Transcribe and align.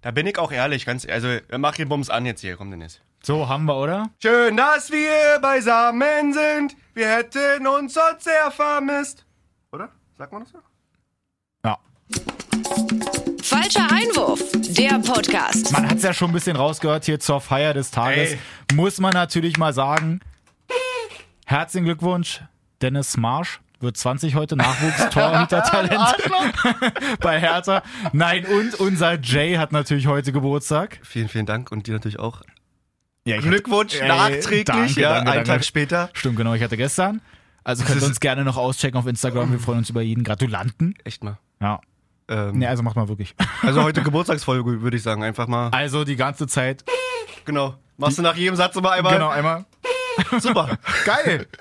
Da 0.00 0.12
bin 0.12 0.28
ich 0.28 0.38
auch 0.38 0.52
ehrlich, 0.52 0.86
ganz, 0.86 1.04
also 1.06 1.38
mach 1.56 1.74
den 1.74 1.88
Bums 1.88 2.08
an 2.08 2.24
jetzt 2.24 2.40
hier, 2.40 2.56
komm 2.56 2.70
Dennis. 2.70 3.00
So, 3.20 3.48
haben 3.48 3.64
wir, 3.64 3.76
oder? 3.76 4.10
Schön, 4.22 4.56
dass 4.56 4.92
wir 4.92 5.40
beisammen 5.42 6.32
sind. 6.32 6.76
Wir 6.94 7.08
hätten 7.08 7.66
uns 7.66 7.94
sonst 7.94 8.22
sehr 8.22 8.48
vermisst. 8.52 9.26
Oder? 9.72 9.88
Sagt 10.16 10.32
man 10.32 10.42
das 10.42 10.52
so? 10.52 10.58
Ja. 11.64 11.78
Falscher 13.42 13.90
Einwurf, 13.90 14.40
der 14.52 15.00
Podcast. 15.00 15.72
Man 15.72 15.90
hat 15.90 15.96
es 15.96 16.04
ja 16.04 16.14
schon 16.14 16.30
ein 16.30 16.34
bisschen 16.34 16.56
rausgehört 16.56 17.04
hier 17.04 17.18
zur 17.18 17.40
Feier 17.40 17.74
des 17.74 17.90
Tages. 17.90 18.34
Ey. 18.34 18.38
Muss 18.74 19.00
man 19.00 19.12
natürlich 19.12 19.58
mal 19.58 19.72
sagen, 19.72 20.20
herzlichen 21.44 21.86
Glückwunsch, 21.86 22.42
Dennis 22.80 23.16
Marsch. 23.16 23.60
Wird 23.80 23.96
20 23.96 24.34
heute 24.34 24.56
Nachwuchs-Torhüter-Talent 24.56 26.00
bei 27.20 27.38
Hertha. 27.38 27.82
Nein, 28.12 28.44
und 28.44 28.74
unser 28.80 29.20
Jay 29.20 29.54
hat 29.54 29.70
natürlich 29.70 30.08
heute 30.08 30.32
Geburtstag. 30.32 30.98
Vielen, 31.04 31.28
vielen 31.28 31.46
Dank 31.46 31.70
und 31.70 31.86
dir 31.86 31.92
natürlich 31.92 32.18
auch. 32.18 32.42
Ja, 33.24 33.40
Glückwunsch 33.40 33.94
Ey, 34.00 34.08
nachträglich, 34.08 34.64
danke, 34.64 35.00
ja, 35.00 35.08
danke, 35.10 35.30
einen 35.30 35.44
danke. 35.44 35.50
Tag 35.50 35.64
später. 35.64 36.10
Stimmt, 36.12 36.36
genau, 36.36 36.54
ich 36.54 36.62
hatte 36.62 36.76
gestern. 36.76 37.20
Also 37.62 37.84
könnt 37.84 38.00
ihr 38.00 38.06
uns 38.08 38.18
gerne 38.18 38.42
noch 38.44 38.56
auschecken 38.56 38.98
auf 38.98 39.06
Instagram. 39.06 39.52
Wir 39.52 39.60
freuen 39.60 39.78
uns 39.78 39.90
über 39.90 40.02
jeden 40.02 40.24
Gratulanten. 40.24 40.94
Echt 41.04 41.22
mal. 41.22 41.38
Ja. 41.60 41.80
Ähm, 42.28 42.58
Nee, 42.58 42.66
also 42.66 42.82
macht 42.82 42.96
mal 42.96 43.08
wirklich. 43.08 43.36
Also 43.62 43.82
heute 43.84 44.02
Geburtstagsfolge, 44.02 44.80
würde 44.82 44.96
ich 44.96 45.02
sagen. 45.02 45.22
Einfach 45.22 45.46
mal. 45.46 45.68
Also 45.68 46.04
die 46.04 46.16
ganze 46.16 46.46
Zeit. 46.46 46.84
Genau. 47.44 47.76
Machst 47.96 48.18
du 48.18 48.22
nach 48.22 48.36
jedem 48.36 48.56
Satz 48.56 48.74
immer 48.74 48.90
einmal? 48.92 49.12
Genau, 49.12 49.28
einmal. 49.28 49.66
Super. 50.40 50.78
Geil. 51.04 51.46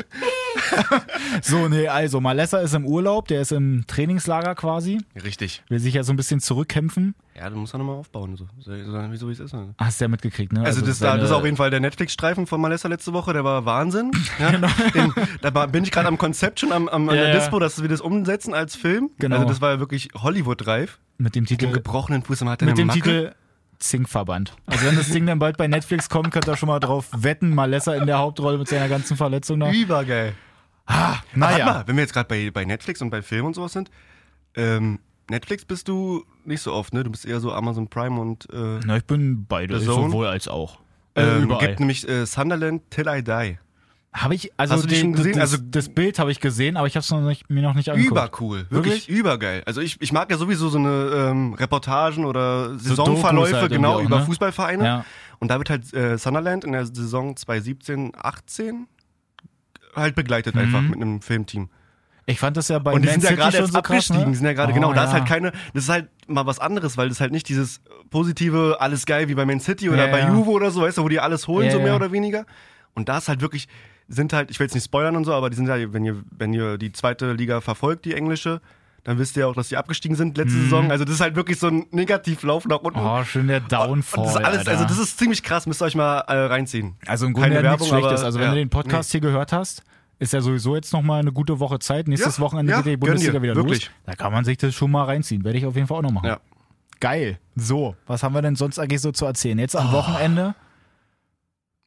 so, 1.41 1.67
nee, 1.67 1.87
also 1.87 2.19
Malessa 2.21 2.59
ist 2.59 2.73
im 2.73 2.85
Urlaub, 2.85 3.27
der 3.27 3.41
ist 3.41 3.51
im 3.51 3.85
Trainingslager 3.87 4.55
quasi. 4.55 4.99
Richtig. 5.23 5.63
Will 5.69 5.79
sich 5.79 5.93
ja 5.93 6.03
so 6.03 6.13
ein 6.13 6.15
bisschen 6.15 6.39
zurückkämpfen. 6.39 7.15
Ja, 7.35 7.49
du 7.49 7.55
musst 7.57 7.73
auch 7.75 7.79
nochmal 7.79 7.95
aufbauen. 7.97 8.35
So, 8.35 8.47
so, 8.59 8.71
so 9.15 9.27
wie 9.27 9.31
es 9.31 9.39
ist. 9.39 9.53
Also, 9.53 9.73
Hast 9.77 9.99
du 10.01 10.05
ja 10.05 10.09
mitgekriegt, 10.09 10.53
ne? 10.53 10.63
also 10.63 10.81
das, 10.81 10.99
seine- 10.99 11.19
das 11.21 11.29
ist 11.29 11.35
auf 11.35 11.45
jeden 11.45 11.57
Fall 11.57 11.69
der 11.69 11.79
Netflix-Streifen 11.79 12.47
von 12.47 12.59
Malessa 12.59 12.87
letzte 12.87 13.13
Woche, 13.13 13.33
der 13.33 13.43
war 13.43 13.65
Wahnsinn. 13.65 14.11
Ja, 14.39 14.51
den, 14.51 15.13
da 15.41 15.65
bin 15.67 15.83
ich 15.83 15.91
gerade 15.91 16.07
am 16.07 16.17
Konzept 16.17 16.59
schon 16.59 16.71
am, 16.71 16.87
am, 16.87 17.09
an 17.09 17.15
Ja, 17.15 17.21
der 17.23 17.33
ja. 17.33 17.39
Dispo, 17.39 17.59
dass 17.59 17.81
wir 17.81 17.89
das 17.89 18.01
umsetzen 18.01 18.53
als 18.53 18.75
Film. 18.75 19.09
Genau. 19.19 19.35
Also 19.37 19.47
das 19.47 19.61
war 19.61 19.71
ja 19.73 19.79
wirklich 19.79 20.09
Hollywood-reif. 20.15 20.99
mit 21.17 21.35
dem 21.35 21.43
Mit 21.43 21.49
dem 21.51 21.57
Titel, 21.57 21.71
gebrochenen 21.71 22.23
Fuß 22.23 22.41
hat 22.41 22.61
er 22.61 22.67
mit 22.67 22.77
dem 22.77 22.87
Macke. 22.87 22.99
Titel 23.01 23.31
Zinkverband. 23.79 24.53
Also 24.65 24.85
wenn 24.87 24.95
das 24.95 25.11
Ding 25.11 25.27
dann 25.27 25.37
bald 25.37 25.57
bei 25.57 25.67
Netflix 25.67 26.09
kommt, 26.09 26.31
könnt 26.31 26.47
ihr 26.47 26.57
schon 26.57 26.67
mal 26.67 26.79
drauf 26.79 27.07
wetten, 27.15 27.53
Malessa 27.53 27.93
in 27.93 28.07
der 28.07 28.17
Hauptrolle 28.17 28.57
mit 28.57 28.67
seiner 28.67 28.89
ganzen 28.89 29.17
Verletzung 29.17 29.59
da. 29.59 29.71
Übergeil. 29.71 30.33
Warte 30.87 31.21
Naja, 31.35 31.65
mal, 31.65 31.83
wenn 31.87 31.95
wir 31.95 32.03
jetzt 32.03 32.13
gerade 32.13 32.27
bei, 32.27 32.49
bei 32.51 32.65
Netflix 32.65 33.01
und 33.01 33.09
bei 33.09 33.21
Film 33.21 33.45
und 33.45 33.53
sowas 33.55 33.73
sind, 33.73 33.91
ähm, 34.55 34.99
Netflix 35.29 35.65
bist 35.65 35.87
du 35.87 36.23
nicht 36.45 36.61
so 36.61 36.73
oft, 36.73 36.93
ne? 36.93 37.03
Du 37.03 37.11
bist 37.11 37.25
eher 37.25 37.39
so 37.41 37.51
Amazon 37.51 37.87
Prime 37.89 38.19
und 38.19 38.47
äh, 38.51 38.79
na, 38.85 38.97
ich 38.97 39.03
bin 39.05 39.45
beide, 39.45 39.79
sowohl 39.79 40.27
als 40.27 40.47
auch. 40.47 40.79
Äh, 41.15 41.23
ähm, 41.23 41.43
überall. 41.43 41.67
gibt 41.67 41.79
nämlich 41.81 42.07
äh, 42.07 42.25
Sunderland 42.25 42.89
Till 42.89 43.07
I 43.07 43.21
Die. 43.23 43.57
Habe 44.13 44.33
ich, 44.35 44.51
also, 44.57 44.75
Hast 44.75 44.83
du 44.85 44.87
den- 44.87 44.99
schon 45.01 45.13
gesehen? 45.13 45.33
Das, 45.33 45.51
Also- 45.53 45.63
das 45.69 45.89
Bild 45.89 46.17
habe 46.17 46.31
ich 46.31 46.39
gesehen, 46.39 46.77
aber 46.77 46.87
ich 46.87 46.95
habe 46.95 47.01
es 47.03 47.11
noch 47.11 47.19
nicht, 47.21 47.49
mir 47.49 47.61
noch 47.61 47.75
nicht 47.75 47.89
angeguckt. 47.89 48.11
Übercool, 48.11 48.65
wirklich, 48.69 49.09
übergeil. 49.09 49.63
Also 49.65 49.81
ich, 49.81 50.01
ich 50.01 50.11
mag 50.13 50.31
ja 50.31 50.37
sowieso 50.37 50.69
so 50.69 50.77
eine 50.79 51.11
ähm, 51.13 51.53
Reportagen 51.53 52.23
oder 52.25 52.79
Saisonverläufe 52.79 53.57
halt 53.57 53.71
genau 53.71 53.95
auch, 53.95 54.01
über 54.01 54.19
ne? 54.19 54.25
Fußballvereine. 54.25 54.83
Ja. 54.83 55.05
Und 55.39 55.51
da 55.51 55.57
wird 55.59 55.69
halt 55.69 55.93
äh, 55.93 56.17
Sunderland 56.17 56.63
in 56.63 56.71
der 56.71 56.85
Saison 56.85 57.35
2017, 57.35 58.13
18 58.17 58.87
halt 59.97 60.15
begleitet 60.15 60.55
Mhm. 60.55 60.61
einfach 60.61 60.81
mit 60.81 60.95
einem 60.95 61.21
Filmteam. 61.21 61.69
Ich 62.29 62.39
fand 62.39 62.57
das 62.57 62.67
ja 62.67 62.79
bei 62.79 62.91
Und 62.93 63.03
die 63.03 63.07
Man 63.07 63.21
sind 63.21 63.23
ja 63.23 63.29
City 63.29 63.39
gerade 63.41 63.51
schon 63.53 63.61
erst 63.61 63.73
so 63.73 63.81
krass, 63.81 63.89
abgestiegen, 63.91 64.23
ne? 64.25 64.29
die 64.31 64.35
sind 64.35 64.45
ja 64.47 64.53
gerade 64.53 64.71
Oh, 64.71 64.75
genau. 64.75 64.93
Da 64.93 65.05
ist 65.05 65.11
ja. 65.11 65.19
halt 65.19 65.27
keine, 65.27 65.51
das 65.73 65.83
ist 65.85 65.89
halt 65.89 66.09
mal 66.27 66.45
was 66.45 66.59
anderes, 66.59 66.97
weil 66.97 67.07
das 67.07 67.21
halt 67.21 67.31
nicht 67.31 67.47
dieses 67.47 67.79
positive, 68.09 68.77
alles 68.79 69.05
geil 69.05 69.29
wie 69.29 69.35
bei 69.35 69.45
Man 69.45 69.59
City 69.61 69.89
oder 69.89 70.05
Ja, 70.07 70.11
bei 70.11 70.19
ja. 70.19 70.29
Juve 70.33 70.49
oder 70.49 70.71
so, 70.71 70.81
weißt 70.81 70.97
du, 70.97 71.03
wo 71.03 71.09
die 71.09 71.19
alles 71.21 71.47
holen, 71.47 71.67
Ja, 71.67 71.71
so 71.71 71.77
mehr 71.79 71.87
ja. 71.89 71.95
oder 71.95 72.11
weniger. 72.11 72.45
Und 72.95 73.07
da 73.07 73.19
ist 73.19 73.29
halt 73.29 73.39
wirklich, 73.41 73.67
sind 74.09 74.33
halt, 74.33 74.51
ich 74.51 74.59
will 74.59 74.65
jetzt 74.65 74.73
nicht 74.73 74.83
spoilern 74.85 75.15
und 75.15 75.23
so, 75.23 75.33
aber 75.33 75.49
die 75.49 75.55
sind 75.55 75.69
halt, 75.69 75.93
wenn 75.93 76.03
ihr, 76.03 76.21
wenn 76.37 76.51
ihr 76.53 76.77
die 76.77 76.91
zweite 76.91 77.31
Liga 77.33 77.61
verfolgt, 77.61 78.03
die 78.05 78.13
englische, 78.13 78.59
dann 79.03 79.17
wisst 79.19 79.37
ihr 79.37 79.47
auch, 79.47 79.53
dass 79.55 79.69
die 79.69 79.77
abgestiegen 79.77 80.15
sind 80.17 80.37
letzte 80.37 80.59
Saison. 80.59 80.91
Also 80.91 81.05
das 81.05 81.15
ist 81.15 81.21
halt 81.21 81.35
wirklich 81.35 81.59
so 81.59 81.67
ein 81.67 81.85
Negativlauf 81.91 82.65
nach 82.65 82.79
unten. 82.81 82.99
Mhm. 82.99 83.05
Oh, 83.05 83.23
schön 83.23 83.47
der 83.47 83.61
Downfall. 83.61 84.23
das 84.25 84.35
ist 84.35 84.43
alles, 84.45 84.67
also 84.67 84.83
das 84.83 84.97
ist 84.99 85.17
ziemlich 85.17 85.43
krass, 85.43 85.65
müsst 85.65 85.81
ihr 85.81 85.85
euch 85.85 85.95
mal 85.95 86.19
äh, 86.27 86.33
reinziehen. 86.47 86.95
Also 87.05 87.25
im 87.25 87.33
Grunde 87.33 87.49
Keine 87.55 87.63
ja 87.65 87.71
nichts 87.73 87.87
Schlechtes. 87.87 88.11
aber, 88.19 88.25
Also 88.25 88.39
wenn 88.39 88.45
ja, 88.47 88.51
du 88.51 88.57
den 88.57 88.69
Podcast 88.69 89.11
hier 89.11 89.21
gehört 89.21 89.53
hast, 89.53 89.83
ist 90.19 90.33
ja 90.33 90.41
sowieso 90.41 90.75
jetzt 90.75 90.91
nochmal 90.93 91.21
eine 91.21 91.31
gute 91.31 91.59
Woche 91.59 91.79
Zeit. 91.79 92.07
Nächstes 92.07 92.37
Ja, 92.37 92.43
Wochenende 92.43 92.71
ja, 92.71 92.81
geht 92.81 92.93
die 92.93 92.97
Bundesliga 92.97 93.41
wieder 93.41 93.55
wirklich. 93.55 93.85
los. 93.85 93.91
Da 94.05 94.15
kann 94.15 94.33
man 94.33 94.43
sich 94.43 94.57
das 94.57 94.73
schon 94.75 94.91
mal 94.91 95.03
reinziehen. 95.03 95.43
Werde 95.45 95.57
ich 95.57 95.65
auf 95.65 95.75
jeden 95.75 95.87
Fall 95.87 95.97
auch 95.99 96.01
noch 96.01 96.11
machen. 96.11 96.25
Ja. 96.27 96.39
Geil. 96.99 97.39
So, 97.55 97.95
was 98.07 98.23
haben 98.23 98.33
wir 98.33 98.41
denn 98.41 98.55
sonst 98.55 98.79
eigentlich 98.79 98.99
so 99.01 99.11
zu 99.11 99.25
erzählen? 99.25 99.59
Jetzt 99.59 99.75
Oh. 99.75 99.79
am 99.79 99.91
Wochenende 99.91 100.55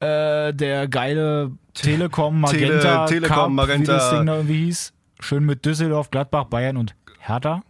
äh, 0.01 0.55
der 0.55 0.89
geile 0.89 1.51
Telekom 1.75 2.41
Magenta, 2.41 3.07
Tele- 3.07 3.21
Telekom, 3.27 3.37
Cup, 3.37 3.51
Magenta. 3.51 3.93
wie 3.93 3.97
das 3.97 4.11
Ding 4.11 4.27
da 4.27 4.35
irgendwie 4.37 4.65
hieß. 4.67 4.93
Schön 5.21 5.45
mit 5.45 5.65
Düsseldorf, 5.67 6.11
Gladbach, 6.11 6.45
Bayern 6.45 6.77
und 6.79 6.95
Hertha. 7.21 7.63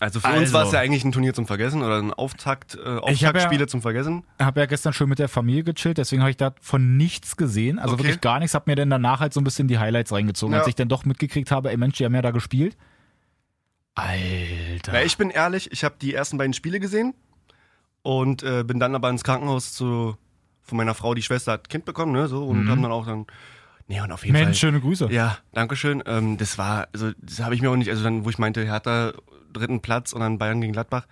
Also 0.00 0.20
für 0.20 0.26
Also. 0.26 0.40
uns 0.40 0.52
war 0.52 0.66
es 0.66 0.72
ja 0.72 0.80
eigentlich 0.80 1.04
ein 1.04 1.12
Turnier 1.12 1.32
zum 1.32 1.46
Vergessen 1.46 1.82
oder 1.82 1.98
ein 1.98 2.12
Auftakt, 2.12 2.74
äh, 2.74 2.96
Ich 3.10 3.26
Auftaktspiele 3.26 3.62
ja- 3.62 3.66
zum 3.66 3.80
Vergessen. 3.80 4.24
Habe 4.40 4.60
ja 4.60 4.66
gestern 4.66 4.92
schön 4.92 5.08
mit 5.08 5.18
der 5.18 5.28
Familie 5.28 5.64
gechillt, 5.64 5.96
deswegen 5.98 6.20
habe 6.20 6.30
ich 6.30 6.36
davon 6.36 6.96
nichts 6.96 7.36
gesehen. 7.36 7.78
Also 7.78 7.94
Okay. 7.94 8.02
wirklich 8.04 8.20
gar 8.20 8.38
nichts. 8.40 8.54
Habe 8.54 8.70
mir 8.70 8.74
dann 8.76 8.90
danach 8.90 9.20
halt 9.20 9.32
so 9.32 9.40
ein 9.40 9.44
bisschen 9.44 9.68
die 9.68 9.78
Highlights 9.78 10.12
reingezogen, 10.12 10.52
Ja. 10.52 10.58
als 10.60 10.68
ich 10.68 10.74
dann 10.74 10.88
doch 10.88 11.04
mitgekriegt 11.04 11.50
habe, 11.50 11.70
ey 11.70 11.76
Mensch, 11.76 11.96
die 11.96 12.04
haben 12.04 12.14
ja 12.14 12.22
da 12.22 12.32
gespielt. 12.32 12.76
Alter. 13.94 14.92
Ja, 14.94 15.02
ich 15.02 15.16
bin 15.16 15.30
ehrlich, 15.30 15.70
ich 15.72 15.84
habe 15.84 15.94
die 16.00 16.12
ersten 16.12 16.36
beiden 16.36 16.52
Spiele 16.52 16.80
gesehen 16.80 17.14
und 18.02 18.42
äh, 18.42 18.64
bin 18.64 18.80
dann 18.80 18.94
aber 18.94 19.08
ins 19.08 19.22
Krankenhaus 19.24 19.72
zu 19.72 20.16
von 20.62 20.76
meiner 20.78 20.94
Frau, 20.94 21.14
die 21.14 21.22
Schwester 21.22 21.52
hat 21.52 21.68
Kind 21.68 21.84
bekommen, 21.84 22.12
ne, 22.12 22.26
so 22.26 22.44
und 22.44 22.68
haben 22.70 22.82
dann 22.82 22.90
auch 22.90 23.06
dann 23.06 23.26
Nee, 23.86 24.00
und 24.00 24.12
auf 24.12 24.24
jeden. 24.24 24.32
Mensch, 24.32 24.46
Fall. 24.46 24.54
schöne 24.54 24.80
Grüße. 24.80 25.08
Ja, 25.10 25.38
danke 25.52 25.76
schön. 25.76 26.02
Ähm, 26.06 26.38
das 26.38 26.56
war, 26.58 26.88
also 26.92 27.12
das 27.20 27.40
habe 27.40 27.54
ich 27.54 27.62
mir 27.62 27.70
auch 27.70 27.76
nicht, 27.76 27.90
also 27.90 28.02
dann, 28.02 28.24
wo 28.24 28.30
ich 28.30 28.38
meinte, 28.38 28.64
Hertha 28.64 29.12
dritten 29.52 29.80
Platz 29.80 30.12
und 30.12 30.20
dann 30.20 30.38
Bayern 30.38 30.60
gegen 30.60 30.72
Gladbach. 30.72 31.06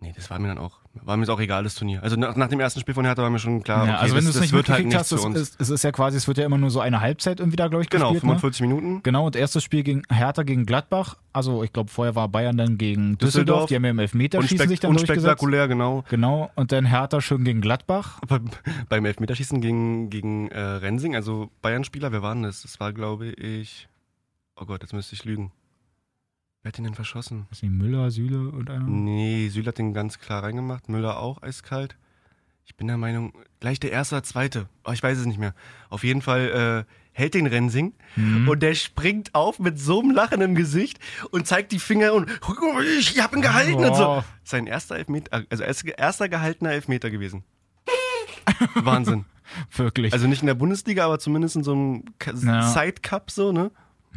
Nee, 0.00 0.12
das 0.14 0.30
war 0.30 0.38
mir 0.38 0.48
dann 0.48 0.58
auch, 0.58 0.80
war 1.04 1.16
mir 1.16 1.22
jetzt 1.22 1.30
auch 1.30 1.40
egal, 1.40 1.64
das 1.64 1.74
Turnier. 1.74 2.02
Also 2.02 2.16
nach, 2.16 2.36
nach 2.36 2.48
dem 2.48 2.60
ersten 2.60 2.80
Spiel 2.80 2.94
von 2.94 3.04
Hertha 3.04 3.22
war 3.22 3.30
mir 3.30 3.38
schon 3.38 3.62
klar, 3.62 3.86
Ja, 3.86 3.94
okay, 3.94 4.02
also 4.02 4.16
wenn 4.16 4.24
du 4.24 4.30
es 4.30 4.40
nicht 4.40 4.52
wird 4.52 4.68
halt 4.68 4.84
nichts 4.86 5.12
hast, 5.12 5.12
es 5.12 5.24
ist, 5.24 5.60
es 5.60 5.70
ist 5.70 5.84
ja 5.84 5.92
quasi, 5.92 6.16
es 6.16 6.28
wird 6.28 6.38
ja 6.38 6.44
immer 6.44 6.58
nur 6.58 6.70
so 6.70 6.80
eine 6.80 7.00
Halbzeit 7.00 7.40
irgendwie 7.40 7.56
da, 7.56 7.68
glaube 7.68 7.82
ich, 7.82 7.90
genau, 7.90 8.12
gespielt. 8.12 8.24
Ne? 8.24 8.38
45 8.38 8.60
Minuten. 8.62 9.02
Genau, 9.02 9.26
und 9.26 9.36
erstes 9.36 9.62
Spiel 9.62 9.82
gegen 9.82 10.02
Hertha 10.10 10.42
gegen 10.42 10.66
Gladbach. 10.66 11.16
Also 11.32 11.62
ich 11.62 11.72
glaube, 11.72 11.90
vorher 11.90 12.14
war 12.14 12.28
Bayern 12.28 12.56
dann 12.56 12.78
gegen 12.78 13.18
Düsseldorf. 13.18 13.20
Düsseldorf. 13.20 13.66
Die 13.68 13.74
haben 13.76 13.84
ja 13.84 13.90
im 13.90 13.98
Elfmeterschießen 13.98 14.68
sich 14.68 14.80
dann 14.80 14.92
durchgesetzt. 14.92 15.18
unspektakulär, 15.18 15.68
genau. 15.68 16.04
Genau, 16.08 16.50
und 16.54 16.72
dann 16.72 16.86
Hertha 16.86 17.20
schön 17.20 17.44
gegen 17.44 17.60
Gladbach. 17.60 18.18
Aber 18.22 18.40
beim 18.88 19.04
Elfmeterschießen 19.04 19.60
gegen, 19.60 20.10
gegen 20.10 20.48
äh, 20.48 20.60
Rensing, 20.60 21.14
also 21.14 21.50
Bayern-Spieler, 21.62 22.12
wer 22.12 22.22
war 22.22 22.34
denn 22.34 22.42
das? 22.42 22.62
Das 22.62 22.80
war, 22.80 22.92
glaube 22.92 23.28
ich. 23.28 23.88
Oh 24.56 24.64
Gott, 24.64 24.82
jetzt 24.82 24.92
müsste 24.92 25.14
ich 25.14 25.24
lügen. 25.24 25.52
Wer 26.68 26.72
hat 26.72 26.76
den 26.76 26.84
denn 26.84 26.94
verschossen? 26.94 27.46
Ist 27.50 27.62
die 27.62 27.70
Müller, 27.70 28.10
Süle 28.10 28.50
und 28.50 28.68
einer? 28.68 28.84
Nee, 28.84 29.48
Süle 29.48 29.68
hat 29.68 29.78
den 29.78 29.94
ganz 29.94 30.18
klar 30.18 30.42
reingemacht. 30.42 30.90
Müller 30.90 31.18
auch 31.18 31.40
eiskalt. 31.40 31.96
Ich 32.66 32.76
bin 32.76 32.88
der 32.88 32.98
Meinung, 32.98 33.32
gleich 33.58 33.80
der 33.80 33.90
erste 33.90 34.16
oder 34.16 34.22
zweite. 34.22 34.68
Oh, 34.84 34.92
ich 34.92 35.02
weiß 35.02 35.16
es 35.16 35.24
nicht 35.24 35.38
mehr. 35.38 35.54
Auf 35.88 36.04
jeden 36.04 36.20
Fall 36.20 36.84
äh, 36.86 36.92
hält 37.12 37.32
den 37.32 37.46
Rensing 37.46 37.94
Mhm. 38.16 38.50
und 38.50 38.62
der 38.62 38.74
springt 38.74 39.34
auf 39.34 39.58
mit 39.60 39.78
so 39.78 40.00
einem 40.02 40.10
Lachen 40.10 40.42
im 40.42 40.54
Gesicht 40.54 40.98
und 41.30 41.46
zeigt 41.46 41.72
die 41.72 41.78
Finger 41.78 42.12
und 42.12 42.30
ich 42.98 43.18
hab 43.18 43.34
ihn 43.34 43.40
gehalten 43.40 43.76
und 43.82 43.96
so. 43.96 44.06
Oh. 44.18 44.24
Sein 44.44 44.66
erster 44.66 44.96
Elfmeter, 44.96 45.44
also 45.48 45.64
erster, 45.64 46.28
gehaltener 46.28 46.72
Elfmeter 46.72 47.08
gewesen. 47.10 47.44
Wahnsinn. 48.74 49.24
Wirklich. 49.74 50.12
Also 50.12 50.26
nicht 50.26 50.42
in 50.42 50.46
der 50.48 50.54
Bundesliga, 50.54 51.06
aber 51.06 51.18
zumindest 51.18 51.56
in 51.56 51.64
so 51.64 51.72
einem 51.72 52.04
Ka- 52.18 52.34
Ja. 52.34 52.62
Side-Cup 52.68 53.30
so, 53.30 53.52
ne? 53.52 53.70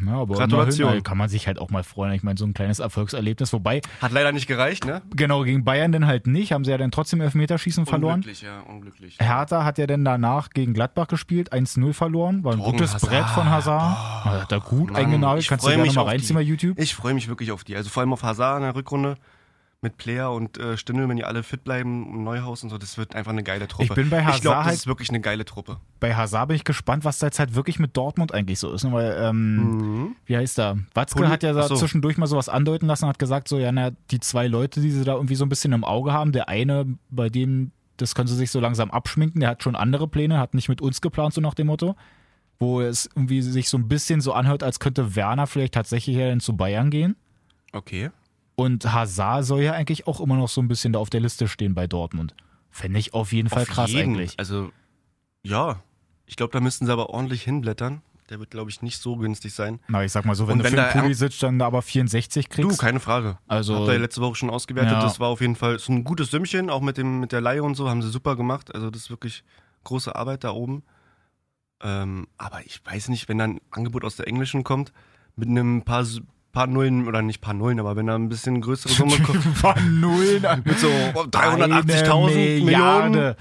Ja, 0.05 0.13
aber 0.13 0.35
Gratulation. 0.35 0.87
immerhin, 0.87 1.03
kann 1.03 1.17
man 1.17 1.29
sich 1.29 1.47
halt 1.47 1.59
auch 1.59 1.69
mal 1.69 1.83
freuen. 1.83 2.13
Ich 2.13 2.23
meine, 2.23 2.37
so 2.37 2.45
ein 2.45 2.53
kleines 2.53 2.79
Erfolgserlebnis. 2.79 3.53
Wobei, 3.53 3.81
Hat 4.01 4.11
leider 4.11 4.31
nicht 4.31 4.47
gereicht, 4.47 4.85
ne? 4.85 5.01
genau, 5.15 5.43
gegen 5.43 5.63
Bayern 5.63 5.91
dann 5.91 6.07
halt 6.07 6.27
nicht. 6.27 6.51
Haben 6.51 6.65
sie 6.65 6.71
ja 6.71 6.77
dann 6.77 6.91
trotzdem 6.91 7.21
Elfmeterschießen 7.21 7.85
verloren. 7.85 8.15
Unglücklich, 8.15 8.41
ja, 8.41 8.61
unglücklich. 8.61 9.17
Hertha 9.19 9.63
hat 9.63 9.77
ja 9.77 9.87
dann 9.87 10.03
danach 10.05 10.49
gegen 10.49 10.73
Gladbach 10.73 11.07
gespielt, 11.07 11.53
1-0 11.53 11.93
verloren. 11.93 12.43
War 12.43 12.53
ein 12.53 12.59
Torgen 12.59 12.73
gutes 12.77 12.93
Hazard. 12.93 13.09
Brett 13.11 13.29
von 13.29 13.49
Hazard. 13.49 13.97
Also 14.25 14.41
hat 14.41 14.51
er 14.51 14.59
gut 14.59 14.91
Mann, 14.91 14.95
eingenagelt. 15.03 15.43
ich 15.43 15.47
Kannst 15.49 15.65
du 15.65 15.69
gerne 15.69 15.83
mich 15.83 15.95
mal 15.95 16.03
reinziehen 16.03 16.35
bei. 16.35 16.41
YouTube. 16.41 16.79
Ich 16.79 16.95
freue 16.95 17.13
mich 17.13 17.27
wirklich 17.27 17.51
auf 17.51 17.63
die. 17.63 17.75
Also 17.75 17.89
vor 17.89 18.01
allem 18.01 18.13
auf 18.13 18.23
Hazard 18.23 18.57
in 18.57 18.63
der 18.63 18.75
Rückrunde 18.75 19.17
mit 19.83 19.97
Player 19.97 20.31
und 20.31 20.59
äh, 20.59 20.77
Stindl, 20.77 21.09
wenn 21.09 21.17
die 21.17 21.23
alle 21.25 21.41
fit 21.41 21.63
bleiben, 21.63 22.07
und 22.13 22.23
Neuhaus 22.23 22.61
und 22.63 22.69
so. 22.69 22.77
Das 22.77 22.97
wird 22.99 23.15
einfach 23.15 23.31
eine 23.31 23.41
geile 23.41 23.67
Truppe. 23.67 23.85
Ich 23.85 23.93
bin 23.93 24.11
bei 24.11 24.19
Ich 24.19 24.25
Hazard 24.25 24.41
glaube, 24.41 24.57
das 24.57 24.65
halt- 24.67 24.75
ist 24.75 24.87
wirklich 24.87 25.09
eine 25.09 25.21
geile 25.21 25.43
Truppe. 25.43 25.77
Bei 25.99 26.13
Hazard 26.15 26.49
bin 26.49 26.55
ich 26.55 26.63
gespannt, 26.63 27.03
was 27.03 27.17
da 27.17 27.27
jetzt 27.27 27.39
halt 27.39 27.55
wirklich 27.55 27.79
mit 27.79 27.97
Dortmund 27.97 28.31
eigentlich 28.31 28.59
so 28.59 28.71
ist. 28.71 28.83
Ne? 28.83 28.91
Weil, 28.93 29.17
ähm, 29.19 30.15
wie 30.25 30.37
heißt 30.37 30.59
er? 30.59 30.77
Watzke 30.93 31.19
Poli- 31.19 31.29
hat 31.29 31.41
ja 31.41 31.53
da 31.53 31.63
so. 31.67 31.75
zwischendurch 31.75 32.17
mal 32.17 32.27
sowas 32.27 32.47
andeuten 32.47 32.85
lassen, 32.85 33.07
hat 33.07 33.17
gesagt, 33.17 33.47
so, 33.47 33.57
ja, 33.57 33.71
na, 33.71 33.89
die 34.11 34.19
zwei 34.19 34.45
Leute, 34.47 34.81
die 34.81 34.91
sie 34.91 35.03
da 35.03 35.15
irgendwie 35.15 35.35
so 35.35 35.45
ein 35.45 35.49
bisschen 35.49 35.73
im 35.73 35.83
Auge 35.83 36.13
haben, 36.13 36.31
der 36.31 36.47
eine, 36.47 36.85
bei 37.09 37.29
dem, 37.29 37.71
das 37.97 38.13
können 38.13 38.27
sie 38.27 38.35
sich 38.35 38.51
so 38.51 38.59
langsam 38.59 38.91
abschminken, 38.91 39.41
der 39.41 39.49
hat 39.49 39.63
schon 39.63 39.75
andere 39.75 40.07
Pläne, 40.07 40.37
hat 40.37 40.53
nicht 40.53 40.69
mit 40.69 40.81
uns 40.81 41.01
geplant, 41.01 41.33
so 41.33 41.41
nach 41.41 41.55
dem 41.55 41.67
Motto. 41.67 41.95
Wo 42.59 42.81
es 42.81 43.09
irgendwie 43.15 43.41
sich 43.41 43.67
so 43.69 43.79
ein 43.79 43.87
bisschen 43.87 44.21
so 44.21 44.33
anhört, 44.33 44.61
als 44.61 44.79
könnte 44.79 45.15
Werner 45.15 45.47
vielleicht 45.47 45.73
tatsächlich 45.73 46.15
ja 46.17 46.27
dann 46.29 46.39
zu 46.39 46.55
Bayern 46.55 46.91
gehen. 46.91 47.15
Okay. 47.73 48.11
Und 48.55 48.91
Hazard 48.91 49.45
soll 49.45 49.61
ja 49.61 49.73
eigentlich 49.73 50.07
auch 50.07 50.19
immer 50.19 50.35
noch 50.35 50.49
so 50.49 50.61
ein 50.61 50.67
bisschen 50.67 50.93
da 50.93 50.99
auf 50.99 51.09
der 51.09 51.21
Liste 51.21 51.47
stehen 51.47 51.73
bei 51.73 51.87
Dortmund. 51.87 52.35
Fände 52.69 52.99
ich 52.99 53.13
auf 53.13 53.33
jeden 53.33 53.49
Fall 53.49 53.63
Auf 53.63 53.69
krass 53.69 53.91
jeden. 53.91 54.13
eigentlich. 54.13 54.37
Also, 54.37 54.71
ja. 55.43 55.81
Ich 56.25 56.35
glaube, 56.37 56.53
da 56.53 56.59
müssten 56.61 56.85
sie 56.85 56.91
aber 56.93 57.09
ordentlich 57.09 57.43
hinblättern. 57.43 58.01
Der 58.29 58.39
wird, 58.39 58.51
glaube 58.51 58.69
ich, 58.69 58.81
nicht 58.81 59.01
so 59.01 59.17
günstig 59.17 59.53
sein. 59.53 59.79
Na, 59.89 60.05
ich 60.05 60.11
sag 60.13 60.23
mal 60.23 60.35
so, 60.35 60.47
wenn 60.47 60.53
Und 60.53 60.63
du 60.63 60.69
für 60.69 60.75
da- 60.77 60.91
Pulisic 60.91 61.37
dann 61.39 61.59
da 61.59 61.65
aber 61.67 61.81
64 61.81 62.47
Du, 62.47 62.55
kriegst. 62.67 62.79
keine 62.79 63.01
Frage. 63.01 63.37
Also- 63.47 63.75
Habt 63.75 63.87
ihr 63.87 63.93
ja 63.95 63.99
letzte 63.99 64.21
Woche 64.21 64.35
schon 64.35 64.49
ausgewertet. 64.49 64.93
Ja. 64.93 65.01
Das 65.01 65.19
war 65.19 65.27
auf 65.27 65.41
jeden 65.41 65.57
Fall 65.57 65.79
so 65.79 65.91
ein 65.91 66.05
gutes 66.05 66.31
Sümmchen, 66.31 66.69
auch 66.69 66.79
mit, 66.79 66.97
dem, 66.97 67.19
mit 67.19 67.33
der 67.33 67.41
Leihe 67.41 67.61
und 67.63 67.75
so, 67.75 67.89
haben 67.89 68.01
sie 68.01 68.09
super 68.09 68.37
gemacht. 68.37 68.73
Also, 68.73 68.89
das 68.89 69.03
ist 69.03 69.09
wirklich 69.09 69.43
große 69.83 70.15
Arbeit 70.15 70.45
da 70.45 70.51
oben. 70.51 70.83
Ähm, 71.81 72.27
aber 72.37 72.65
ich 72.65 72.79
weiß 72.85 73.09
nicht, 73.09 73.27
wenn 73.27 73.39
dann 73.39 73.51
ein 73.55 73.61
Angebot 73.71 74.05
aus 74.05 74.15
der 74.15 74.27
Englischen 74.27 74.63
kommt, 74.63 74.93
mit 75.35 75.49
einem 75.49 75.81
paar, 75.81 76.05
paar 76.51 76.67
Nullen, 76.67 77.07
oder 77.07 77.21
nicht 77.21 77.41
paar 77.41 77.53
Nullen, 77.53 77.79
aber 77.79 77.95
wenn 77.95 78.07
da 78.07 78.15
ein 78.15 78.29
bisschen 78.29 78.61
größere 78.61 78.91
Summe 78.93 79.17
kommt, 79.23 79.43
Von 79.43 79.99
Nullen 79.99 80.43
mit 80.65 80.79
so 80.79 80.87
380.000 80.87 82.31
Eine 82.31 82.65
Millionen. 82.65 83.35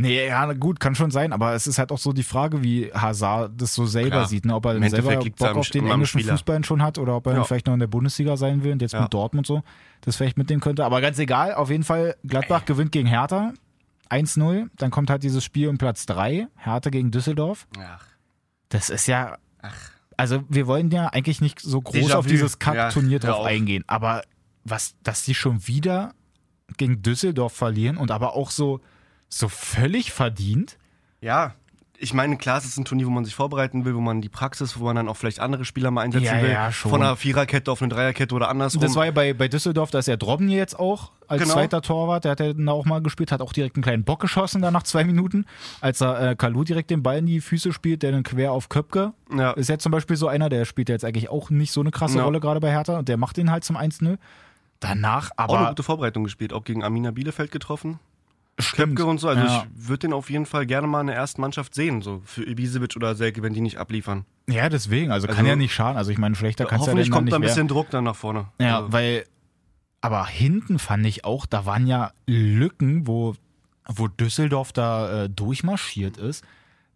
Nee, 0.00 0.28
ja, 0.28 0.52
gut, 0.52 0.78
kann 0.78 0.94
schon 0.94 1.10
sein, 1.10 1.32
aber 1.32 1.54
es 1.54 1.66
ist 1.66 1.76
halt 1.78 1.90
auch 1.90 1.98
so 1.98 2.12
die 2.12 2.22
Frage, 2.22 2.62
wie 2.62 2.88
Hazard 2.94 3.60
das 3.60 3.74
so 3.74 3.84
selber 3.84 4.10
Klar. 4.10 4.26
sieht, 4.28 4.44
ne? 4.44 4.54
ob 4.54 4.64
er 4.66 4.76
Im 4.76 4.88
selber 4.88 5.16
Bock 5.16 5.26
am- 5.50 5.56
auf 5.56 5.70
den 5.70 5.88
englischen 5.88 6.20
Spieler. 6.20 6.34
Fußball 6.34 6.64
schon 6.64 6.82
hat 6.82 6.98
oder 6.98 7.16
ob 7.16 7.26
er 7.26 7.34
Ja. 7.34 7.42
vielleicht 7.42 7.66
noch 7.66 7.74
in 7.74 7.80
der 7.80 7.88
Bundesliga 7.88 8.36
sein 8.36 8.62
will 8.62 8.70
und 8.72 8.80
jetzt 8.80 8.92
Ja. 8.92 9.00
mit 9.02 9.12
Dortmund 9.12 9.48
so 9.48 9.62
das 10.02 10.14
vielleicht 10.14 10.38
mitnehmen 10.38 10.60
könnte. 10.60 10.84
Aber 10.84 11.00
ganz 11.00 11.18
egal, 11.18 11.52
auf 11.54 11.70
jeden 11.70 11.82
Fall, 11.82 12.14
Gladbach 12.24 12.64
gewinnt 12.64 12.92
gegen 12.92 13.08
Hertha 13.08 13.52
1-0, 14.08 14.68
dann 14.76 14.92
kommt 14.92 15.10
halt 15.10 15.24
dieses 15.24 15.42
Spiel 15.42 15.66
um 15.66 15.78
Platz 15.78 16.06
3, 16.06 16.46
Hertha 16.56 16.90
gegen 16.90 17.10
Düsseldorf. 17.10 17.66
Ach, 17.76 18.04
Das 18.68 18.90
ist 18.90 19.08
ja. 19.08 19.36
Also, 20.18 20.42
wir 20.48 20.66
wollen 20.66 20.90
ja 20.90 21.06
eigentlich 21.06 21.40
nicht 21.40 21.60
so 21.60 21.80
groß 21.80 22.10
auf 22.12 22.26
dieses 22.26 22.52
Ja, 22.54 22.58
Kack-Turnier 22.58 23.20
hör 23.22 23.30
drauf 23.30 23.40
auf. 23.40 23.46
eingehen. 23.46 23.84
Aber 23.86 24.22
was, 24.64 24.96
dass 25.02 25.22
die 25.24 25.34
schon 25.34 25.66
wieder 25.66 26.12
gegen 26.76 27.00
Düsseldorf 27.02 27.54
verlieren 27.54 27.96
und 27.96 28.10
aber 28.10 28.34
auch 28.34 28.50
so, 28.50 28.80
so 29.30 29.48
völlig 29.48 30.12
verdient. 30.12 30.76
Ja, 31.20 31.54
ich 32.00 32.14
meine, 32.14 32.36
klar, 32.36 32.58
es 32.58 32.64
ist 32.64 32.76
ein 32.78 32.84
Turnier, 32.84 33.06
wo 33.06 33.10
man 33.10 33.24
sich 33.24 33.34
vorbereiten 33.34 33.84
will, 33.84 33.94
wo 33.94 34.00
man 34.00 34.20
die 34.20 34.28
Praxis, 34.28 34.78
wo 34.78 34.84
man 34.84 34.94
dann 34.96 35.08
auch 35.08 35.16
vielleicht 35.16 35.40
andere 35.40 35.64
Spieler 35.64 35.90
mal 35.90 36.02
einsetzen 36.02 36.24
Ja, 36.26 36.40
will. 36.42 36.50
ja, 36.50 36.70
schon. 36.70 36.90
Von 36.90 37.02
einer 37.02 37.16
Viererkette 37.16 37.70
auf 37.72 37.82
eine 37.82 37.88
Dreierkette 37.88 38.34
oder 38.34 38.48
andersrum. 38.48 38.80
Das 38.80 38.94
war 38.94 39.04
ja 39.06 39.10
bei, 39.10 39.34
bei 39.34 39.48
Düsseldorf, 39.48 39.90
da 39.90 39.98
ist 39.98 40.06
ja 40.06 40.16
Drobny 40.16 40.54
jetzt 40.54 40.78
auch 40.78 41.10
als 41.26 41.42
Genau. 41.42 41.54
zweiter 41.54 41.82
Torwart. 41.82 42.24
Der 42.24 42.32
hat 42.32 42.40
ja 42.40 42.52
dann 42.52 42.68
auch 42.68 42.84
mal 42.84 43.02
gespielt, 43.02 43.32
hat 43.32 43.40
auch 43.40 43.52
direkt 43.52 43.74
einen 43.76 43.82
kleinen 43.82 44.04
Bock 44.04 44.20
geschossen 44.20 44.62
da 44.62 44.70
nach 44.70 44.84
zwei 44.84 45.02
Minuten, 45.04 45.44
als 45.80 46.00
er 46.00 46.30
äh, 46.30 46.36
Kalu 46.36 46.62
direkt 46.64 46.90
den 46.90 47.02
Ball 47.02 47.18
in 47.18 47.26
die 47.26 47.40
Füße 47.40 47.72
spielt, 47.72 48.02
der 48.04 48.12
dann 48.12 48.22
quer 48.22 48.52
auf 48.52 48.68
Köpke. 48.68 49.12
ja. 49.36 49.50
Ist 49.52 49.68
jetzt 49.68 49.82
zum 49.82 49.90
Beispiel 49.90 50.16
so 50.16 50.28
einer, 50.28 50.48
der 50.48 50.64
spielt 50.66 50.88
jetzt 50.88 51.04
eigentlich 51.04 51.28
auch 51.30 51.50
nicht 51.50 51.72
so 51.72 51.80
eine 51.80 51.90
krasse 51.90 52.18
Ja. 52.18 52.24
Rolle 52.24 52.38
gerade 52.38 52.60
bei 52.60 52.70
Hertha 52.70 52.98
und 52.98 53.08
der 53.08 53.16
macht 53.16 53.36
den 53.36 53.50
halt 53.50 53.64
zum 53.64 53.76
1-0. 53.76 54.18
Danach 54.80 55.30
auch 55.36 55.48
eine 55.48 55.58
aber. 55.58 55.68
gute 55.70 55.82
Vorbereitung 55.82 56.22
gespielt, 56.22 56.52
auch 56.52 56.62
gegen 56.62 56.84
Arminia 56.84 57.10
Bielefeld 57.10 57.50
getroffen. 57.50 57.98
Stimmt. 58.58 58.96
Köpke 58.96 59.08
und 59.10 59.18
so. 59.18 59.28
Also 59.28 59.42
Ja. 59.42 59.64
ich 59.76 59.88
würde 59.88 60.00
den 60.00 60.12
auf 60.12 60.30
jeden 60.30 60.46
Fall 60.46 60.66
gerne 60.66 60.86
mal 60.86 61.00
in 61.02 61.06
der 61.08 61.16
ersten 61.16 61.40
Mannschaft 61.40 61.74
sehen, 61.74 62.02
so 62.02 62.22
für 62.24 62.44
Ibisevic 62.44 62.96
oder 62.96 63.14
Selke, 63.14 63.42
wenn 63.42 63.54
die 63.54 63.60
nicht 63.60 63.78
abliefern. 63.78 64.24
Ja, 64.48 64.68
deswegen. 64.68 65.10
Also, 65.12 65.26
kann 65.26 65.36
Also- 65.38 65.48
ja 65.48 65.56
nicht 65.56 65.72
schaden. 65.74 65.96
Also 65.96 66.10
ich 66.10 66.18
meine, 66.18 66.34
schlechter 66.34 66.64
kannst 66.64 66.86
du 66.86 66.90
ja 66.90 66.92
Hoffentlich 66.92 67.10
kommt 67.10 67.30
da 67.32 67.36
ein 67.36 67.40
mehr. 67.40 67.48
bisschen 67.48 67.68
Druck 67.68 67.90
dann 67.90 68.04
nach 68.04 68.16
vorne. 68.16 68.46
Ja, 68.60 68.78
also, 68.78 68.92
weil, 68.92 69.24
aber 70.00 70.26
hinten 70.26 70.78
fand 70.78 71.06
ich 71.06 71.24
auch, 71.24 71.46
da 71.46 71.66
waren 71.66 71.86
ja 71.86 72.12
Lücken, 72.26 73.06
wo, 73.06 73.34
wo 73.86 74.08
Düsseldorf 74.08 74.72
da 74.72 75.24
äh, 75.24 75.28
durchmarschiert 75.30 76.16
ist. 76.16 76.44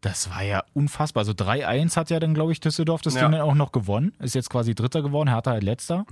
Das 0.00 0.30
war 0.30 0.42
ja 0.42 0.64
unfassbar. 0.74 1.20
Also 1.20 1.32
3-1 1.32 1.96
hat 1.96 2.10
ja 2.10 2.18
dann, 2.18 2.34
glaube 2.34 2.50
ich, 2.50 2.58
Düsseldorf 2.60 3.02
das 3.02 3.14
Ja. 3.14 3.22
Ding 3.22 3.32
dann 3.32 3.40
auch 3.42 3.54
noch 3.54 3.70
gewonnen. 3.70 4.12
Ist 4.18 4.34
jetzt 4.34 4.50
quasi 4.50 4.74
Dritter 4.74 5.00
geworden, 5.00 5.28
Hertha 5.28 5.52
halt 5.52 5.62
Letzter. 5.62 6.06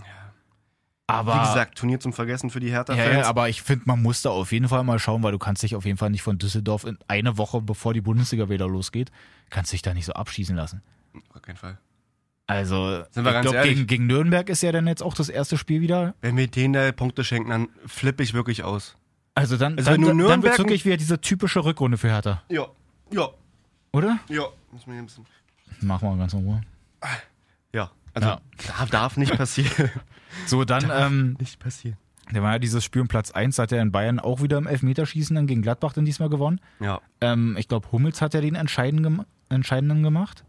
Aber, 1.12 1.34
wie 1.34 1.46
gesagt, 1.46 1.78
Turnier 1.78 2.00
zum 2.00 2.12
Vergessen 2.12 2.50
für 2.50 2.60
die 2.60 2.68
ja, 2.68 2.74
Hertha-Fans. 2.74 3.12
ja, 3.14 3.28
aber 3.28 3.48
ich 3.48 3.62
finde, 3.62 3.84
man 3.86 4.02
muss 4.02 4.22
da 4.22 4.30
auf 4.30 4.52
jeden 4.52 4.68
Fall 4.68 4.82
mal 4.84 4.98
schauen, 4.98 5.22
weil 5.22 5.32
du 5.32 5.38
kannst 5.38 5.62
dich 5.62 5.74
auf 5.76 5.84
jeden 5.84 5.98
Fall 5.98 6.10
nicht 6.10 6.22
von 6.22 6.38
Düsseldorf 6.38 6.84
in 6.84 6.98
eine 7.08 7.36
Woche, 7.38 7.60
bevor 7.60 7.94
die 7.94 8.00
Bundesliga 8.00 8.48
wieder 8.48 8.68
losgeht, 8.68 9.10
kannst 9.50 9.72
dich 9.72 9.82
da 9.82 9.94
nicht 9.94 10.06
so 10.06 10.12
abschießen 10.12 10.54
lassen. 10.56 10.82
Auf 11.34 11.42
keinen 11.42 11.56
Fall. 11.56 11.78
Also, 12.46 13.04
Sind 13.10 13.24
wir 13.24 13.34
ich 13.36 13.42
glaube, 13.42 13.62
gegen, 13.62 13.86
gegen 13.86 14.06
Nürnberg 14.08 14.48
ist 14.48 14.62
ja 14.62 14.72
dann 14.72 14.86
jetzt 14.88 15.02
auch 15.04 15.14
das 15.14 15.28
erste 15.28 15.56
Spiel 15.56 15.80
wieder. 15.80 16.14
Wenn 16.20 16.36
wir 16.36 16.48
denen 16.48 16.72
da 16.74 16.90
Punkte 16.90 17.22
schenken, 17.22 17.50
dann 17.50 17.68
flippe 17.86 18.22
ich 18.24 18.34
wirklich 18.34 18.64
aus. 18.64 18.96
Also 19.36 19.56
dann, 19.56 19.78
Also 19.78 19.92
dann, 19.92 20.00
du 20.18 20.26
dann 20.28 20.42
wird 20.42 20.58
wirklich 20.58 20.84
wieder 20.84 20.96
diese 20.96 21.20
typische 21.20 21.64
Rückrunde 21.64 21.96
für 21.96 22.08
Hertha, 22.08 22.42
Ja, 22.48 22.66
ja, 23.12 23.28
oder? 23.92 24.18
ja. 24.28 24.42
Muss 24.72 24.86
mir 24.86 24.94
hier 24.94 25.02
ein 25.02 25.06
bisschen 25.06 25.26
Machen 25.80 26.10
wir 26.10 26.16
ganz 26.16 26.32
in 26.32 26.40
Ruhe. 26.44 26.60
ja, 27.72 27.90
also 28.14 28.28
Ja. 28.28 28.40
Darf, 28.66 28.90
darf 28.90 29.16
nicht 29.16 29.36
passieren. 29.36 29.90
So, 30.46 30.64
dann, 30.64 30.90
ähm, 30.94 31.36
nicht 31.40 31.58
passieren. 31.58 31.96
da 32.32 32.40
war 32.40 32.52
ja 32.52 32.58
dieses 32.60 32.84
Spiel 32.84 33.02
um 33.02 33.08
Platz 33.08 33.32
1, 33.32 33.58
hat 33.58 33.72
er 33.72 33.82
in 33.82 33.90
Bayern 33.90 34.20
auch 34.20 34.42
wieder 34.42 34.58
im 34.58 34.68
Elfmeterschießen 34.68 35.34
dann 35.34 35.48
gegen 35.48 35.60
Gladbach 35.60 35.92
dann 35.92 36.04
diesmal 36.04 36.28
gewonnen. 36.28 36.60
Ja. 36.78 37.00
Ähm, 37.20 37.56
ich 37.58 37.66
glaube, 37.66 37.90
Hummels 37.90 38.22
hat 38.22 38.32
ja 38.34 38.40
den 38.40 38.54
entscheidenden, 38.54 39.24
entscheidenden 39.48 40.04
gemacht. 40.04 40.44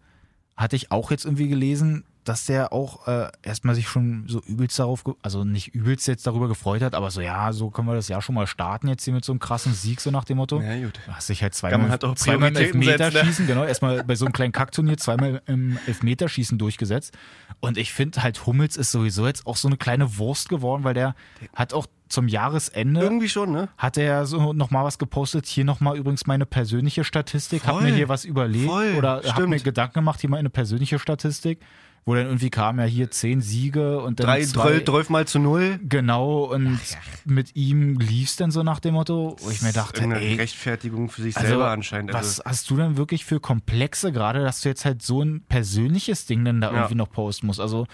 Hatte 0.55 0.75
ich 0.75 0.91
auch 0.91 1.09
jetzt 1.09 1.25
irgendwie 1.25 1.47
gelesen, 1.47 2.03
dass 2.23 2.45
der 2.45 2.71
auch 2.71 3.07
äh, 3.07 3.29
erstmal 3.41 3.75
sich 3.75 3.87
schon 3.87 4.25
so 4.27 4.41
übelst 4.41 4.77
darauf, 4.77 5.03
also 5.21 5.43
nicht 5.43 5.73
übelst 5.73 6.07
jetzt 6.07 6.27
darüber 6.27 6.47
gefreut 6.47 6.81
hat, 6.81 6.93
aber 6.93 7.09
so, 7.09 7.21
ja, 7.21 7.51
so 7.51 7.69
können 7.69 7.87
wir 7.87 7.95
das 7.95 8.07
Jahr 8.07 8.21
schon 8.21 8.35
mal 8.35 8.47
starten 8.47 8.87
jetzt 8.87 9.03
hier 9.03 9.13
mit 9.13 9.25
so 9.25 9.31
einem 9.31 9.39
krassen 9.39 9.73
Sieg, 9.73 10.01
so 10.01 10.11
nach 10.11 10.23
dem 10.23 10.37
Motto. 10.37 10.61
Ja, 10.61 10.79
gut. 10.79 10.99
Du 11.05 11.13
hast 11.13 11.29
dich 11.29 11.41
halt 11.41 11.55
zweimal, 11.55 11.89
halt 11.89 12.03
auch 12.03 12.15
zweimal 12.15 12.49
im 12.49 12.55
setzen, 12.55 12.79
ne? 12.79 12.91
Elfmeterschießen, 12.91 13.47
genau, 13.47 13.63
erstmal 13.63 14.03
bei 14.03 14.15
so 14.15 14.25
einem 14.25 14.33
kleinen 14.33 14.51
Kackturnier 14.51 14.97
zweimal 14.97 15.41
im 15.47 15.77
Elfmeterschießen 15.87 16.57
durchgesetzt. 16.57 17.17
Und 17.59 17.77
ich 17.77 17.93
finde 17.93 18.21
halt, 18.21 18.45
Hummels 18.45 18.77
ist 18.77 18.91
sowieso 18.91 19.25
jetzt 19.25 19.47
auch 19.47 19.57
so 19.57 19.67
eine 19.67 19.77
kleine 19.77 20.17
Wurst 20.17 20.49
geworden, 20.49 20.83
weil 20.83 20.93
der 20.93 21.15
hat 21.55 21.73
auch 21.73 21.87
zum 22.11 22.27
Jahresende 22.27 23.01
Irgendwie 23.01 23.29
schon, 23.29 23.51
ne? 23.51 23.69
hat 23.77 23.97
er 23.97 24.25
so 24.25 24.53
nochmal 24.53 24.83
was 24.83 24.99
gepostet. 24.99 25.47
Hier 25.47 25.65
nochmal 25.65 25.97
übrigens 25.97 26.27
meine 26.27 26.45
persönliche 26.45 27.03
Statistik. 27.03 27.65
Hab 27.65 27.75
Voll. 27.75 27.83
mir 27.83 27.95
hier 27.95 28.09
was 28.09 28.25
überlegt 28.25 28.69
Voll. 28.69 28.95
oder 28.97 29.15
hab 29.15 29.25
Stimmt. 29.25 29.49
mir 29.49 29.59
Gedanken 29.59 29.95
gemacht, 29.95 30.21
hier 30.21 30.29
mal 30.29 30.37
eine 30.37 30.49
persönliche 30.49 30.99
Statistik, 30.99 31.59
wo 32.05 32.15
dann 32.15 32.25
irgendwie 32.25 32.49
kam 32.49 32.79
ja 32.79 32.85
hier 32.85 33.11
zehn 33.11 33.41
Siege 33.41 34.01
und 34.01 34.19
dann 34.19 34.25
Drei, 34.27 34.43
zwei, 34.43 34.61
zwölf, 34.63 34.85
zwölf 34.85 35.09
mal 35.09 35.27
zu 35.27 35.37
null. 35.39 35.79
Genau, 35.87 36.45
und 36.45 36.79
mit 37.25 37.55
ihm 37.55 37.99
lief's 37.99 38.35
dann 38.37 38.49
so 38.51 38.63
nach 38.63 38.79
dem 38.79 38.95
Motto, 38.95 39.35
wo 39.39 39.49
ich 39.51 39.61
mir 39.61 39.71
dachte, 39.71 40.01
Irgendeine 40.01 40.25
ey, 40.25 40.35
Rechtfertigung 40.35 41.09
für 41.09 41.21
sich 41.21 41.37
also, 41.37 41.47
selber 41.49 41.69
anscheinend. 41.69 42.11
Was 42.13 42.39
Also, 42.39 42.43
hast 42.49 42.69
du 42.71 42.77
denn 42.77 42.97
wirklich 42.97 43.23
für 43.25 43.39
Komplexe 43.39 44.11
gerade, 44.11 44.43
dass 44.43 44.61
du 44.61 44.69
jetzt 44.69 44.83
halt 44.85 45.01
so 45.03 45.21
ein 45.21 45.41
persönliches 45.47 46.25
Ding 46.25 46.43
dann 46.43 46.59
da 46.61 46.69
Ja. 46.71 46.77
irgendwie 46.77 46.95
noch 46.95 47.11
posten 47.11 47.45
musst? 47.47 47.59
Also, 47.59 47.85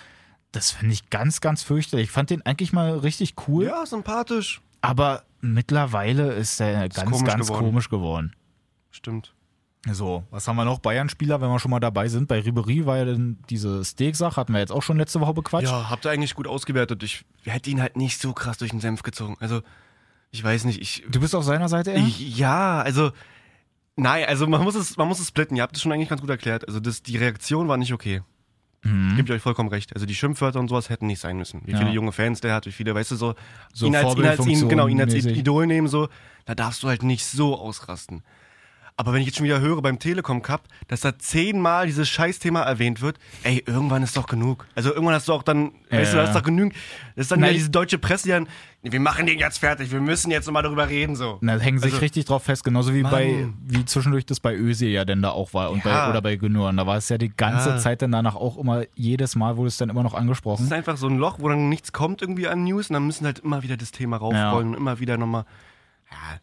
das 0.54 0.72
finde 0.72 0.94
ich 0.94 1.10
ganz, 1.10 1.42
ganz 1.42 1.62
fürchterlich. 1.64 2.06
Ich 2.06 2.12
fand 2.12 2.30
den 2.30 2.42
eigentlich 2.46 2.72
mal 2.72 2.98
richtig 3.00 3.36
cool, 3.48 3.66
ja, 3.66 3.86
sympathisch. 3.86 4.62
aber 4.82 5.24
mittlerweile 5.42 6.32
ist 6.34 6.60
er 6.62 6.88
ganz, 6.90 7.12
komisch 7.12 7.24
ganz 7.26 7.48
geworden. 7.48 7.66
komisch 7.66 7.90
geworden. 7.90 8.32
Stimmt. 8.92 9.34
So, 9.90 10.24
was 10.32 10.48
haben 10.48 10.56
wir 10.58 10.66
noch? 10.66 10.80
Bayern-Spieler, 10.80 11.40
wenn 11.40 11.50
wir 11.50 11.60
schon 11.60 11.72
mal 11.72 11.80
dabei 11.80 12.08
sind. 12.10 12.28
Bei 12.28 12.40
Ribery 12.40 12.86
war 12.86 12.98
ja 12.98 13.06
dann 13.06 13.38
diese 13.50 13.84
Steak-Sache, 13.86 14.36
hatten 14.36 14.52
wir 14.54 14.60
jetzt 14.60 14.72
auch 14.72 14.84
schon 14.84 14.98
letzte 14.98 15.22
Woche 15.22 15.34
bequatscht. 15.34 15.68
Ja, 15.70 15.90
habt 15.90 16.06
ihr 16.06 16.12
eigentlich 16.12 16.36
gut 16.36 16.48
ausgewertet. 16.48 17.04
Ich 17.04 17.24
hätte 17.46 17.70
ihn 17.70 17.82
halt 17.82 17.96
nicht 17.96 18.20
so 18.20 18.34
krass 18.34 18.58
durch 18.58 18.72
den 18.72 18.80
Senf 18.82 19.04
gezogen. 19.04 19.38
Also, 19.40 19.62
ich 20.32 20.44
weiß 20.44 20.66
nicht, 20.66 20.82
ich. 20.82 21.06
Du 21.10 21.20
bist 21.22 21.36
auf 21.36 21.44
seiner 21.46 21.70
Seite, 21.70 21.92
eher? 21.92 22.00
ich 22.00 22.38
ja, 22.38 22.82
also. 22.82 23.12
Nein, 23.96 24.26
also 24.28 24.46
man 24.46 24.62
muss 24.64 24.76
es, 24.76 24.96
man 24.98 25.08
muss 25.08 25.20
es 25.20 25.30
splitten. 25.30 25.56
Ihr 25.58 25.64
habt 25.64 25.76
es 25.76 25.82
schon 25.82 25.92
eigentlich 25.92 26.10
ganz 26.10 26.22
gut 26.22 26.30
erklärt. 26.30 26.68
Also 26.68 26.80
das, 26.80 27.02
die 27.02 27.18
Reaktion 27.18 27.68
war 27.68 27.78
nicht 27.78 27.94
okay. 27.94 28.22
Mhm. 28.84 29.16
Gebe 29.16 29.30
ich 29.30 29.36
euch 29.38 29.42
vollkommen 29.42 29.70
recht. 29.70 29.94
Also 29.96 30.06
die 30.06 30.14
Schimpfwörter 30.14 30.60
und 30.60 30.68
sowas 30.68 30.90
hätten 30.90 31.08
nicht 31.08 31.20
sein 31.20 31.36
müssen. 31.38 31.62
Wie 31.66 31.72
Ja. 31.72 31.80
viele 31.80 31.90
junge 31.92 32.12
Fans 32.12 32.40
der 32.40 32.54
hat, 32.54 32.68
wie 32.68 32.72
viele, 32.72 32.94
weißt 32.94 33.10
du, 33.12 33.16
so, 33.16 33.34
So 33.74 33.88
ihn 33.88 33.96
als, 33.96 34.16
ihn 34.16 34.26
als 34.26 34.46
ihn, 34.46 34.70
genau, 34.70 34.88
ihn 34.88 35.02
als. 35.02 35.16
Idol 35.16 35.66
nehmen, 35.66 35.88
so, 35.88 36.10
da 36.46 36.54
darfst 36.54 36.84
du 36.84 36.88
halt 36.90 37.02
nicht 37.02 37.26
so 37.26 37.58
ausrasten. 37.58 38.22
Aber 39.00 39.14
wenn 39.14 39.22
ich 39.22 39.28
jetzt 39.28 39.38
schon 39.38 39.46
wieder 39.46 39.60
höre 39.60 39.80
beim 39.84 40.00
Telekom 40.00 40.42
Cup, 40.42 40.64
dass 40.88 41.02
da 41.02 41.20
zehnmal 41.20 41.86
dieses 41.86 42.10
Scheißthema 42.10 42.64
erwähnt 42.64 43.00
wird, 43.00 43.20
ey, 43.44 43.64
irgendwann 43.68 44.02
ist 44.02 44.18
doch 44.18 44.26
genug. 44.26 44.66
Also 44.74 44.90
irgendwann 44.92 45.14
hast 45.14 45.28
du 45.28 45.34
auch 45.34 45.44
dann, 45.44 45.72
weißt 45.92 46.14
du, 46.14 46.18
Ja. 46.18 46.22
das 46.24 46.32
ist 46.32 46.36
doch 46.36 46.42
genug. 46.44 46.74
Das 47.16 47.26
ist 47.26 47.32
dann 47.32 47.42
Nein. 47.42 47.50
ja 47.50 47.54
diese 47.54 47.70
deutsche 47.70 48.00
Presse, 48.00 48.24
die 48.24 48.30
dann, 48.32 48.48
wir 48.82 49.00
machen 49.00 49.28
den 49.28 49.38
jetzt 49.38 49.60
fertig, 49.60 49.92
wir 49.92 50.02
müssen 50.02 50.32
jetzt 50.32 50.48
nochmal 50.48 50.64
darüber 50.64 50.90
reden, 50.90 51.16
so. 51.16 51.38
Na, 51.42 51.60
hängen 51.60 51.78
sich 51.78 51.92
Also- 51.94 52.02
richtig 52.02 52.26
drauf 52.26 52.42
fest, 52.46 52.64
genauso 52.64 52.92
wie 52.96 53.04
Mann. 53.04 53.12
bei, 53.12 53.48
wie 53.68 53.86
zwischendurch 53.86 54.26
das 54.26 54.40
bei 54.40 54.56
Özil 54.56 54.90
ja 54.90 55.06
denn 55.06 55.22
da 55.22 55.30
auch 55.30 55.54
war 55.54 55.70
und 55.70 55.86
Ja. 55.86 56.06
bei, 56.06 56.10
oder 56.10 56.22
bei 56.24 56.36
Gündogan. 56.36 56.76
Da 56.76 56.88
war 56.88 56.98
es 56.98 57.08
ja 57.10 57.20
die 57.20 57.30
ganze 57.30 57.70
Ja. 57.70 57.78
Zeit 57.78 58.02
dann 58.02 58.12
danach 58.12 58.36
auch 58.36 58.58
immer, 58.58 58.86
jedes 58.96 59.36
Mal 59.36 59.58
wurde 59.58 59.68
es 59.68 59.78
dann 59.78 59.90
immer 59.90 60.02
noch 60.02 60.14
Es 60.16 60.20
angesprochen. 60.20 60.66
ist 60.66 60.74
einfach 60.74 60.98
so 60.98 61.06
ein 61.08 61.18
Loch, 61.20 61.38
wo 61.40 61.50
dann 61.50 61.70
nichts 61.70 61.94
kommt 61.94 62.24
irgendwie 62.24 62.48
an 62.48 62.64
News 62.64 62.90
und 62.90 62.96
dann 62.96 63.06
müssen 63.06 63.26
halt 63.28 63.40
immer 63.40 63.62
wieder 63.62 63.78
das 63.78 63.92
Thema 63.92 64.18
raufrollen 64.18 64.70
und 64.70 64.74
immer 64.74 65.00
wieder 65.00 65.18
nochmal, 65.20 65.46
ja, 66.10 66.40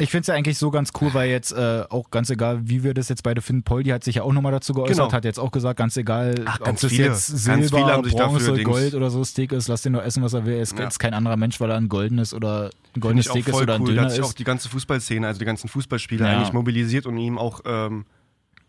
Ich 0.00 0.10
finde 0.12 0.20
es 0.22 0.26
ja 0.28 0.34
eigentlich 0.34 0.58
so 0.58 0.70
ganz 0.70 0.90
cool, 1.00 1.12
weil 1.12 1.28
jetzt 1.28 1.50
äh, 1.52 1.84
auch 1.90 2.10
ganz 2.12 2.30
egal, 2.30 2.60
wie 2.68 2.84
wir 2.84 2.94
das 2.94 3.08
jetzt 3.08 3.24
beide 3.24 3.42
finden, 3.42 3.64
Poldi 3.64 3.90
hat 3.90 4.04
sich 4.04 4.14
ja 4.14 4.22
auch 4.22 4.32
nochmal 4.32 4.52
dazu 4.52 4.72
geäußert, 4.72 4.96
Genau. 4.96 5.12
hat 5.12 5.24
jetzt 5.24 5.40
auch 5.40 5.50
gesagt, 5.50 5.76
ganz 5.76 5.96
egal, 5.96 6.36
Ach, 6.44 6.60
ob 6.60 6.66
ganz 6.66 6.82
das 6.82 6.90
viele. 6.92 7.06
jetzt 7.08 7.26
Silber, 7.26 8.02
Bronze, 8.02 8.52
Dings- 8.52 8.64
Gold 8.64 8.94
oder 8.94 9.10
so 9.10 9.24
Steak 9.24 9.50
ist, 9.50 9.66
lass 9.66 9.82
den 9.82 9.92
nur 9.92 10.04
essen, 10.04 10.22
was 10.22 10.34
er 10.34 10.46
will. 10.46 10.54
Er 10.54 10.62
ist 10.62 10.78
Ja. 10.78 10.88
kein 10.98 11.14
anderer 11.14 11.36
Mensch, 11.36 11.58
weil 11.60 11.70
er 11.70 11.76
ein 11.76 11.88
goldenes 11.88 12.32
oder 12.32 12.70
ein 12.94 13.00
goldenes 13.00 13.26
auch 13.28 13.32
Steak 13.32 13.48
ist 13.48 13.54
oder 13.54 13.74
ein 13.74 13.80
cool. 13.80 13.88
Da 13.88 13.92
Döner 13.94 14.04
hat 14.04 14.12
sich 14.12 14.22
auch 14.22 14.28
ist. 14.28 14.38
die 14.38 14.44
ganze 14.44 14.68
Fußballszene, 14.68 15.26
also 15.26 15.40
die 15.40 15.44
ganzen 15.44 15.68
Fußballspieler 15.68 16.30
Ja. 16.30 16.36
eigentlich 16.38 16.52
mobilisiert 16.52 17.04
und 17.06 17.18
ihm 17.18 17.36
auch 17.36 17.62
ähm, 17.64 18.06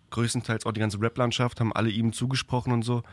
größtenteils 0.09 0.65
auch 0.65 0.71
die 0.71 0.79
ganze 0.79 0.99
Rap-Landschaft 0.99 1.59
haben 1.59 1.71
alle 1.73 1.89
ihm 1.89 2.11
zugesprochen 2.13 2.73
und 2.73 2.81
so. 2.83 3.03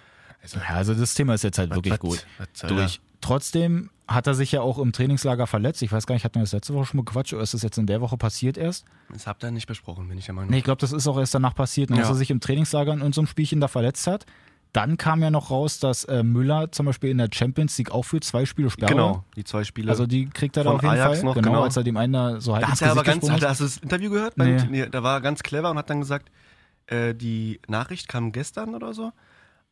Ja, 0.55 0.77
also 0.77 0.95
das 0.95 1.15
Thema 1.15 1.35
ist 1.35 1.45
jetzt 1.45 1.59
halt 1.59 1.75
wirklich 1.75 1.93
was- 1.93 1.99
gut. 2.01 2.27
was 2.39 2.69
Durch. 2.69 3.01
Trotzdem 3.27 3.91
hat 4.07 4.29
er 4.29 4.35
sich 4.35 4.53
ja 4.53 4.61
auch 4.61 4.79
im 4.79 4.93
Trainingslager 4.93 5.49
verletzt. 5.49 5.83
Ich 5.83 5.91
weiß 5.91 6.07
gar 6.07 6.15
nicht, 6.15 6.25
hatten 6.25 6.37
wir 6.37 6.43
das 6.43 6.53
letzte 6.53 6.73
Woche 6.75 6.87
schon 6.87 6.99
mal 6.99 7.05
Quatsch 7.05 7.33
oder 7.33 7.43
ist 7.43 7.55
das 7.55 7.63
jetzt 7.63 7.77
in 7.77 7.87
der 7.87 8.01
Woche 8.01 8.17
passiert 8.17 8.57
erst? 8.57 8.85
Das 9.13 9.27
habt 9.27 9.43
ihr 9.43 9.51
nicht 9.51 9.67
besprochen, 9.67 10.07
bin 10.09 10.17
ich 10.17 10.27
der 10.27 10.35
Meinung. 10.35 10.51
Nee, 10.51 10.59
ich 10.59 10.65
glaube, 10.65 10.81
das 10.81 10.93
ist 10.93 11.09
auch 11.09 11.19
erst 11.19 11.35
danach 11.35 11.55
passiert, 11.57 11.91
ne, 11.91 11.97
dass 11.97 12.07
Ja. 12.07 12.15
er 12.15 12.17
sich 12.17 12.31
im 12.31 12.39
Trainingslager 12.39 12.93
in 12.93 13.03
unserem 13.03 13.27
Spielchen 13.27 13.61
da 13.61 13.67
verletzt 13.67 14.07
hat. 14.07 14.27
Dann 14.73 14.97
kam 14.97 15.23
ja 15.23 15.31
noch 15.33 15.51
raus, 15.51 15.81
dass 15.81 16.05
äh, 16.05 16.23
Müller 16.23 16.71
zum 16.71 16.87
Beispiel 16.87 17.11
in 17.11 17.19
der 17.19 17.29
Champions 17.33 17.77
League 17.79 17.91
auch 17.91 18.05
für 18.05 18.21
zwei 18.21 18.45
Spiele 18.47 18.71
Sperre. 18.71 18.93
Genau, 18.93 19.25
die 19.35 19.43
zwei 19.43 19.65
Spiele. 19.65 19.91
Also 19.91 20.07
die 20.07 20.27
kriegt 20.29 20.57
er 20.57 20.63
da 20.65 20.71
auf 20.71 20.83
jeden 20.83 20.95
Ajax 20.95 21.17
Fall. 21.19 21.25
noch, 21.25 21.35
genau, 21.35 21.49
genau. 21.49 21.63
als 21.65 21.77
er 21.77 21.83
dem 21.83 21.97
einen 21.97 22.13
da 22.13 22.41
so 22.41 22.55
halb 22.55 22.65
da 22.65 22.71
ins 22.71 22.81
hat 22.83 22.87
er 22.89 22.93
aber 22.93 23.03
Gesicht 23.03 23.21
ganz, 23.23 23.43
hat, 23.43 23.49
hast 23.51 23.61
du 23.61 23.65
das 23.65 23.77
Interview 23.79 24.11
gehört? 24.11 24.37
Nee. 24.39 24.57
Beim- 24.57 24.71
Nee, 24.71 24.87
da 24.89 25.03
war 25.03 25.15
er 25.17 25.21
ganz 25.21 25.43
clever 25.43 25.71
und 25.71 25.79
hat 25.79 25.91
dann 25.91 26.01
gesagt, 26.01 26.31
äh, 26.89 27.13
die 27.15 27.59
Nachricht 27.67 28.07
kam 28.07 28.31
gestern 28.33 28.75
oder 28.77 28.93
so. 28.95 29.13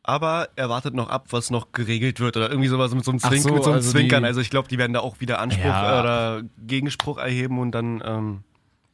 Aber 0.07 0.49
er 0.55 0.69
wartet 0.69 0.93
noch 0.93 1.09
ab, 1.09 1.27
was 1.31 1.49
noch 1.49 1.71
geregelt 1.71 2.19
wird 2.19 2.37
oder 2.37 2.49
irgendwie 2.49 2.67
sowas 2.69 2.93
mit 2.93 3.03
so 3.03 3.11
einem, 3.11 3.19
Zwink, 3.19 3.41
so, 3.41 3.51
mit 3.53 3.63
so 3.63 3.69
einem 3.71 3.77
also 3.77 3.91
Zwinkern. 3.91 4.21
die- 4.23 4.27
also 4.27 4.39
ich 4.39 4.51
glaube, 4.51 4.67
die 4.67 4.77
werden 4.77 4.93
da 4.93 4.99
auch 4.99 5.19
wieder 5.19 5.39
Anspruch 5.39 5.63
Ja. 5.65 5.97
äh, 5.97 5.99
oder 6.01 6.41
Gegenspruch 6.67 7.17
erheben 7.17 7.57
und 7.57 7.71
dann 7.71 8.03
ähm, 8.05 8.43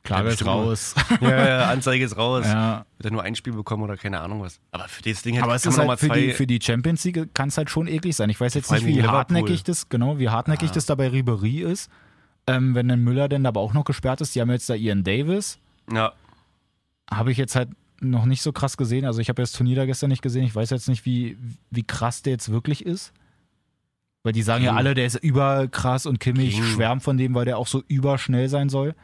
Klage 0.03 0.29
ist 0.29 0.45
raus. 0.45 0.95
ja, 1.21 1.47
ja, 1.47 1.69
Anzeige 1.69 2.05
ist 2.05 2.15
raus. 2.17 2.45
ja. 2.45 2.85
Wird 2.97 3.05
er 3.05 3.11
nur 3.11 3.23
ein 3.23 3.35
Spiel 3.35 3.51
bekommen 3.53 3.83
oder 3.83 3.97
keine 3.97 4.21
Ahnung 4.21 4.41
was. 4.41 4.59
Aber 4.71 4.87
für 4.87 5.01
das 5.03 5.21
Ding 5.21 5.33
hätte 5.35 5.43
Aber 5.43 5.53
es 5.55 5.65
ist 5.65 5.77
man 5.77 5.89
halt 5.89 5.99
für 5.99 6.09
die, 6.09 6.31
für 6.31 6.47
die 6.47 6.59
Champions 6.61 7.03
League 7.03 7.33
kann 7.35 7.49
es 7.49 7.57
halt 7.57 7.69
schon 7.69 7.87
eklig 7.87 8.15
sein. 8.15 8.29
Ich 8.29 8.39
weiß 8.39 8.53
jetzt 8.53 8.71
nicht, 8.71 8.85
wie 8.85 8.93
gegen 8.93 9.07
hartnäckig 9.11 9.49
Liverpool. 9.49 9.63
das, 9.65 9.89
genau, 9.89 10.17
wie 10.17 10.29
hartnäckig 10.29 10.69
Ah. 10.69 10.73
das 10.73 10.85
da 10.85 10.95
bei 10.95 11.09
Ribery 11.09 11.59
ist. 11.59 11.91
Ähm, 12.47 12.73
wenn 12.73 12.87
dann 12.87 13.01
Müller 13.01 13.27
denn 13.29 13.45
aber 13.45 13.59
auch 13.59 13.73
noch 13.73 13.83
gesperrt 13.85 14.21
ist, 14.21 14.33
die 14.33 14.41
haben 14.41 14.49
jetzt 14.49 14.67
da 14.69 14.73
Ian 14.75 15.03
Davis. 15.03 15.59
ja, 15.93 16.13
Habe 17.11 17.31
ich 17.31 17.37
jetzt 17.37 17.55
halt 17.55 17.69
noch 18.01 18.25
nicht 18.25 18.41
so 18.41 18.51
krass 18.51 18.77
gesehen. 18.77 19.05
Also 19.05 19.21
ich 19.21 19.29
habe 19.29 19.41
das 19.41 19.51
Turnier 19.51 19.75
da 19.75 19.85
gestern 19.85 20.09
nicht 20.09 20.21
gesehen. 20.21 20.43
Ich 20.43 20.55
weiß 20.55 20.71
jetzt 20.71 20.89
nicht, 20.89 21.05
wie, 21.05 21.37
wie 21.69 21.83
krass 21.83 22.21
der 22.23 22.33
jetzt 22.33 22.51
wirklich 22.51 22.85
ist. 22.85 23.13
Weil 24.23 24.33
die 24.33 24.41
sagen 24.41 24.63
ja 24.63 24.71
Ging. 24.71 24.77
alle, 24.77 24.93
der 24.93 25.05
ist 25.05 25.15
überkrass 25.15 26.05
und 26.05 26.19
Kimmich 26.19 26.55
Ging. 26.55 26.63
schwärmt 26.63 27.03
von 27.03 27.17
dem, 27.17 27.33
weil 27.33 27.45
der 27.45 27.57
auch 27.57 27.67
so 27.67 27.83
überschnell 27.87 28.49
sein 28.49 28.69
soll. 28.69 28.95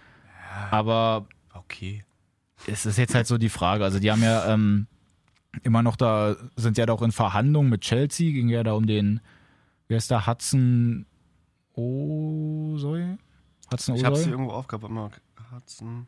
Aber 0.72 1.28
okay. 1.54 2.04
es 2.68 2.86
ist 2.86 2.98
jetzt 2.98 3.16
halt 3.16 3.28
so 3.28 3.38
die 3.38 3.50
Frage. 3.50 3.84
Also 3.84 4.00
die 4.00 4.12
haben 4.12 4.22
ja 4.24 4.52
ähm, 4.52 4.88
immer 5.64 5.84
noch 5.84 5.96
da, 5.96 6.36
sind 6.56 6.78
ja 6.78 6.86
da 6.86 6.94
auch 6.94 7.02
in 7.02 7.12
Verhandlungen 7.12 7.70
mit 7.70 7.82
Chelsea, 7.82 8.32
ging 8.32 8.50
ja 8.50 8.64
da 8.64 8.74
um 8.74 8.86
den, 8.86 9.22
wie 9.88 9.96
heißt 9.96 10.12
der, 10.12 10.28
Hudson 10.28 11.06
Osoy? 11.74 13.18
Hudson 13.72 13.96
Ich 13.96 14.04
habe 14.04 14.16
sie 14.16 14.24
Osoy? 14.24 14.32
irgendwo 14.32 14.52
aufgehabt. 14.52 14.86
Hudson. 15.52 16.08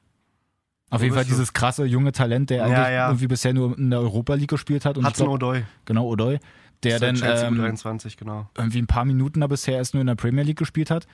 Auf 0.90 1.02
jeden 1.04 1.14
Fall 1.16 1.26
dieses 1.26 1.54
krasse 1.54 1.86
junge 1.86 2.12
Talent, 2.12 2.50
der 2.50 2.58
Ja, 2.58 2.64
eigentlich 2.64 2.78
ja. 2.94 3.08
irgendwie 3.10 3.28
bisher 3.28 3.54
nur 3.54 3.78
in 3.78 3.90
der 3.92 4.00
Europa 4.00 4.34
League 4.34 4.50
gespielt 4.50 4.86
hat. 4.86 4.98
Und 4.98 5.06
Hudson 5.06 5.26
glaub, 5.28 5.36
Odoi. 5.36 5.64
genau, 5.86 6.08
Odoy, 6.08 6.40
der 6.84 7.00
der 7.00 7.14
dann 7.14 7.54
ähm, 7.56 7.62
U23, 7.62 8.18
genau. 8.18 8.50
irgendwie 8.58 8.80
ein 8.80 8.88
paar 8.88 9.06
Minuten 9.06 9.42
da 9.42 9.48
bisher 9.48 9.76
erst 9.78 9.94
nur 9.94 10.02
in 10.02 10.08
der 10.08 10.16
Premier 10.16 10.44
League 10.44 10.58
gespielt 10.58 10.90
hat. 10.92 11.06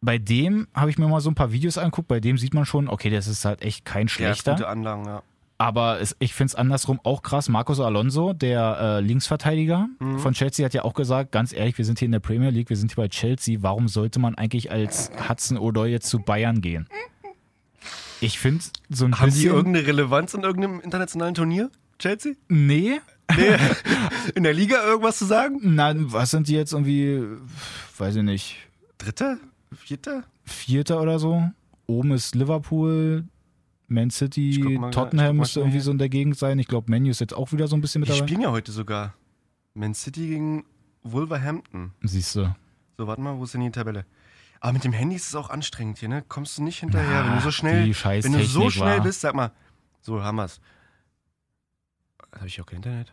Bei 0.00 0.18
dem 0.18 0.68
habe 0.74 0.90
ich 0.90 0.98
mir 0.98 1.08
mal 1.08 1.20
so 1.20 1.30
ein 1.30 1.34
paar 1.34 1.50
Videos 1.52 1.78
angeguckt, 1.78 2.08
bei 2.08 2.20
dem 2.20 2.36
sieht 2.36 2.52
man 2.52 2.66
schon, 2.66 2.88
okay, 2.88 3.08
das 3.08 3.26
ist 3.26 3.44
halt 3.46 3.62
echt 3.62 3.86
kein 3.86 4.06
Der 4.06 4.10
schlechter. 4.10 4.52
gute 4.52 4.68
Anlagen, 4.68 5.06
ja. 5.06 5.22
Aber 5.56 6.00
es, 6.00 6.14
ich 6.18 6.34
finde 6.34 6.48
es 6.48 6.54
andersrum 6.56 7.00
auch 7.04 7.22
krass. 7.22 7.48
Marcos 7.48 7.78
Alonso, 7.80 8.32
der 8.34 8.76
äh, 8.80 9.00
Linksverteidiger 9.00 9.86
Mhm. 10.00 10.18
von 10.18 10.34
Chelsea, 10.34 10.64
hat 10.66 10.74
ja 10.74 10.84
auch 10.84 10.94
gesagt, 10.94 11.30
ganz 11.32 11.52
ehrlich, 11.54 11.78
wir 11.78 11.84
sind 11.84 12.00
hier 12.00 12.06
in 12.06 12.12
der 12.12 12.18
Premier 12.20 12.50
League, 12.50 12.68
wir 12.68 12.76
sind 12.76 12.90
hier 12.92 13.02
bei 13.02 13.08
Chelsea. 13.08 13.58
Warum 13.62 13.88
sollte 13.88 14.18
man 14.18 14.34
eigentlich 14.34 14.70
als 14.72 15.10
Hudson 15.28 15.56
Odoi 15.56 15.86
jetzt 15.90 16.08
zu 16.10 16.18
Bayern 16.18 16.60
gehen? 16.60 16.86
Ich 18.24 18.38
finde 18.38 18.64
so 18.90 19.04
ein 19.04 19.18
Haben 19.20 19.30
die 19.30 19.34
bisschen... 19.36 19.54
irgendeine 19.54 19.86
Relevanz 19.86 20.34
in 20.34 20.42
irgendeinem 20.42 20.80
internationalen 20.80 21.34
Turnier? 21.34 21.70
Chelsea? 21.98 22.32
nee, 22.48 23.00
Nee. 23.36 23.56
in 24.34 24.42
der 24.42 24.52
Liga 24.52 24.84
irgendwas 24.84 25.18
zu 25.18 25.24
sagen? 25.24 25.58
nein, 25.62 26.12
was 26.12 26.30
sind 26.30 26.48
die 26.48 26.54
jetzt 26.54 26.72
irgendwie, 26.72 27.22
weiß 27.96 28.16
ich 28.16 28.22
nicht, 28.22 28.56
Dritter? 28.98 29.38
Vierter? 29.74 30.24
Vierter 30.44 31.00
oder 31.00 31.18
so? 31.18 31.50
Oben 31.86 32.12
ist 32.12 32.34
Liverpool, 32.34 33.24
Man 33.88 34.10
City, 34.10 34.58
mal- 34.78 34.90
Tottenham 34.90 35.36
müsste 35.38 35.60
irgendwie 35.60 35.80
so 35.80 35.90
in 35.90 35.98
der 35.98 36.08
Gegend 36.10 36.36
sein. 36.36 36.58
Ich 36.58 36.68
glaube, 36.68 36.90
Menu 36.90 37.10
ist 37.10 37.20
jetzt 37.20 37.34
auch 37.34 37.52
wieder 37.52 37.66
so 37.68 37.76
ein 37.76 37.80
bisschen 37.80 38.00
mit 38.00 38.08
Die 38.08 38.12
dabei. 38.14 38.26
spielen 38.26 38.40
ja 38.42 38.50
heute 38.50 38.72
sogar. 38.72 39.14
Man 39.74 39.94
City 39.94 40.26
gegen 40.28 40.64
Wolverhampton. 41.02 41.92
Siehst 42.02 42.36
du. 42.36 42.54
So, 42.98 43.06
warte 43.06 43.22
mal, 43.22 43.36
wo 43.38 43.44
ist 43.44 43.54
denn 43.54 43.60
die 43.62 43.70
Tabelle? 43.70 44.04
Aber 44.64 44.72
mit 44.72 44.84
dem 44.84 44.94
Handy 44.94 45.14
ist 45.16 45.28
es 45.28 45.34
auch 45.34 45.50
anstrengend 45.50 45.98
hier, 45.98 46.08
ne? 46.08 46.24
Kommst 46.26 46.56
du 46.56 46.62
nicht 46.62 46.80
hinterher, 46.80 47.22
Na, 47.22 47.26
wenn 47.28 47.34
du 47.36 47.42
so 47.42 47.50
schnell, 47.50 47.84
wenn 47.84 48.32
du 48.32 48.44
so 48.46 48.70
schnell 48.70 48.96
war. 48.96 49.02
bist, 49.04 49.20
sag 49.20 49.34
mal. 49.34 49.52
So, 50.00 50.22
haben 50.22 50.36
wir's. 50.36 50.58
Habe 52.34 52.46
ich 52.46 52.58
auch 52.62 52.64
kein 52.64 52.76
Internet? 52.76 53.12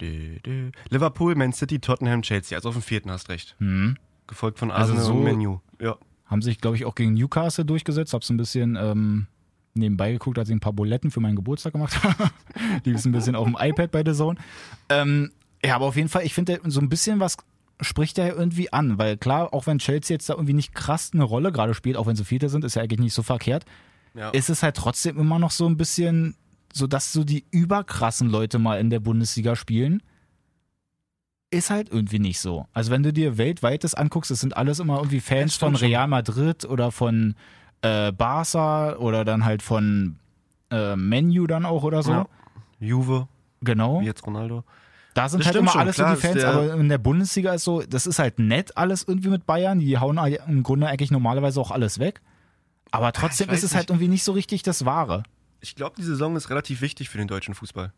Dö, 0.00 0.40
dö. 0.40 0.72
Liverpool, 0.88 1.36
Man 1.36 1.52
City, 1.52 1.78
Tottenham, 1.78 2.22
Chelsea. 2.22 2.58
Also 2.58 2.70
auf 2.70 2.74
dem 2.74 2.82
vierten 2.82 3.12
hast 3.12 3.28
recht. 3.28 3.54
Hm. 3.60 3.96
Gefolgt 4.26 4.58
von 4.58 4.72
Also 4.72 4.94
Arsenal 4.94 5.04
so- 5.04 5.12
und 5.18 5.22
Menu. 5.22 5.60
Ja. 5.80 5.96
Haben 6.26 6.42
sich, 6.42 6.58
glaube 6.60 6.76
ich, 6.76 6.84
auch 6.84 6.96
gegen 6.96 7.14
Newcastle 7.14 7.64
durchgesetzt. 7.64 8.12
Hab's 8.12 8.28
ein 8.30 8.36
bisschen 8.36 8.74
ähm, 8.74 9.28
nebenbei 9.74 10.10
geguckt, 10.10 10.36
als 10.36 10.48
ich 10.48 10.56
ein 10.56 10.60
paar 10.60 10.72
Buletten 10.72 11.12
für 11.12 11.20
meinen 11.20 11.36
Geburtstag 11.36 11.74
gemacht 11.74 12.02
habe. 12.02 12.28
Die 12.84 12.90
ist 12.90 13.04
ein 13.06 13.12
bisschen 13.12 13.36
auf 13.36 13.46
dem 13.46 13.56
iPad 13.56 13.92
bei 13.92 14.02
The 14.04 14.14
Zone. 14.14 14.36
Ähm, 14.88 15.30
ja, 15.64 15.76
aber 15.76 15.86
auf 15.86 15.94
jeden 15.94 16.08
Fall, 16.08 16.24
ich 16.24 16.34
finde, 16.34 16.58
so 16.64 16.80
ein 16.80 16.88
bisschen 16.88 17.20
was 17.20 17.36
spricht 17.80 18.18
er 18.18 18.34
irgendwie 18.36 18.72
an, 18.72 18.98
weil 18.98 19.16
klar, 19.16 19.52
auch 19.52 19.66
wenn 19.66 19.78
Chelsea 19.78 20.14
jetzt 20.14 20.28
da 20.28 20.34
irgendwie 20.34 20.52
nicht 20.52 20.74
krass 20.74 21.10
eine 21.12 21.24
Rolle 21.24 21.52
gerade 21.52 21.74
spielt, 21.74 21.96
auch 21.96 22.06
wenn 22.06 22.16
sie 22.16 22.24
Vierter 22.24 22.48
sind, 22.48 22.64
ist 22.64 22.76
ja 22.76 22.82
eigentlich 22.82 23.00
nicht 23.00 23.14
so 23.14 23.22
verkehrt, 23.22 23.64
ja. 24.14 24.30
ist 24.30 24.50
es 24.50 24.62
halt 24.62 24.76
trotzdem 24.76 25.18
immer 25.18 25.38
noch 25.38 25.50
so 25.50 25.66
ein 25.66 25.76
bisschen, 25.76 26.36
so 26.72 26.86
dass 26.86 27.12
so 27.12 27.24
die 27.24 27.44
überkrassen 27.50 28.28
Leute 28.28 28.58
mal 28.58 28.78
in 28.80 28.90
der 28.90 29.00
Bundesliga 29.00 29.56
spielen. 29.56 30.02
Ist 31.50 31.68
halt 31.70 31.90
irgendwie 31.90 32.18
nicht 32.18 32.40
so. 32.40 32.66
Also 32.72 32.90
wenn 32.90 33.02
du 33.02 33.12
dir 33.12 33.36
weltweit 33.36 33.84
das 33.84 33.94
anguckst, 33.94 34.30
es 34.30 34.40
sind 34.40 34.56
alles 34.56 34.78
immer 34.78 34.96
irgendwie 34.96 35.20
Fans 35.20 35.56
von. 35.56 35.76
Real 35.76 36.08
Madrid 36.08 36.64
oder 36.64 36.90
von 36.92 37.34
äh, 37.82 38.10
Barca 38.12 38.96
oder 38.96 39.26
dann 39.26 39.44
halt 39.44 39.60
von 39.60 40.18
äh, 40.70 40.96
Menu 40.96 41.46
dann 41.46 41.66
auch 41.66 41.82
oder 41.82 42.02
so. 42.02 42.12
Ja. 42.12 42.26
Juve, 42.80 43.28
Genau. 43.60 44.00
wie 44.00 44.06
jetzt 44.06 44.26
Ronaldo. 44.26 44.64
Da 45.14 45.28
sind 45.28 45.40
Das 45.40 45.48
halt 45.48 45.56
immer 45.56 45.70
schon, 45.70 45.80
alles 45.82 45.96
klar, 45.96 46.16
so 46.16 46.20
die 46.22 46.26
Fans, 46.26 46.44
aber 46.44 46.74
in 46.74 46.88
der 46.88 46.98
Bundesliga 46.98 47.52
ist 47.52 47.64
so, 47.64 47.82
das 47.82 48.06
ist 48.06 48.18
halt 48.18 48.38
nett 48.38 48.76
alles 48.76 49.04
irgendwie 49.06 49.28
mit 49.28 49.44
Bayern. 49.46 49.78
Die 49.78 49.98
hauen 49.98 50.18
im 50.48 50.62
Grunde 50.62 50.86
eigentlich 50.88 51.10
normalerweise 51.10 51.60
auch 51.60 51.70
alles 51.70 51.98
weg. 51.98 52.20
Aber 52.90 53.12
trotzdem 53.12 53.48
ist 53.50 53.62
es 53.62 53.70
nicht. 53.70 53.74
halt 53.76 53.90
irgendwie 53.90 54.08
nicht 54.08 54.24
so 54.24 54.32
richtig 54.32 54.62
das 54.62 54.84
Wahre. 54.84 55.22
Ich 55.60 55.74
glaube, 55.76 55.94
die 55.96 56.02
Saison 56.02 56.34
ist 56.36 56.50
relativ 56.50 56.80
wichtig 56.80 57.08
für 57.08 57.18
den 57.18 57.28
deutschen 57.28 57.54
Fußball. 57.54 57.92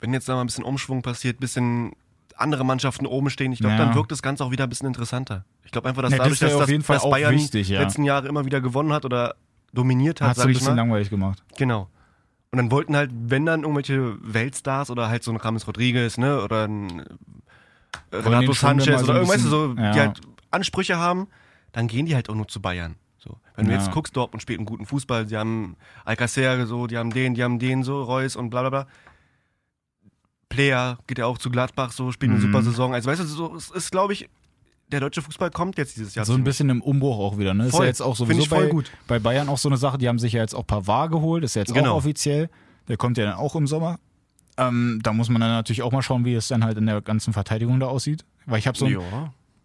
Wenn 0.00 0.12
jetzt 0.14 0.28
da 0.28 0.34
mal 0.34 0.40
ein 0.42 0.46
bisschen 0.46 0.64
Umschwung 0.64 1.02
passiert, 1.02 1.36
ein 1.36 1.40
bisschen 1.40 1.92
andere 2.36 2.64
Mannschaften 2.64 3.04
oben 3.06 3.30
stehen, 3.30 3.52
ich 3.52 3.58
glaube, 3.58 3.74
Ja. 3.76 3.84
dann 3.84 3.94
wirkt 3.94 4.10
das 4.12 4.22
Ganze 4.22 4.44
auch 4.44 4.50
wieder 4.50 4.64
ein 4.64 4.70
bisschen 4.70 4.86
interessanter. 4.86 5.44
Ich 5.64 5.72
glaube 5.72 5.88
einfach, 5.88 6.02
dass 6.02 6.12
Ja, 6.12 6.18
das 6.18 6.24
dadurch, 6.26 6.40
wär 6.40 6.48
dass, 6.58 6.86
dass, 6.86 7.02
dass 7.02 7.10
Bayern 7.10 7.36
die 7.36 7.60
ja. 7.62 7.82
letzten 7.82 8.04
Jahre 8.04 8.28
immer 8.28 8.44
wieder 8.46 8.60
gewonnen 8.60 8.92
hat 8.92 9.04
oder 9.04 9.34
dominiert 9.72 10.20
hat, 10.20 10.30
Hat 10.30 10.36
es 10.38 10.42
ein 10.44 10.48
bisschen 10.48 10.68
mal. 10.68 10.76
langweilig 10.76 11.10
gemacht. 11.10 11.42
Genau. 11.58 11.88
Und 12.52 12.56
dann 12.56 12.70
wollten 12.72 12.96
halt, 12.96 13.10
wenn 13.14 13.46
dann 13.46 13.62
irgendwelche 13.62 14.16
Weltstars 14.20 14.90
oder 14.90 15.08
halt 15.08 15.22
so 15.22 15.30
ein 15.30 15.36
Rames 15.36 15.66
Rodriguez, 15.68 16.18
ne, 16.18 16.42
oder 16.42 16.66
ein 16.66 17.00
äh, 18.10 18.16
Renato 18.16 18.52
Sanchez 18.52 19.04
oder 19.04 19.14
irgendwas, 19.14 19.42
so, 19.42 19.74
ja. 19.76 19.92
die 19.92 20.00
halt 20.00 20.20
Ansprüche 20.50 20.96
haben, 20.96 21.28
dann 21.70 21.86
gehen 21.86 22.06
die 22.06 22.14
halt 22.16 22.28
auch 22.28 22.34
nur 22.34 22.48
zu 22.48 22.60
Bayern. 22.60 22.96
So. 23.18 23.38
Wenn 23.54 23.66
du 23.66 23.72
Ja. 23.72 23.78
jetzt 23.78 23.92
guckst, 23.92 24.16
Dortmund 24.16 24.42
spielt 24.42 24.58
einen 24.58 24.66
guten 24.66 24.84
Fußball, 24.84 25.26
die 25.26 25.36
haben 25.36 25.76
Alcacer, 26.04 26.66
so, 26.66 26.88
die 26.88 26.98
haben 26.98 27.12
den, 27.12 27.34
die 27.34 27.44
haben 27.44 27.60
den, 27.60 27.84
so, 27.84 28.02
Reus 28.02 28.34
und 28.34 28.50
bla 28.50 28.62
bla 28.62 28.70
bla. 28.70 28.86
Player 30.48 30.98
geht 31.06 31.18
ja 31.18 31.26
auch 31.26 31.38
zu 31.38 31.50
Gladbach, 31.50 31.92
so, 31.92 32.10
spielt 32.10 32.30
eine 32.30 32.38
Mhm. 32.38 32.42
super 32.42 32.62
Saison. 32.62 32.92
Also 32.94 33.08
weißt 33.08 33.20
du, 33.20 33.26
so, 33.26 33.54
es 33.54 33.70
ist, 33.70 33.92
glaube 33.92 34.12
ich, 34.12 34.28
der 34.90 35.00
deutsche 35.00 35.22
Fußball 35.22 35.50
kommt 35.50 35.78
jetzt 35.78 35.96
dieses 35.96 36.14
Jahr. 36.14 36.24
So 36.24 36.34
ein 36.34 36.44
bisschen 36.44 36.68
im 36.70 36.82
Umbruch 36.82 37.18
auch 37.18 37.38
wieder, 37.38 37.54
ne? 37.54 37.66
Ist 37.66 37.70
Voll. 37.72 37.82
ja 37.82 37.88
jetzt 37.88 38.00
auch 38.02 38.16
sowieso 38.16 38.48
bei, 38.48 38.66
gut. 38.66 38.90
bei 39.06 39.18
Bayern 39.18 39.48
auch 39.48 39.58
so 39.58 39.68
eine 39.68 39.76
Sache, 39.76 39.98
die 39.98 40.08
haben 40.08 40.18
sich 40.18 40.32
ja 40.34 40.40
jetzt 40.40 40.54
auch 40.54 40.66
Pavard 40.66 41.10
geholt, 41.10 41.44
ist 41.44 41.54
ja 41.54 41.62
jetzt 41.62 41.74
Genau. 41.74 41.92
auch 41.92 41.96
offiziell. 41.98 42.48
Der 42.88 42.96
kommt 42.96 43.18
ja 43.18 43.24
dann 43.24 43.34
auch 43.34 43.54
im 43.54 43.66
Sommer. 43.66 43.98
Ähm, 44.56 45.00
da 45.02 45.12
muss 45.12 45.28
man 45.28 45.40
dann 45.40 45.50
natürlich 45.50 45.82
auch 45.82 45.92
mal 45.92 46.02
schauen, 46.02 46.24
wie 46.24 46.34
es 46.34 46.48
dann 46.48 46.64
halt 46.64 46.76
in 46.76 46.86
der 46.86 47.00
ganzen 47.00 47.32
Verteidigung 47.32 47.78
da 47.80 47.86
aussieht. 47.86 48.24
Weil 48.46 48.58
ich 48.58 48.66
habe 48.66 48.76
so 48.76 48.86
ein. 48.86 48.98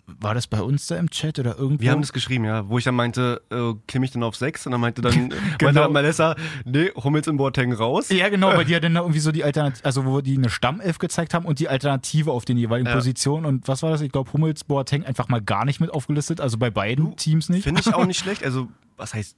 War 0.08 0.36
das 0.36 0.46
bei 0.48 0.62
uns 0.62 0.86
da 0.88 0.98
im 0.98 1.10
Chat 1.10 1.40
oder 1.40 1.58
irgendwo? 1.58 1.82
Wir 1.82 1.92
haben 1.92 2.02
das 2.02 2.14
geschrieben, 2.14 2.46
ja. 2.46 2.70
Wo 2.70 2.78
ich 2.78 2.84
dann 2.84 2.94
meinte, 2.96 3.42
äh, 3.50 3.74
Kimmich 3.88 4.12
dann 4.12 4.22
auf 4.24 4.36
6 4.36 4.66
und 4.68 4.72
dann 4.72 4.82
meinte 4.82 5.02
dann 5.02 5.14
Genau. 5.14 5.36
meinte 5.62 5.80
dann 5.82 5.92
Malessa, 5.94 6.36
nee, 6.64 6.92
Hummels 6.96 7.28
in 7.28 7.38
Boateng 7.38 7.74
raus. 7.74 8.10
ja, 8.10 8.30
genau, 8.30 8.50
weil 8.50 8.66
die 8.66 8.74
ja 8.74 8.80
dann 8.82 8.94
da 8.94 9.02
irgendwie 9.02 9.20
so 9.20 9.32
die 9.32 9.44
Alternative, 9.44 9.84
also 9.84 10.06
wo 10.06 10.22
die 10.22 10.38
eine 10.38 10.50
Stammelf 10.50 11.00
gezeigt 11.00 11.34
haben 11.34 11.46
und 11.46 11.60
die 11.60 11.70
Alternative 11.70 12.32
auf 12.32 12.46
den 12.46 12.58
jeweiligen 12.58 12.88
Ja. 12.88 12.94
Positionen. 12.96 13.46
Und 13.46 13.68
was 13.68 13.82
war 13.84 13.90
das? 13.90 14.02
Ich 14.02 14.12
glaube, 14.12 14.32
Hummels, 14.34 14.64
Boateng 14.64 15.04
einfach 15.06 15.28
mal 15.28 15.42
gar 15.42 15.66
nicht 15.66 15.80
mit 15.80 15.90
aufgelistet, 15.92 16.40
also 16.40 16.58
bei 16.58 16.70
beiden 16.70 17.06
Du, 17.12 17.16
Teams 17.16 17.50
nicht. 17.50 17.64
Finde 17.64 17.82
ich 17.82 17.94
auch 17.94 18.06
nicht 18.06 18.20
schlecht. 18.24 18.44
Also, 18.44 18.68
was 18.98 19.14
heißt 19.14 19.36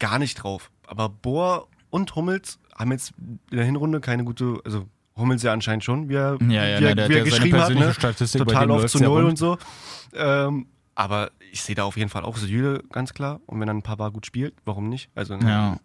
gar 0.00 0.18
nicht 0.18 0.34
drauf. 0.42 0.70
Aber 0.88 1.08
Bohr 1.08 1.68
und 1.90 2.14
Hummels 2.16 2.58
haben 2.76 2.90
jetzt 2.90 3.12
in 3.18 3.38
der 3.56 3.64
Hinrunde 3.64 4.00
keine 4.00 4.24
gute, 4.24 4.58
also 4.64 4.86
Hummels 5.16 5.42
ja 5.42 5.52
anscheinend 5.52 5.82
schon, 5.84 6.08
wie 6.08 6.14
er, 6.14 6.38
Ja, 6.42 6.64
ja, 6.66 6.78
wie 6.78 6.82
na, 6.84 6.88
er, 6.90 6.94
der- 6.94 7.08
wie 7.08 7.14
er 7.14 7.24
geschrieben 7.24 7.58
hat, 7.60 7.74
ne? 7.74 7.92
Total 8.32 8.70
auf 8.70 8.86
zu 8.86 8.98
null 9.02 9.24
und 9.24 9.36
so. 9.38 9.56
Ähm, 10.14 10.66
aber 10.94 11.30
ich 11.52 11.62
sehe 11.62 11.74
da 11.74 11.84
auf 11.84 11.96
jeden 11.96 12.10
Fall 12.10 12.24
auch 12.24 12.36
Süle, 12.36 12.82
ganz 12.92 13.12
klar. 13.14 13.40
Und 13.46 13.60
wenn 13.60 13.66
dann 13.66 13.78
ein 13.78 13.82
Papa 13.82 14.08
gut 14.10 14.26
spielt, 14.26 14.54
warum 14.64 14.88
nicht? 14.88 15.10
Also, 15.14 15.34
Ja. 15.34 15.78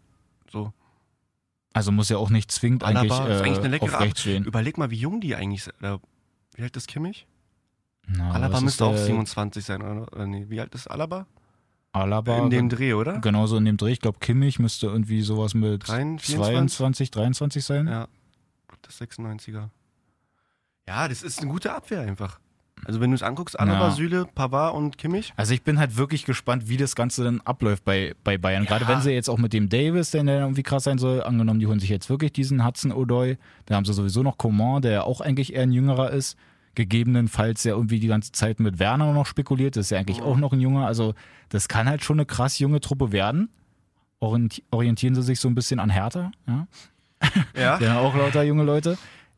so. 0.51 0.73
Also 1.73 1.91
muss 1.93 2.09
ja 2.09 2.17
auch 2.17 2.29
nicht 2.29 2.51
zwingend 2.51 2.83
Alaba 2.83 2.99
eigentlich, 3.19 3.35
ist 3.35 3.41
eigentlich 3.41 3.57
eine 3.59 3.67
äh, 3.67 3.71
leckere 3.71 3.95
auf 3.95 4.01
rechts 4.01 4.21
stehen. 4.21 4.43
Überleg 4.43 4.77
mal, 4.77 4.89
wie 4.91 4.97
jung 4.97 5.21
die 5.21 5.35
eigentlich 5.35 5.63
sind. 5.63 5.75
Wie 6.55 6.63
alt 6.63 6.75
ist 6.75 6.87
Kimmich? 6.87 7.27
Na, 8.07 8.31
Alaba 8.31 8.59
müsste 8.59 8.83
auch 8.85 8.91
der 8.91 9.05
27 9.05 9.63
sein, 9.63 9.81
oder? 9.81 10.11
oder 10.11 10.27
nee, 10.27 10.45
wie 10.49 10.59
alt 10.59 10.75
ist 10.75 10.87
Alaba? 10.87 11.27
Alaba. 11.93 12.37
In 12.39 12.49
dem 12.49 12.67
Dreh, 12.69 12.93
oder? 12.93 13.19
Genauso 13.19 13.55
in 13.57 13.63
dem 13.65 13.77
Dreh. 13.77 13.91
Ich 13.91 13.99
glaube, 14.01 14.19
Kimmich 14.19 14.59
müsste 14.59 14.87
irgendwie 14.87 15.21
sowas 15.21 15.53
mit 15.53 15.87
23? 15.87 16.35
22, 16.35 17.11
23 17.11 17.63
sein. 17.63 17.87
Ja, 17.87 18.07
das 18.81 18.99
96er. 19.01 19.69
Ja, 20.87 21.07
das 21.07 21.23
ist 21.23 21.39
eine 21.41 21.49
gute 21.51 21.73
Abwehr 21.73 22.01
einfach. 22.01 22.39
Also 22.83 22.99
wenn 22.99 23.11
du 23.11 23.15
es 23.15 23.21
anguckst, 23.21 23.59
Alaba, 23.59 23.89
Ja. 23.89 23.91
Süle, 23.91 24.25
Pavard 24.33 24.73
und 24.73 24.97
Kimmich. 24.97 25.33
Also 25.37 25.53
ich 25.53 25.61
bin 25.61 25.77
halt 25.77 25.97
wirklich 25.97 26.25
gespannt, 26.25 26.67
wie 26.67 26.77
das 26.77 26.95
Ganze 26.95 27.23
dann 27.23 27.39
abläuft 27.41 27.83
bei, 27.85 28.15
bei 28.23 28.39
Bayern. 28.39 28.65
Gerade 28.65 28.85
Ja. 28.85 28.89
wenn 28.89 29.01
sie 29.01 29.11
jetzt 29.11 29.29
auch 29.29 29.37
mit 29.37 29.53
dem 29.53 29.69
Davis, 29.69 30.09
der 30.11 30.23
dann 30.23 30.39
irgendwie 30.41 30.63
krass 30.63 30.85
sein 30.85 30.97
soll, 30.97 31.21
angenommen, 31.21 31.59
die 31.59 31.67
holen 31.67 31.79
sich 31.79 31.89
jetzt 31.91 32.09
wirklich 32.09 32.33
diesen 32.33 32.65
Hudson 32.65 32.91
O'Doy. 32.91 33.37
Da 33.67 33.75
haben 33.75 33.85
sie 33.85 33.93
sowieso 33.93 34.23
noch 34.23 34.39
Coman, 34.39 34.81
der 34.81 34.91
ja 34.91 35.03
auch 35.03 35.21
eigentlich 35.21 35.53
eher 35.53 35.61
ein 35.63 35.71
jüngerer 35.71 36.09
ist. 36.09 36.37
Gegebenenfalls 36.73 37.63
ja 37.65 37.73
irgendwie 37.73 37.99
die 37.99 38.07
ganze 38.07 38.31
Zeit 38.31 38.59
mit 38.59 38.79
Werner 38.79 39.13
noch 39.13 39.27
spekuliert. 39.27 39.75
Das 39.75 39.85
ist 39.87 39.89
ja 39.91 39.99
eigentlich 39.99 40.21
auch 40.23 40.37
noch 40.37 40.51
ein 40.51 40.59
Junger. 40.61 40.87
Also 40.87 41.13
das 41.49 41.67
kann 41.67 41.87
halt 41.87 42.03
schon 42.03 42.15
eine 42.17 42.25
krass 42.25 42.57
junge 42.57 42.79
Truppe 42.79 43.11
werden. 43.11 43.49
Orienti 44.19 44.63
orientieren 44.71 45.13
sie 45.13 45.21
sich 45.21 45.39
so 45.39 45.47
ein 45.49 45.55
bisschen 45.55 45.79
an 45.79 45.89
Hertha. 45.91 46.31
Ja? 46.47 46.67
Ja. 47.55 47.79
Ja, 47.79 47.99
auch 47.99 48.15
lauter 48.15 48.43
junge 48.43 48.63
Leute. 48.63 48.97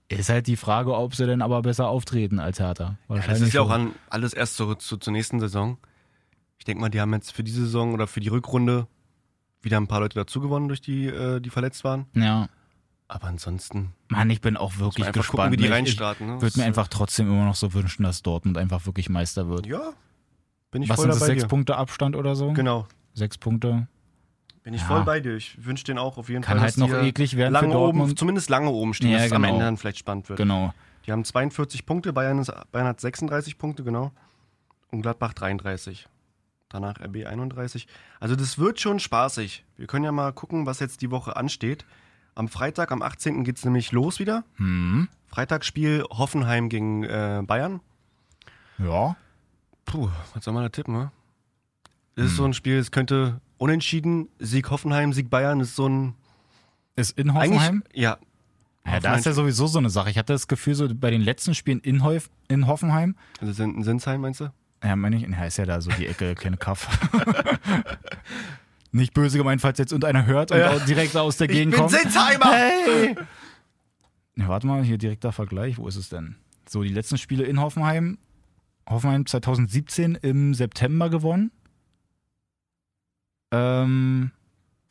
Ist 0.09 0.29
halt 0.29 0.45
die 0.47 0.57
Frage, 0.57 0.95
ob 0.95 1.15
sie 1.15 1.25
denn 1.25 1.41
aber 1.41 1.61
besser 1.63 1.87
auftreten 1.87 2.39
als 2.39 2.59
Hertha. 2.59 2.97
Ja, 3.09 3.15
das 3.25 3.41
ist 3.41 3.53
ja 3.53 3.61
auch 3.61 3.69
an 3.71 3.93
alles 4.09 4.33
erst 4.33 4.57
zur, 4.57 4.77
zur, 4.77 4.99
zur 4.99 5.11
nächsten 5.13 5.39
Saison. 5.39 5.77
Ich 6.59 6.65
denke 6.65 6.81
mal, 6.81 6.89
die 6.89 7.01
haben 7.01 7.13
jetzt 7.13 7.31
für 7.33 7.43
diese 7.43 7.61
Saison 7.61 7.93
oder 7.93 8.05
für 8.05 8.19
die 8.19 8.27
Rückrunde 8.29 8.87
wieder 9.61 9.77
ein 9.77 9.87
paar 9.87 10.01
Leute 10.01 10.15
dazu 10.15 10.39
gewonnen, 10.39 10.67
durch 10.67 10.81
die, 10.81 11.07
äh, 11.07 11.39
die 11.39 11.49
verletzt 11.49 11.83
waren. 11.83 12.05
Ja. 12.15 12.47
Aber 13.07 13.27
ansonsten 13.27 13.93
Mann, 14.09 14.29
ich 14.29 14.41
bin 14.41 14.55
auch 14.57 14.77
wirklich 14.77 15.07
gespannt. 15.11 15.27
gucken, 15.29 15.51
wie 15.51 15.57
die 15.57 15.65
Ich- 15.65 15.71
reinstarten. 15.71 16.27
Ne? 16.27 16.35
Ich 16.37 16.41
würde 16.41 16.59
mir 16.59 16.65
einfach 16.65 16.87
trotzdem 16.89 17.27
immer 17.27 17.45
noch 17.45 17.55
so 17.55 17.73
wünschen, 17.73 18.03
dass 18.03 18.21
Dortmund 18.21 18.57
einfach 18.57 18.85
wirklich 18.85 19.09
Meister 19.09 19.47
wird. 19.49 19.65
äh, 19.65 19.71
Ja, 19.71 19.93
bin 20.71 20.83
ich 20.83 20.89
Was 20.89 20.97
voll 20.97 21.05
sind 21.11 21.19
das, 21.21 21.25
sechs 21.27 21.43
dir. 21.43 21.47
Punkte 21.47 21.75
Abstand 21.77 22.15
oder 22.15 22.35
so? 22.35 22.51
Genau, 22.53 22.87
Sechs 23.15 23.37
Punkte. 23.37 23.87
Bin 24.63 24.73
ich 24.73 24.81
Ja. 24.81 24.87
voll 24.87 25.03
bei 25.03 25.19
dir. 25.19 25.35
Ich 25.35 25.63
wünsche 25.65 25.83
den 25.83 25.97
auch 25.97 26.17
auf 26.17 26.29
jeden 26.29 26.41
Kann 26.41 26.57
Fall, 26.57 26.61
halt 26.61 26.69
dass 26.71 26.77
noch 26.77 26.89
eklig 27.03 27.35
werden 27.35 27.53
lange 27.53 27.77
oben, 27.77 28.15
zumindest 28.15 28.49
lange 28.49 28.69
oben 28.69 28.93
stehen, 28.93 29.11
Ja, 29.11 29.17
dass 29.17 29.27
es 29.27 29.31
am 29.33 29.41
genau. 29.43 29.53
Ende 29.55 29.65
dann 29.65 29.77
vielleicht 29.77 29.97
spannend 29.99 30.29
wird. 30.29 30.37
Genau. 30.37 30.73
Die 31.05 31.11
haben 31.11 31.23
42 31.25 31.85
Punkte, 31.85 32.13
Bayern, 32.13 32.39
ist, 32.39 32.51
Bayern 32.71 32.87
hat 32.87 33.01
36 33.01 33.57
Punkte, 33.57 33.83
genau. 33.83 34.11
Und 34.91 35.01
Gladbach 35.01 35.33
33. 35.33 36.07
Danach 36.69 36.99
RB 37.01 37.25
31. 37.25 37.87
Also 38.19 38.35
das 38.35 38.57
wird 38.57 38.79
schon 38.79 38.99
spaßig. 38.99 39.65
Wir 39.77 39.85
können 39.87 40.05
ja 40.05 40.11
mal 40.11 40.31
gucken, 40.33 40.65
was 40.65 40.79
jetzt 40.79 41.01
die 41.01 41.11
Woche 41.11 41.35
ansteht. 41.35 41.85
Am 42.35 42.47
Freitag, 42.47 42.91
am 42.91 43.01
18. 43.03 43.43
geht 43.43 43.57
es 43.57 43.65
nämlich 43.65 43.91
los 43.91 44.17
wieder. 44.19 44.43
Hm. 44.55 45.07
Freitagsspiel 45.27 46.03
Hoffenheim 46.09 46.69
gegen 46.69 47.03
äh, 47.03 47.43
Bayern. 47.45 47.79
Ja. 48.79 49.15
Puh, 49.85 50.09
was 50.33 50.43
soll 50.43 50.53
man 50.53 50.63
da 50.63 50.69
tippen, 50.69 50.93
ne? 50.95 51.11
Das 52.15 52.25
ist 52.25 52.31
Hm. 52.31 52.37
so 52.37 52.45
ein 52.45 52.53
Spiel, 52.53 52.77
es 52.77 52.91
könnte 52.91 53.39
unentschieden, 53.63 54.27
Sieg 54.39 54.69
Hoffenheim, 54.69 55.13
Sieg 55.13 55.29
Bayern, 55.29 55.59
ist 55.61 55.75
so 55.75 55.87
ein... 55.87 56.15
Ist 56.95 57.17
in 57.17 57.33
Hoffenheim? 57.33 57.83
Ja, 57.93 58.17
Ja, 58.85 58.99
da 58.99 59.15
ist 59.15 59.25
ja 59.25 59.33
sowieso 59.33 59.65
so 59.67 59.79
eine 59.79 59.89
Sache. 59.89 60.09
Ich 60.11 60.17
hatte 60.17 60.33
das 60.33 60.47
Gefühl, 60.47 60.75
so 60.75 60.87
bei 60.93 61.09
den 61.09 61.21
letzten 61.21 61.55
Spielen 61.55 61.79
in, 61.79 62.03
Hof, 62.03 62.29
in 62.49 62.67
Hoffenheim, 62.67 63.15
also 63.41 63.51
sind 63.53 63.75
in 63.77 63.83
Sinsheim, 63.83 64.21
meinst 64.21 64.41
du? 64.41 64.51
ja, 64.83 64.95
meine 64.95 65.15
ich, 65.15 65.21
ja, 65.23 65.45
ist 65.45 65.57
ja 65.57 65.65
da 65.65 65.79
so 65.81 65.89
die 65.91 66.05
Ecke, 66.07 66.35
keine 66.35 66.57
Kaff. 66.57 66.87
Nicht 68.91 69.13
böse 69.13 69.37
gemeint, 69.39 69.61
falls 69.61 69.79
jetzt 69.79 69.91
irgendeiner 69.91 70.25
hört 70.27 70.51
und 70.51 70.59
Ja. 70.59 70.77
direkt 70.79 71.15
aus 71.17 71.37
der 71.37 71.47
Gegend 71.47 71.73
kommt. 71.73 71.89
Sinsheimer! 71.91 72.51
Hey! 72.51 73.15
Ja, 74.35 74.47
warte 74.49 74.67
mal, 74.67 74.83
hier 74.83 74.97
direkter 74.99 75.31
Vergleich. 75.31 75.77
Wo 75.79 75.87
ist 75.87 75.95
es 75.95 76.09
denn? 76.09 76.35
So, 76.69 76.83
die 76.83 76.89
letzten 76.89 77.17
Spiele 77.17 77.43
in 77.43 77.59
Hoffenheim. 77.59 78.17
Hoffenheim 78.87 79.25
2017 79.25 80.15
im 80.15 80.53
September 80.53 81.09
gewonnen. 81.09 81.51
Ähm, 83.53 84.31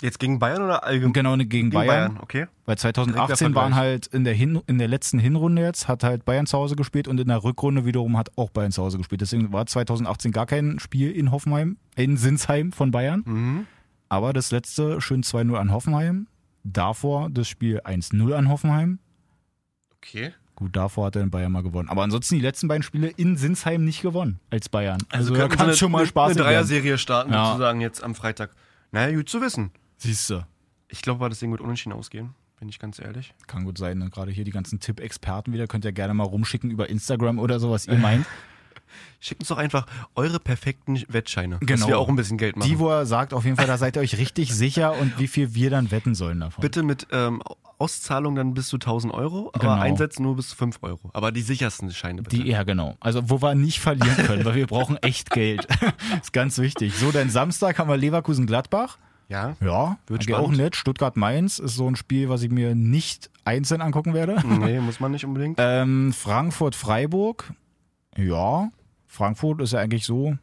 Jetzt 0.02 0.18
gegen 0.18 0.40
Bayern 0.40 0.62
oder 0.62 0.82
allgemein? 0.82 1.12
genau, 1.12 1.36
ne, 1.36 1.46
gegen, 1.46 1.70
Bayern. 1.70 2.18
okay. 2.20 2.46
Weil 2.66 2.76
2018 2.76 3.26
Direkter 3.28 3.54
waren 3.54 3.76
halt 3.76 4.08
in 4.08 4.24
der, 4.24 4.34
Hin 4.34 4.60
in 4.66 4.78
der 4.78 4.88
letzten 4.88 5.20
Hinrunde 5.20 5.62
jetzt, 5.62 5.86
hat 5.86 6.02
halt 6.02 6.24
Bayern 6.24 6.46
zu 6.46 6.58
Hause 6.58 6.74
gespielt 6.74 7.06
und 7.06 7.20
in 7.20 7.28
der 7.28 7.44
Rückrunde 7.44 7.84
wiederum 7.84 8.16
hat 8.18 8.30
auch 8.36 8.50
Bayern 8.50 8.72
zu 8.72 8.82
Hause 8.82 8.98
gespielt. 8.98 9.20
Deswegen 9.20 9.52
war 9.52 9.64
2018 9.64 10.32
gar 10.32 10.46
kein 10.46 10.80
Spiel 10.80 11.12
in 11.12 11.30
Hoffenheim, 11.30 11.76
in 11.94 12.16
Sinsheim 12.16 12.72
von 12.72 12.90
Bayern. 12.90 13.22
Mhm. 13.24 13.66
Aber 14.08 14.32
das 14.32 14.50
letzte 14.50 15.00
schön 15.00 15.22
2-0 15.22 15.54
an 15.54 15.70
Hoffenheim. 15.70 16.26
Davor 16.64 17.30
das 17.30 17.48
Spiel 17.48 17.80
1-0 17.80 18.32
an 18.34 18.48
Hoffenheim. 18.48 18.98
Okay. 19.96 20.32
Gut, 20.62 20.76
davor 20.76 21.06
hat 21.06 21.16
er 21.16 21.22
in 21.22 21.30
Bayern 21.30 21.50
mal 21.50 21.62
gewonnen. 21.62 21.88
Aber 21.88 22.02
ansonsten 22.04 22.36
die 22.36 22.40
letzten 22.40 22.68
beiden 22.68 22.82
Spiele 22.84 23.08
in 23.08 23.36
Sinsheim 23.36 23.84
nicht 23.84 24.00
gewonnen 24.00 24.38
als 24.50 24.68
Bayern. 24.68 24.98
Also, 25.10 25.34
da 25.34 25.40
könnten 25.40 25.56
kann 25.56 25.68
es 25.70 25.78
schon 25.78 25.90
mal 25.90 26.06
Spaß 26.06 26.32
Eine. 26.32 26.42
Dreier-Serie 26.42 26.98
starten, 26.98 27.32
Ja. 27.32 27.46
sozusagen, 27.46 27.80
jetzt 27.80 28.02
am 28.02 28.14
Freitag. 28.14 28.50
Naja, 28.92 29.14
gut 29.16 29.28
zu 29.28 29.40
wissen. 29.40 29.72
Siehst 29.98 30.30
du. 30.30 30.46
Ich 30.88 31.02
glaube, 31.02 31.18
war 31.20 31.28
das 31.28 31.40
Ding 31.40 31.50
wird 31.50 31.60
unentschieden 31.60 31.94
ausgehen, 31.94 32.30
bin 32.60 32.68
ich 32.68 32.78
ganz 32.78 32.98
ehrlich. 33.00 33.34
Kann 33.48 33.64
gut 33.64 33.76
sein. 33.78 33.98
ne? 33.98 34.08
Gerade 34.10 34.30
hier 34.30 34.44
die 34.44 34.50
ganzen 34.52 34.78
Tipp-Experten 34.78 35.52
wieder. 35.52 35.66
Könnt 35.66 35.84
ihr 35.84 35.92
gerne 35.92 36.14
mal 36.14 36.24
rumschicken 36.24 36.70
über 36.70 36.88
Instagram 36.88 37.38
oder 37.40 37.58
so, 37.58 37.70
was 37.70 37.86
ihr 37.88 37.94
meint. 37.98 38.24
Schickt 39.20 39.40
uns 39.40 39.48
doch 39.48 39.56
einfach 39.58 39.86
eure 40.14 40.38
perfekten 40.38 41.02
Wettscheine, 41.08 41.58
dass 41.60 41.66
Genau. 41.66 41.86
wir 41.88 41.98
auch 41.98 42.08
ein 42.08 42.16
bisschen 42.16 42.36
Geld 42.38 42.56
machen. 42.56 42.68
Die, 42.68 42.78
wo 42.78 42.88
er 42.90 43.06
sagt, 43.06 43.32
auf 43.32 43.44
jeden 43.44 43.56
Fall, 43.56 43.66
da 43.66 43.78
seid 43.78 43.96
ihr 43.96 44.00
euch 44.02 44.18
richtig 44.18 44.54
sicher 44.54 44.98
und 45.00 45.18
wie 45.18 45.28
viel 45.28 45.54
wir 45.54 45.70
dann 45.70 45.90
wetten 45.90 46.14
sollen 46.14 46.40
davon. 46.40 46.60
Bitte 46.60 46.82
mit 46.82 47.06
ähm, 47.10 47.42
Auszahlung 47.82 48.36
dann 48.36 48.54
bis 48.54 48.68
zu 48.68 48.76
1000 48.76 49.12
Euro, 49.12 49.50
aber 49.52 49.58
Genau. 49.58 49.72
Einsätzen 49.80 50.22
nur 50.22 50.36
bis 50.36 50.50
zu 50.50 50.56
5 50.56 50.78
Euro. 50.82 51.10
Aber 51.12 51.32
die 51.32 51.42
sichersten 51.42 51.90
Scheine 51.90 52.22
bitte. 52.22 52.36
Die, 52.36 52.48
ja, 52.48 52.62
genau. 52.62 52.96
Also, 53.00 53.28
wo 53.28 53.42
wir 53.42 53.54
nicht 53.56 53.80
verlieren 53.80 54.16
können, 54.16 54.44
weil 54.44 54.54
wir 54.54 54.66
brauchen 54.68 54.96
echt 54.98 55.30
Geld. 55.30 55.66
ist 56.22 56.32
ganz 56.32 56.58
wichtig. 56.58 56.94
So, 56.96 57.10
dann 57.10 57.28
Samstag 57.30 57.78
haben 57.78 57.88
wir 57.90 57.96
Leverkusen-Gladbach. 57.96 58.98
ja? 59.28 59.56
Ja, 59.60 59.98
Wird 60.06 60.32
auch 60.32 60.52
nett. 60.52 60.76
Stuttgart-Mainz 60.76 61.58
ist 61.58 61.74
so 61.74 61.88
ein 61.88 61.96
Spiel, 61.96 62.28
was 62.28 62.42
ich 62.42 62.50
mir 62.50 62.74
nicht 62.76 63.30
einzeln 63.44 63.80
angucken 63.80 64.14
werde. 64.14 64.40
Nee, 64.46 64.78
muss 64.80 65.00
man 65.00 65.10
nicht 65.10 65.24
unbedingt. 65.24 65.58
Ähm, 65.60 66.12
Frankfurt-Freiburg. 66.12 67.52
Ja, 68.16 68.70
Frankfurt 69.06 69.60
ist 69.60 69.72
ja 69.72 69.80
eigentlich 69.80 70.04
so. 70.06 70.36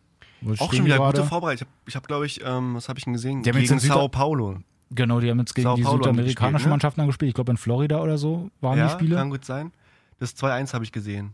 auch 0.59 0.73
schon 0.73 0.85
wieder 0.85 0.97
gerade? 0.97 1.17
gute 1.19 1.29
Vorbereitung. 1.29 1.55
Ich 1.55 1.61
habe, 1.61 1.71
ich 1.87 1.95
hab, 1.95 2.07
glaube 2.07 2.25
ich, 2.25 2.41
ähm, 2.45 2.75
was 2.75 2.89
habe 2.89 2.99
ich 2.99 3.05
denn 3.05 3.13
gesehen? 3.13 3.43
Jetzt 3.43 3.55
Gegen 3.55 3.79
Sao 3.79 4.07
Paulo. 4.09 4.57
Genau, 4.91 5.19
die 5.19 5.29
haben 5.29 5.39
jetzt 5.39 5.53
gegen 5.53 5.63
Sao 5.67 5.75
die 5.75 5.83
Paulo 5.83 5.97
südamerikanischen 5.97 6.51
gespielt, 6.53 6.65
ne? 6.65 6.69
Mannschaften 6.71 7.05
gespielt. 7.07 7.29
Ich 7.29 7.35
glaube, 7.35 7.51
in 7.51 7.57
Florida 7.57 7.99
oder 8.01 8.17
so 8.17 8.49
waren 8.61 8.77
ja, 8.77 8.87
die 8.87 8.93
Spiele. 8.93 9.15
kann 9.15 9.29
gut 9.29 9.45
sein. 9.45 9.71
Das 10.19 10.35
2-1 10.35 10.73
habe 10.73 10.83
ich 10.83 10.91
gesehen. 10.91 11.33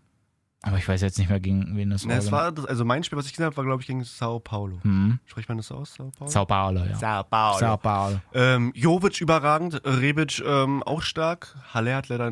Aber 0.61 0.77
ich 0.77 0.87
weiß 0.87 1.01
jetzt 1.01 1.19
nicht 1.19 1.29
mehr, 1.29 1.39
gegen 1.39 1.75
wen 1.77 1.91
das 1.91 2.05
Ne, 2.05 2.13
war. 2.13 2.17
es 2.17 2.31
war 2.31 2.51
das, 2.51 2.65
also 2.65 2.85
mein 2.85 3.03
Spiel, 3.03 3.17
was 3.19 3.27
ich 3.27 3.33
gesehen 3.33 3.45
habe, 3.45 3.55
war, 3.57 3.63
glaube 3.65 3.81
ich, 3.81 3.87
gegen 3.87 4.03
Sao 4.03 4.39
Paulo. 4.39 4.79
hm. 4.81 5.19
Spricht 5.25 5.47
man 5.47 5.57
das 5.57 5.71
aus? 5.71 5.93
Sao 5.93 6.09
Paulo? 6.17 6.31
Sao 6.31 6.45
Paulo, 6.45 6.79
ja. 6.85 6.95
Sao 6.95 7.23
Paulo. 7.23 7.59
Sao 7.59 7.77
Paulo. 7.77 8.19
Ähm, 8.33 8.71
Jovic 8.75 9.21
überragend, 9.21 9.79
Rebic 9.85 10.41
ähm, 10.45 10.81
auch 10.83 11.01
stark. 11.03 11.55
Halle 11.73 11.95
hat 11.95 12.09
leider 12.09 12.31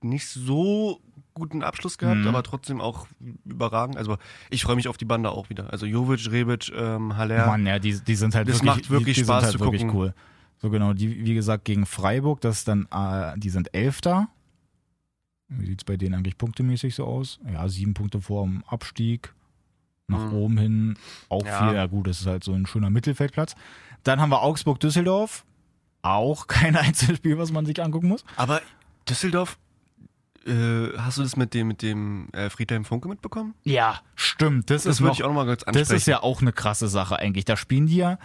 nicht 0.00 0.28
so 0.28 1.00
guten 1.34 1.62
Abschluss 1.62 1.98
gehabt, 1.98 2.20
Mhm. 2.20 2.28
aber 2.28 2.42
trotzdem 2.42 2.80
auch 2.80 3.06
überragend. 3.44 3.96
Also 3.96 4.18
ich 4.50 4.62
freue 4.64 4.76
mich 4.76 4.88
auf 4.88 4.96
die 4.96 5.04
Bande 5.04 5.30
auch 5.30 5.48
wieder. 5.50 5.72
Also 5.72 5.86
Jovic, 5.86 6.30
Rebic, 6.30 6.70
ähm, 6.74 7.16
Haller. 7.16 7.46
Mann, 7.46 7.66
ja, 7.66 7.78
die, 7.78 7.98
die 8.00 8.14
sind 8.14 8.34
halt 8.34 8.48
Das 8.48 8.56
wirklich, 8.56 8.66
macht 8.82 8.90
wirklich 8.90 9.14
die, 9.16 9.20
die 9.22 9.24
Spaß 9.26 9.44
halt 9.44 9.52
zu 9.52 9.60
wirklich 9.60 9.82
gucken. 9.82 9.96
cool. 9.96 10.14
So 10.60 10.70
genau, 10.70 10.92
die, 10.92 11.24
wie 11.24 11.34
gesagt, 11.34 11.64
gegen 11.64 11.86
Freiburg, 11.86 12.40
das 12.40 12.64
dann, 12.64 12.86
äh, 12.92 13.38
die 13.38 13.50
sind 13.50 13.74
Elfter. 13.74 14.28
Wie 15.48 15.66
sieht 15.66 15.80
es 15.80 15.84
bei 15.84 15.96
denen 15.96 16.14
eigentlich 16.14 16.38
punktemäßig 16.38 16.94
so 16.94 17.04
aus? 17.04 17.38
Ja, 17.52 17.68
sieben 17.68 17.94
Punkte 17.94 18.20
vor 18.20 18.44
dem 18.44 18.62
Abstieg. 18.66 19.34
Nach 20.08 20.26
Mhm. 20.30 20.32
oben 20.34 20.58
hin 20.58 20.96
auch 21.28 21.44
Ja. 21.44 21.58
viel. 21.66 21.74
Ja, 21.76 21.86
gut, 21.86 22.06
das 22.06 22.20
ist 22.20 22.26
halt 22.26 22.44
so 22.44 22.52
ein 22.52 22.66
schöner 22.66 22.90
Mittelfeldplatz. 22.90 23.54
Dann 24.02 24.20
haben 24.20 24.30
wir 24.30 24.42
Augsburg-Düsseldorf. 24.42 25.44
Auch 26.02 26.46
kein 26.74 26.76
Einzelspiel, 26.76 27.38
was 27.38 27.52
man 27.52 27.66
sich 27.66 27.82
angucken 27.82 28.08
muss. 28.08 28.24
Aber 28.36 28.60
Düsseldorf, 29.08 29.58
äh, 30.46 30.96
hast 30.98 31.18
du 31.18 31.22
das 31.22 31.36
mit 31.36 31.54
dem, 31.54 31.68
mit 31.68 31.82
dem 31.82 32.28
äh, 32.32 32.50
Friedhelm 32.50 32.84
Funke 32.84 33.08
mitbekommen? 33.08 33.54
Ja, 33.64 34.00
stimmt. 34.14 34.70
Das, 34.70 34.84
Das 34.84 34.96
ist 34.96 35.00
würde 35.00 35.14
ich 35.14 35.22
auch 35.24 35.28
nochmal 35.28 35.46
kurz 35.46 35.62
ansprechen. 35.62 35.88
Das 35.88 35.96
ist 35.96 36.06
ja 36.06 36.22
auch 36.22 36.40
eine 36.40 36.52
krasse 36.52 36.88
Sache 36.88 37.18
eigentlich. 37.18 37.44
Da 37.44 37.56
spielen 37.56 37.86
die 37.86 37.96
ja 37.96 38.18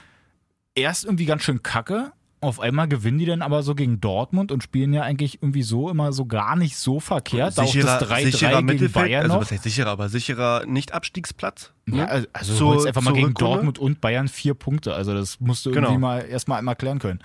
erst 0.75 1.06
irgendwie 1.06 1.25
ganz 1.25 1.43
schön 1.43 1.63
kacke. 1.63 2.12
Auf 2.39 2.60
einmal 2.60 2.88
gewinnen 2.88 3.17
die 3.17 3.25
dann 3.25 3.41
aber 3.41 3.63
so 3.63 3.73
gegen 3.73 3.99
Dortmund 3.99 4.51
und 4.51 4.62
spielen 4.62 4.93
ja 4.93 5.01
eigentlich 5.01 5.41
irgendwie 5.41 5.63
so 5.63 5.89
immer 5.89 6.13
so 6.13 6.27
gar 6.27 6.56
nicht 6.56 6.77
so 6.77 6.99
verkehrt. 6.99 7.58
Da 7.58 7.63
auch 7.63 7.67
sicherer, 7.71 7.97
das 7.99 8.10
3-3 8.12 8.25
sicherer 8.25 8.51
gegen 8.58 8.65
Mittelfeld, 8.67 8.93
Bayern 9.06 9.23
also 9.23 9.34
noch. 9.36 9.41
was 9.41 9.51
heißt 9.51 9.63
sicherer, 9.63 9.89
aber 9.89 10.08
sicherer 10.10 10.63
Nicht-Abstiegsplatz. 10.67 11.73
Ja, 11.88 11.95
ne? 11.95 12.08
also- 12.10 12.27
also 12.34 12.51
du 12.53 12.58
Zur- 12.60 12.67
holst 12.75 12.86
einfach 12.88 13.01
mal 13.01 13.13
gegen 13.13 13.27
Rückrunde? 13.30 13.53
Dortmund 13.56 13.80
und 13.80 14.01
Bayern 14.01 14.27
vier 14.27 14.53
Punkte. 14.53 14.93
Also 14.93 15.15
das 15.15 15.39
musst 15.39 15.65
du 15.65 15.71
Genau. 15.71 15.88
irgendwie 15.88 16.01
mal 16.01 16.19
erstmal 16.25 16.60
einmal 16.60 16.75
klären 16.75 16.99
können. 16.99 17.19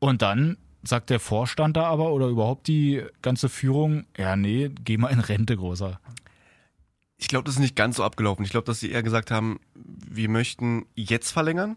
Und 0.00 0.20
dann 0.20 0.56
sagt 0.82 1.10
der 1.10 1.20
Vorstand 1.20 1.76
da 1.76 1.84
aber 1.84 2.12
oder 2.12 2.28
überhaupt 2.28 2.66
die 2.68 3.02
ganze 3.22 3.48
Führung, 3.48 4.04
ja 4.16 4.36
nee, 4.36 4.70
geh 4.84 4.96
mal 4.96 5.08
in 5.08 5.20
Rente, 5.20 5.56
großer. 5.56 6.00
Ich 7.16 7.28
glaube, 7.28 7.44
das 7.44 7.56
ist 7.56 7.60
nicht 7.60 7.76
ganz 7.76 7.96
so 7.96 8.04
abgelaufen. 8.04 8.44
Ich 8.44 8.50
glaube, 8.50 8.64
dass 8.64 8.80
sie 8.80 8.90
eher 8.90 9.02
gesagt 9.02 9.30
haben, 9.30 9.60
wir 9.74 10.30
möchten 10.30 10.86
jetzt 10.94 11.32
verlängern. 11.32 11.76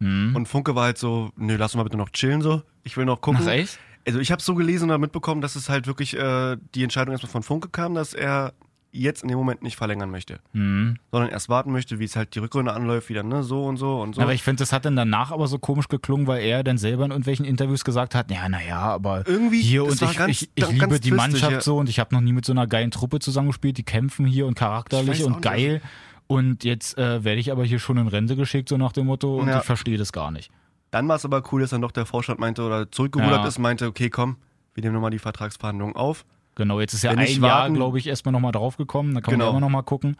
Hm. 0.00 0.34
Und 0.34 0.46
Funke 0.46 0.74
war 0.74 0.84
halt 0.84 0.98
so, 0.98 1.30
nö, 1.36 1.54
lass 1.56 1.72
uns 1.72 1.76
mal 1.78 1.84
bitte 1.84 1.96
noch 1.96 2.10
chillen 2.10 2.42
so. 2.42 2.62
Ich 2.82 2.96
will 2.96 3.04
noch 3.04 3.20
gucken. 3.20 3.42
Ach 3.44 3.50
echt? 3.50 3.78
Also 4.04 4.18
ich 4.18 4.32
habe 4.32 4.42
so 4.42 4.56
gelesen 4.56 4.90
oder 4.90 4.98
mitbekommen, 4.98 5.40
dass 5.40 5.54
es 5.54 5.68
halt 5.68 5.86
wirklich 5.86 6.16
äh, 6.16 6.56
die 6.74 6.82
Entscheidung 6.82 7.12
erstmal 7.12 7.30
von 7.30 7.44
Funke 7.44 7.68
kam, 7.68 7.94
dass 7.94 8.12
er 8.12 8.54
jetzt 8.94 9.22
in 9.22 9.28
dem 9.30 9.38
Moment 9.38 9.62
nicht 9.62 9.76
verlängern 9.76 10.10
möchte, 10.10 10.38
Mhm. 10.52 10.98
sondern 11.10 11.30
erst 11.30 11.48
warten 11.48 11.72
möchte, 11.72 11.98
wie 11.98 12.04
es 12.04 12.14
halt 12.14 12.34
die 12.34 12.40
Rückrunde 12.40 12.74
anläuft, 12.74 13.08
wieder 13.08 13.22
ne, 13.22 13.42
so 13.42 13.64
und 13.64 13.78
so 13.78 14.00
und 14.02 14.14
so. 14.14 14.20
Aber 14.20 14.34
ich 14.34 14.42
finde, 14.42 14.60
das 14.60 14.72
hat 14.72 14.84
dann 14.84 14.96
danach 14.96 15.32
aber 15.32 15.46
so 15.46 15.58
komisch 15.58 15.88
geklungen, 15.88 16.26
weil 16.26 16.42
er 16.44 16.62
dann 16.62 16.76
selber 16.76 17.06
in 17.06 17.10
irgendwelchen 17.10 17.46
Interviews 17.46 17.84
gesagt 17.84 18.14
hat, 18.14 18.30
ja, 18.30 18.48
naja, 18.50 18.78
aber 18.80 19.26
Irgendwie, 19.26 19.62
hier 19.62 19.84
und 19.84 20.00
ich, 20.00 20.16
ganz- 20.16 20.30
ich, 20.42 20.50
ich 20.54 20.68
liebe 20.70 20.86
die 20.86 21.08
twistig, 21.08 21.12
Mannschaft 21.14 21.52
ja. 21.52 21.60
so 21.62 21.78
und 21.78 21.88
ich 21.88 21.98
habe 21.98 22.14
noch 22.14 22.20
nie 22.20 22.32
mit 22.34 22.44
so 22.44 22.52
einer 22.52 22.66
geilen 22.66 22.90
Truppe 22.90 23.18
zusammengespielt, 23.18 23.78
die 23.78 23.82
kämpfen 23.82 24.26
hier 24.26 24.46
und 24.46 24.54
charakterlich 24.54 25.24
und 25.24 25.32
nicht. 25.32 25.42
geil. 25.42 25.80
Und 26.26 26.62
jetzt 26.64 26.96
äh, 26.98 27.24
werde 27.24 27.40
ich 27.40 27.50
aber 27.50 27.64
hier 27.64 27.78
schon 27.78 27.96
in 27.96 28.08
Rente 28.08 28.36
geschickt, 28.36 28.68
so 28.68 28.76
nach 28.76 28.92
dem 28.92 29.06
Motto, 29.06 29.38
und 29.38 29.48
Ja. 29.48 29.58
ich 29.58 29.64
verstehe 29.64 29.96
das 29.98 30.12
gar 30.12 30.30
nicht. 30.30 30.50
Dann 30.90 31.08
war 31.08 31.16
es 31.16 31.24
aber 31.24 31.42
cool, 31.50 31.62
dass 31.62 31.70
dann 31.70 31.80
doch 31.80 31.92
der 31.92 32.04
Vorstand 32.04 32.38
meinte 32.40 32.62
oder 32.62 32.90
zurückgerudert 32.90 33.40
Ja. 33.40 33.46
ist, 33.48 33.58
meinte, 33.58 33.86
okay, 33.86 34.10
komm, 34.10 34.36
wir 34.74 34.82
nehmen 34.82 34.94
nochmal 34.94 35.10
die 35.10 35.18
Vertragsverhandlungen 35.18 35.96
auf. 35.96 36.24
Genau, 36.54 36.80
jetzt 36.80 36.92
ist 36.94 37.02
ja 37.02 37.12
Wenn 37.12 37.20
ein 37.20 37.42
Jahr, 37.42 37.70
glaube 37.70 37.98
ich, 37.98 38.06
erstmal 38.06 38.32
nochmal 38.32 38.52
draufgekommen, 38.52 39.14
da 39.14 39.20
kann 39.20 39.32
man 39.32 39.38
Genau. 39.40 39.44
ja 39.46 39.50
immer 39.50 39.60
nochmal 39.60 39.82
gucken. 39.84 40.16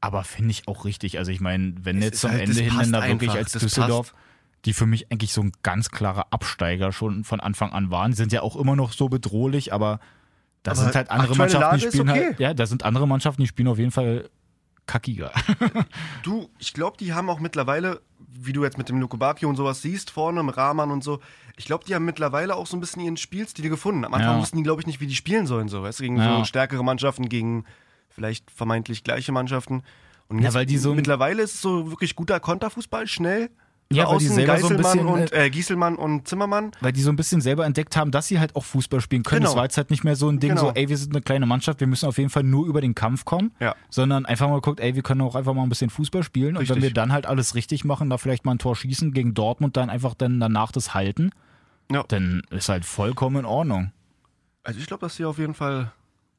Aber 0.00 0.24
finde 0.24 0.50
ich 0.50 0.68
auch 0.68 0.84
richtig. 0.84 1.18
Also 1.18 1.30
ich 1.32 1.40
meine, 1.40 1.74
wenn 1.82 1.98
Es 1.98 2.04
jetzt 2.04 2.20
zum 2.20 2.30
halt- 2.30 2.42
Ende 2.42 2.60
hin 2.60 2.72
passt 2.72 2.92
dann 2.92 3.00
da 3.02 3.08
wirklich 3.08 3.30
als 3.30 3.52
Düsseldorf, 3.52 4.14
die 4.64 4.72
für 4.72 4.86
mich 4.86 5.10
eigentlich 5.10 5.32
so 5.32 5.42
ein 5.42 5.52
ganz 5.62 5.90
klarer 5.90 6.26
Absteiger 6.30 6.92
schon 6.92 7.24
von 7.24 7.40
Anfang 7.40 7.72
an 7.72 7.90
waren, 7.90 8.12
die 8.12 8.16
sind 8.16 8.32
ja 8.32 8.42
auch 8.42 8.56
immer 8.56 8.76
noch 8.76 8.92
so 8.92 9.08
bedrohlich, 9.08 9.72
aber 9.72 9.98
da 10.62 10.74
sind 10.76 10.94
halt 10.94 11.10
andere 11.10 11.36
Mannschaften, 11.36 11.78
die 11.78 11.86
spielen 11.86 12.08
okay. 12.10 12.26
halt, 12.26 12.40
ja, 12.40 12.54
da 12.54 12.66
sind 12.66 12.84
andere 12.84 13.08
Mannschaften, 13.08 13.42
die 13.42 13.48
spielen 13.48 13.66
auf 13.68 13.78
jeden 13.78 13.90
Fall 13.90 14.28
kackiger. 14.86 15.32
Du, 16.22 16.48
ich 16.58 16.72
glaube, 16.72 16.96
die 16.96 17.12
haben 17.12 17.28
auch 17.30 17.40
mittlerweile, 17.40 18.00
wie 18.34 18.52
du 18.52 18.64
jetzt 18.64 18.78
mit 18.78 18.88
dem 18.88 18.98
Luko 19.00 19.16
Bacchio 19.16 19.48
und 19.48 19.56
sowas 19.56 19.82
siehst, 19.82 20.10
vorne 20.10 20.40
im 20.40 20.48
Rahman 20.48 20.90
und 20.90 21.04
so, 21.04 21.20
ich 21.56 21.64
glaube, 21.66 21.84
die 21.84 21.94
haben 21.94 22.04
mittlerweile 22.04 22.56
auch 22.56 22.66
so 22.66 22.76
ein 22.76 22.80
bisschen 22.80 23.02
ihren 23.02 23.16
Spielstil 23.16 23.68
gefunden. 23.68 24.04
Am 24.04 24.14
Anfang 24.14 24.34
Ja. 24.36 24.40
wussten 24.40 24.56
die, 24.56 24.62
glaube 24.62 24.80
ich, 24.80 24.86
nicht, 24.86 25.00
wie 25.00 25.06
die 25.06 25.14
spielen 25.14 25.46
sollen, 25.46 25.68
so, 25.68 25.82
weißt 25.82 26.00
du, 26.00 26.04
gegen 26.04 26.16
Ja. 26.16 26.38
so 26.38 26.44
stärkere 26.44 26.82
Mannschaften, 26.84 27.28
gegen 27.28 27.64
vielleicht 28.08 28.50
vermeintlich 28.50 29.04
gleiche 29.04 29.32
Mannschaften. 29.32 29.82
Und 30.28 30.40
Ja, 30.40 30.54
weil 30.54 30.64
die 30.66 30.78
so- 30.78 30.94
mittlerweile 30.94 31.42
ist 31.42 31.54
es 31.56 31.60
so 31.60 31.90
wirklich 31.90 32.16
guter 32.16 32.40
Konterfußball, 32.40 33.06
schnell. 33.06 33.50
Ja, 33.96 34.08
weil 34.10 34.18
die 34.18 34.26
selber 34.28 34.58
so 34.58 34.68
ein 34.68 34.76
bisschen, 34.76 35.06
und, 35.06 35.32
äh, 35.32 35.50
Gieselmann 35.50 35.96
und 35.96 36.26
Zimmermann. 36.28 36.72
Weil 36.80 36.92
die 36.92 37.00
so 37.02 37.10
ein 37.10 37.16
bisschen 37.16 37.40
selber 37.40 37.64
entdeckt 37.66 37.96
haben, 37.96 38.10
dass 38.10 38.28
sie 38.28 38.38
halt 38.40 38.56
auch 38.56 38.64
Fußball 38.64 39.00
spielen 39.00 39.22
können. 39.22 39.40
Genau. 39.40 39.50
Das 39.50 39.56
war 39.56 39.64
jetzt 39.64 39.76
halt 39.76 39.90
nicht 39.90 40.04
mehr 40.04 40.16
so 40.16 40.28
ein 40.28 40.38
Ding, 40.40 40.50
Genau. 40.50 40.60
so, 40.68 40.70
ey, 40.74 40.88
wir 40.88 40.96
sind 40.96 41.14
eine 41.14 41.22
kleine 41.22 41.46
Mannschaft, 41.46 41.80
wir 41.80 41.86
müssen 41.86 42.06
auf 42.06 42.18
jeden 42.18 42.30
Fall 42.30 42.42
nur 42.42 42.66
über 42.66 42.80
den 42.80 42.94
Kampf 42.94 43.24
kommen. 43.24 43.52
Ja. 43.60 43.74
Sondern 43.90 44.26
einfach 44.26 44.48
mal 44.48 44.56
geguckt, 44.56 44.80
ey, 44.80 44.94
wir 44.94 45.02
können 45.02 45.20
auch 45.22 45.34
einfach 45.34 45.54
mal 45.54 45.62
ein 45.62 45.68
bisschen 45.68 45.90
Fußball 45.90 46.22
spielen. 46.22 46.56
Und 46.56 46.68
wenn 46.68 46.74
Richtig. 46.74 46.82
wir 46.82 46.94
dann 46.94 47.12
halt 47.12 47.26
alles 47.26 47.54
richtig 47.54 47.84
machen, 47.84 48.10
da 48.10 48.18
vielleicht 48.18 48.44
mal 48.44 48.52
ein 48.52 48.58
Tor 48.58 48.76
schießen 48.76 49.12
gegen 49.12 49.34
Dortmund, 49.34 49.76
dann 49.76 49.90
einfach 49.90 50.14
dann 50.14 50.40
danach 50.40 50.72
das 50.72 50.94
halten, 50.94 51.30
Ja. 51.90 52.04
dann 52.08 52.42
ist 52.50 52.68
halt 52.68 52.84
vollkommen 52.84 53.36
in 53.40 53.44
Ordnung. 53.44 53.92
Also 54.64 54.78
ich 54.80 54.86
glaube, 54.86 55.00
dass 55.06 55.16
sie 55.16 55.24
auf 55.24 55.38
jeden 55.38 55.54
Fall 55.54 55.92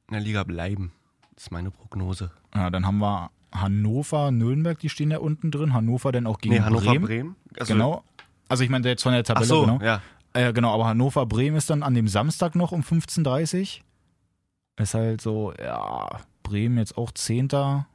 in 0.08 0.14
der 0.14 0.22
Liga 0.22 0.44
bleiben. 0.44 0.92
Das 1.36 1.46
ist 1.46 1.52
meine 1.52 1.72
Prognose. 1.72 2.32
Ja, 2.56 2.70
dann 2.70 2.86
haben 2.86 3.00
wir 3.00 3.32
Hannover, 3.54 4.32
Nürnberg, 4.32 4.80
die 4.80 4.90
stehen 4.90 5.12
ja 5.12 5.20
unten 5.20 5.52
drin. 5.52 5.74
Hannover 5.74 6.12
dann 6.12 6.28
auch 6.28 6.40
gegen 6.40 6.56
nee, 6.56 6.62
Hannover, 6.62 6.86
Bremen. 6.86 7.06
Bremen. 7.06 7.36
Also, 7.60 7.74
Genau. 7.74 8.04
Also 8.50 8.64
ich 8.64 8.70
meine 8.70 8.88
jetzt 8.88 9.04
von 9.04 9.14
der 9.14 9.22
Ach 9.22 9.26
Tabelle, 9.26 9.46
so, 9.46 9.62
genau. 9.62 9.80
ja. 9.82 10.02
Äh, 10.34 10.54
genau, 10.54 10.74
aber 10.74 10.88
Hannover 10.88 11.26
Bremen 11.26 11.56
ist 11.58 11.70
dann 11.70 11.84
an 11.84 11.94
dem 11.94 12.08
Samstag 12.08 12.56
noch 12.56 12.72
um 12.72 12.82
15.30 12.82 13.80
Uhr. 13.80 14.84
Ist 14.84 14.94
halt 14.96 15.22
so, 15.22 15.54
ja, 15.54 16.08
Bremen 16.42 16.78
jetzt 16.78 16.98
auch 16.98 17.12
Zehnter. 17.12 17.88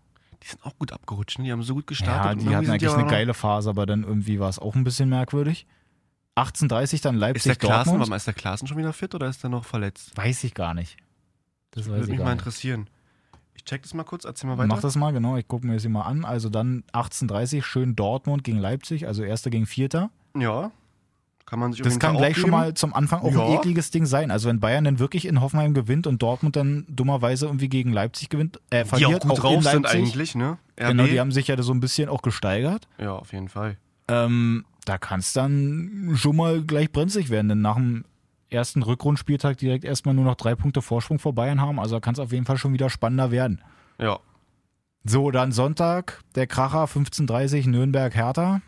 Die 0.43 0.49
sind 0.49 0.65
auch 0.65 0.77
gut 0.79 0.93
abgerutscht, 0.93 1.39
ne? 1.39 1.47
die 1.47 1.53
haben 1.53 1.63
so 1.63 1.75
gut 1.75 1.89
gestartet. 1.89 2.43
Ja, 2.43 2.49
die 2.49 2.57
hatten 2.57 2.71
eigentlich 2.71 2.89
aber 2.89 3.01
eine 3.01 3.11
geile 3.11 3.35
Phase, 3.35 3.69
aber 3.69 3.87
dann 3.87 4.05
irgendwie 4.05 4.39
war 4.39 4.49
es 4.49 4.59
auch 4.59 4.77
ein 4.77 4.85
bisschen 4.85 5.09
merkwürdig. 5.09 5.67
18.30 6.37 6.69
dann 6.69 6.83
Ist 6.83 7.03
der 7.05 7.13
Leipzig 7.13 7.59
Klaassen, 7.59 7.99
Dortmund. 7.99 8.17
ist 8.17 8.27
der 8.27 8.35
Klaassen 8.35 8.69
schon 8.69 8.79
wieder 8.79 8.93
fit 8.93 9.15
oder 9.15 9.29
ist 9.29 9.43
der 9.43 9.51
noch 9.51 9.65
verletzt? 9.65 10.17
Weiß 10.17 10.45
ich 10.45 10.55
gar 10.55 10.75
nicht. 10.75 10.97
Das 11.73 11.85
weiß 11.85 11.91
Würde 11.91 12.05
ich 12.05 12.11
mich 12.11 12.21
mal 12.21 12.33
interessieren. 12.33 12.89
Ich 13.59 13.65
check 13.65 13.83
das 13.83 13.93
mal 13.93 14.05
kurz, 14.05 14.25
erzähl 14.25 14.49
mal 14.49 14.57
weiter. 14.57 14.69
Mach 14.69 14.81
das 14.81 14.97
mal, 14.97 15.13
genau. 15.13 15.37
Ich 15.37 15.47
gucke 15.47 15.67
mir 15.67 15.75
das 15.75 15.83
hier 15.83 15.91
mal 15.91 16.03
an. 16.03 16.25
Also 16.25 16.49
dann 16.49 16.85
18.30 16.95 17.63
schön 17.63 17.95
Dortmund 17.97 18.45
gegen 18.45 18.59
Leipzig, 18.59 19.07
also 19.07 19.23
Erster 19.25 19.51
gegen 19.51 19.67
Vierter. 19.67 20.11
Ja. 20.37 20.71
Kann 21.45 21.59
man 21.59 21.73
sich 21.73 21.83
Das 21.83 21.99
kann 21.99 22.17
gleich 22.17 22.37
schon 22.37 22.51
aufgeben. 22.51 22.67
mal 22.67 22.75
zum 22.75 22.95
Anfang 22.95 23.21
auch 23.21 23.31
ein 23.33 23.39
Ja. 23.39 23.55
ekliges 23.55 23.91
Ding 23.91 24.07
sein. 24.07 24.31
Also 24.31 24.49
wenn 24.49 24.61
Bayern 24.61 24.85
dann 24.85 24.99
wirklich 24.99 25.27
in 25.27 25.41
Hoffenheim 25.41 25.73
gewinnt 25.75 26.07
und 26.07 26.23
Dortmund 26.23 26.57
dann 26.57 26.85
dummerweise 26.89 27.47
irgendwie 27.47 27.69
gegen 27.69 27.91
Leipzig 27.93 28.29
gewinnt, 28.29 28.61
äh, 28.71 28.85
Die 28.85 28.89
verliert, 28.91 29.23
auch 29.25 29.29
gut 29.29 29.37
in 29.37 29.37
drauf 29.61 29.65
sind 29.65 29.87
eigentlich, 29.87 30.35
ne? 30.35 30.59
RB. 30.79 30.89
Genau, 30.89 31.05
die 31.07 31.19
haben 31.19 31.33
sich 31.33 31.49
ja 31.49 31.61
so 31.63 31.73
ein 31.73 31.81
bisschen 31.81 32.09
auch 32.09 32.23
gesteigert. 32.23 32.87
ja, 32.99 33.13
auf 33.13 33.33
jeden 33.33 33.49
Fall. 33.49 33.77
Ähm, 34.09 34.65
da 34.85 34.99
kann 34.99 35.21
es 35.21 35.33
dann 35.33 36.13
schon 36.17 36.37
mal 36.37 36.63
gleich 36.63 36.93
brenzlig 36.93 37.29
werden, 37.31 37.49
denn 37.49 37.61
nach 37.63 37.75
dem 37.77 38.05
ersten 38.51 38.83
Rückrundspieltag 38.83 39.59
direkt 39.59 39.85
erstmal 39.85 40.15
nur 40.15 40.25
noch 40.25 40.35
drei 40.37 40.55
Punkte 40.55 40.83
Vorsprung 40.83 41.19
vor 41.19 41.35
Bayern 41.35 41.61
haben. 41.61 41.79
Also 41.81 42.01
kann 42.01 42.15
es 42.15 42.19
auf 42.21 42.33
jeden 42.33 42.45
Fall 42.47 42.59
schon 42.59 42.73
wieder 42.73 42.91
spannender 42.91 43.31
werden. 43.31 43.63
Ja. 43.99 44.19
So, 45.05 45.31
dann 45.31 45.53
Sonntag, 45.53 46.23
der 46.35 46.47
Kracher, 46.47 46.85
15.30 46.85 47.69
Nürnberg, 47.69 48.15
Hertha. 48.15 48.61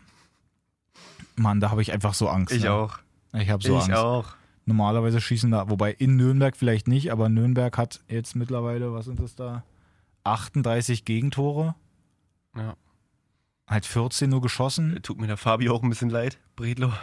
Mann, 1.35 1.59
da 1.59 1.71
habe 1.71 1.81
ich 1.81 1.91
einfach 1.91 2.13
so 2.13 2.27
Angst. 2.29 2.53
Ich 2.53 2.63
ne? 2.63 2.71
auch. 2.71 2.99
Ich 3.33 3.49
habe 3.49 3.63
so 3.63 3.77
ich 3.77 3.83
Angst. 3.83 3.95
auch. 3.97 4.35
Normalerweise 4.65 5.19
schießen 5.21 5.51
da, 5.51 5.69
wobei 5.69 5.91
in 5.91 6.15
Nürnberg 6.17 6.55
vielleicht 6.55 6.87
nicht, 6.87 7.11
aber 7.11 7.29
Nürnberg 7.29 7.77
hat 7.77 7.99
jetzt 8.07 8.35
mittlerweile, 8.35 8.93
was 8.93 9.05
sind 9.05 9.19
das 9.19 9.35
da? 9.35 9.63
38 10.23 11.03
Gegentore, 11.03 11.75
Ja. 12.55 12.75
halt 13.67 13.85
14 13.85 14.29
nur 14.29 14.41
geschossen. 14.41 14.99
Tut 15.01 15.19
mir 15.19 15.27
der 15.27 15.37
Fabi 15.37 15.69
auch 15.69 15.81
ein 15.81 15.89
bisschen 15.89 16.09
leid, 16.11 16.37
Bredlo. 16.55 16.93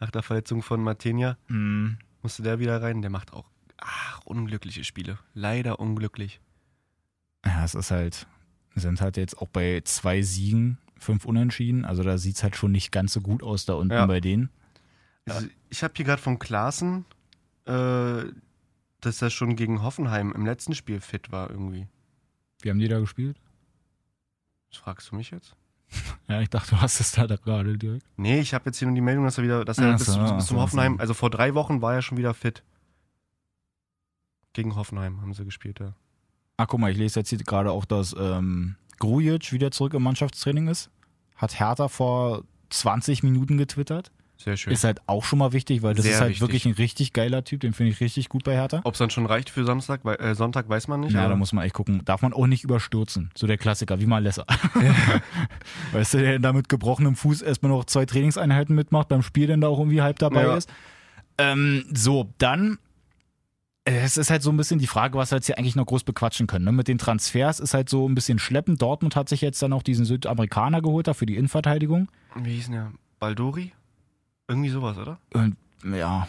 Nach 0.00 0.10
der 0.10 0.22
Verletzung 0.22 0.62
von 0.62 0.82
Martinia 0.82 1.36
Mhm. 1.48 1.98
musste 2.22 2.42
der 2.42 2.58
wieder 2.58 2.80
rein. 2.82 3.02
Der 3.02 3.10
macht 3.10 3.32
auch 3.32 3.48
ach, 3.78 4.20
unglückliche 4.24 4.84
Spiele. 4.84 5.18
Leider 5.34 5.80
unglücklich. 5.80 6.40
Ja, 7.44 7.64
es 7.64 7.74
ist 7.74 7.90
halt, 7.90 8.26
sind 8.74 9.00
halt 9.00 9.16
jetzt 9.16 9.36
auch 9.38 9.48
bei 9.48 9.80
zwei 9.84 10.22
Siegen, 10.22 10.78
fünf 10.98 11.24
Unentschieden. 11.24 11.84
Also 11.84 12.02
da 12.04 12.16
sieht 12.18 12.36
es 12.36 12.42
halt 12.44 12.54
schon 12.56 12.70
nicht 12.72 12.92
ganz 12.92 13.12
so 13.12 13.20
gut 13.20 13.42
aus 13.42 13.64
da 13.64 13.74
unten 13.74 13.92
Ja. 13.94 14.06
bei 14.06 14.20
denen. 14.20 14.50
Also, 15.28 15.46
ich 15.70 15.82
habe 15.84 15.94
hier 15.96 16.04
gerade 16.04 16.20
von 16.22 16.38
Klaassen, 16.38 17.04
äh, 17.64 18.24
dass 19.00 19.22
er 19.22 19.30
schon 19.30 19.54
gegen 19.56 19.82
Hoffenheim 19.82 20.32
im 20.32 20.44
letzten 20.46 20.74
Spiel 20.74 21.00
fit 21.00 21.30
war 21.32 21.50
irgendwie. 21.50 21.86
Wie 22.60 22.70
haben 22.70 22.78
die 22.78 22.88
da 22.88 22.98
gespielt? 23.00 23.36
Das 24.70 24.78
fragst 24.80 25.10
du 25.10 25.16
mich 25.16 25.30
jetzt? 25.30 25.54
Ja, 26.28 26.40
ich 26.40 26.48
dachte, 26.48 26.70
du 26.70 26.80
hast 26.80 26.98
es 27.00 27.12
da 27.12 27.26
gerade 27.26 27.76
direkt. 27.76 28.06
Nee, 28.16 28.40
ich 28.40 28.54
habe 28.54 28.66
jetzt 28.66 28.78
hier 28.78 28.86
nur 28.88 28.94
die 28.94 29.02
Meldung, 29.02 29.24
dass 29.24 29.36
er 29.36 29.44
wieder, 29.44 29.64
dass 29.64 29.76
er 29.78 29.92
bis, 29.92 30.06
so, 30.06 30.18
bis, 30.18 30.32
bis 30.32 30.44
so, 30.44 30.48
zum 30.48 30.58
ach 30.58 30.62
Hoffenheim, 30.62 30.94
so. 30.94 31.00
also 31.00 31.14
vor 31.14 31.28
drei 31.28 31.54
Wochen 31.54 31.82
war 31.82 31.94
er 31.94 32.00
schon 32.00 32.16
wieder 32.16 32.32
fit. 32.32 32.62
Gegen 34.54 34.74
Hoffenheim 34.76 35.20
haben 35.20 35.34
sie 35.34 35.44
gespielt, 35.44 35.80
ja. 35.80 35.94
Ah, 36.56 36.66
guck 36.66 36.80
mal, 36.80 36.90
ich 36.90 36.96
lese 36.96 37.20
jetzt 37.20 37.30
hier 37.30 37.38
gerade 37.38 37.70
auch, 37.70 37.84
dass 37.84 38.14
ähm, 38.18 38.76
Grujic 38.98 39.52
wieder 39.52 39.70
zurück 39.70 39.94
im 39.94 40.02
Mannschaftstraining 40.02 40.68
ist. 40.68 40.90
Hat 41.36 41.58
Hertha 41.58 41.88
vor 41.88 42.44
20 42.70 43.22
Minuten 43.22 43.58
getwittert. 43.58 44.12
Sehr 44.44 44.56
schön. 44.56 44.72
Ist 44.72 44.82
halt 44.84 45.00
auch 45.06 45.24
schon 45.24 45.38
mal 45.38 45.52
wichtig, 45.52 45.82
weil 45.82 45.94
das 45.94 46.04
Sehr 46.04 46.14
ist 46.14 46.20
halt 46.20 46.30
wichtig. 46.30 46.40
wirklich 46.42 46.66
ein 46.66 46.72
richtig 46.72 47.12
geiler 47.12 47.44
Typ. 47.44 47.60
Den 47.60 47.72
finde 47.74 47.92
ich 47.92 48.00
richtig 48.00 48.28
gut 48.28 48.42
bei 48.44 48.54
Hertha. 48.54 48.80
Ob 48.84 48.94
es 48.94 48.98
dann 48.98 49.10
schon 49.10 49.26
reicht 49.26 49.50
für 49.50 49.64
Samstag, 49.64 50.04
wei- 50.04 50.14
äh, 50.16 50.34
Sonntag, 50.34 50.68
weiß 50.68 50.88
man 50.88 51.00
nicht. 51.00 51.12
Ja, 51.12 51.28
da 51.28 51.36
muss 51.36 51.52
man 51.52 51.64
echt 51.64 51.74
gucken. 51.74 52.04
Darf 52.04 52.22
man 52.22 52.32
auch 52.32 52.46
nicht 52.46 52.64
überstürzen. 52.64 53.30
So 53.36 53.46
der 53.46 53.58
Klassiker, 53.58 54.00
wie 54.00 54.06
mal 54.06 54.22
Lesser. 54.22 54.44
weißt 55.92 56.14
du, 56.14 56.18
der 56.18 56.38
da 56.38 56.52
mit 56.52 56.68
gebrochenem 56.68 57.14
Fuß 57.16 57.42
erstmal 57.42 57.70
noch 57.72 57.84
zwei 57.84 58.06
Trainingseinheiten 58.06 58.74
mitmacht, 58.74 59.08
beim 59.08 59.22
Spiel 59.22 59.46
dann 59.46 59.60
da 59.60 59.68
auch 59.68 59.78
irgendwie 59.78 60.02
halb 60.02 60.18
dabei 60.18 60.42
Ja. 60.44 60.56
ist. 60.56 60.68
Ähm, 61.38 61.84
so, 61.94 62.32
dann. 62.38 62.78
äh, 63.84 64.00
Es 64.02 64.16
ist 64.16 64.30
halt 64.30 64.42
so 64.42 64.50
ein 64.50 64.56
bisschen 64.56 64.78
die 64.78 64.86
Frage, 64.86 65.16
was 65.18 65.30
wir 65.32 65.36
jetzt 65.36 65.46
hier 65.46 65.58
eigentlich 65.58 65.76
noch 65.76 65.86
groß 65.86 66.04
bequatschen 66.04 66.46
können. 66.46 66.64
Ne? 66.64 66.72
Mit 66.72 66.88
den 66.88 66.98
Transfers 66.98 67.58
ist 67.60 67.74
halt 67.74 67.88
so 67.88 68.08
ein 68.08 68.14
bisschen 68.14 68.38
schleppend. 68.38 68.82
Dortmund 68.82 69.16
hat 69.16 69.28
sich 69.28 69.40
jetzt 69.40 69.62
dann 69.62 69.72
auch 69.72 69.82
diesen 69.82 70.04
Südamerikaner 70.04 70.82
geholt, 70.82 71.06
da 71.06 71.14
für 71.14 71.26
die 71.26 71.36
Innenverteidigung. 71.36 72.08
Wie 72.36 72.54
hieß 72.54 72.64
denn 72.66 72.74
der? 72.74 72.92
Baldori? 73.18 73.72
Irgendwie 74.48 74.68
sowas, 74.70 74.98
oder? 74.98 75.18
Und 75.34 75.56
ja, 75.84 76.28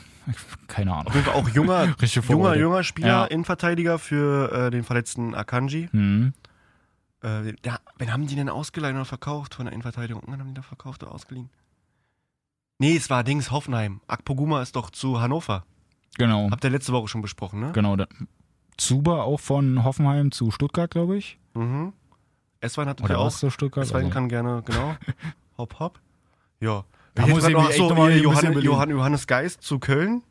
keine 0.67 0.91
Ahnung. 0.93 1.07
Auf 1.07 1.13
jeden 1.15 1.25
Fall 1.25 1.35
auch 1.35 1.49
junger, 1.49 1.85
junger, 2.29 2.55
junger 2.55 2.83
Spieler, 2.83 3.07
Ja. 3.07 3.25
Innenverteidiger 3.25 3.99
für 3.99 4.51
äh, 4.51 4.71
den 4.71 4.83
verletzten 4.83 5.35
Akanji. 5.35 5.89
Hm. 5.91 6.33
Äh, 7.23 7.53
ja, 7.65 7.79
wen 7.97 8.11
haben 8.11 8.27
die 8.27 8.35
denn 8.35 8.49
ausgeleihen 8.49 8.95
oder 8.95 9.05
verkauft 9.05 9.55
von 9.55 9.65
der 9.65 9.73
Innenverteidigung? 9.73 10.23
Wen 10.27 10.39
haben 10.39 10.47
die 10.49 10.53
da 10.53 10.61
verkauft 10.61 11.03
oder 11.03 11.11
ausgeliehen? 11.13 11.49
Nee, 12.79 12.95
es 12.97 13.09
war 13.09 13.23
Dings 13.23 13.51
Hoffenheim. 13.51 14.01
Akpoguma 14.07 14.61
ist 14.61 14.75
doch 14.75 14.89
zu 14.89 15.21
Hannover. 15.21 15.63
Genau. 16.17 16.49
Habt 16.51 16.63
ihr 16.63 16.69
letzte 16.69 16.91
Woche 16.93 17.07
schon 17.07 17.21
besprochen, 17.21 17.59
ne? 17.59 17.71
Genau. 17.73 17.95
da- 17.95 18.07
Zuber 18.77 19.23
auch 19.23 19.39
von 19.39 19.83
Hoffenheim 19.83 20.31
zu 20.31 20.49
Stuttgart, 20.51 20.89
glaube 20.89 21.17
ich. 21.17 21.37
Mhm. 21.53 21.93
Eswein 22.59 22.87
hat 22.89 22.99
ja 23.07 23.17
auch. 23.17 23.31
Stuttgart? 23.31 23.83
Eswein 23.85 24.05
Also- 24.05 24.13
kann 24.13 24.29
gerne, 24.29 24.63
genau. 24.65 24.95
hopp, 25.57 25.79
hopp. 25.79 25.99
Ja. 26.59 26.83
Da 27.15 27.27
muss 27.27 27.41
grad 27.41 27.49
ich 27.49 27.53
noch- 27.55 27.61
mich 27.61 27.69
echt 27.71 27.79
achso, 27.81 27.89
noch 27.89 27.97
mal 27.97 28.11
hier 28.11 28.27
ein 28.27 28.33
bisschen 28.35 28.53
Johann. 28.53 28.63
Johann, 28.63 28.89
Johannes 28.89 29.27
Geist 29.27 29.61
zu 29.61 29.79
Köln 29.79 30.23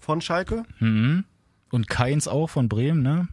von 0.00 0.20
Schalke. 0.20 0.64
Mhm. 0.80 1.24
Und 1.70 1.88
Keins 1.88 2.28
auch 2.28 2.48
von 2.48 2.68
Bremen, 2.68 3.02
ne? 3.02 3.28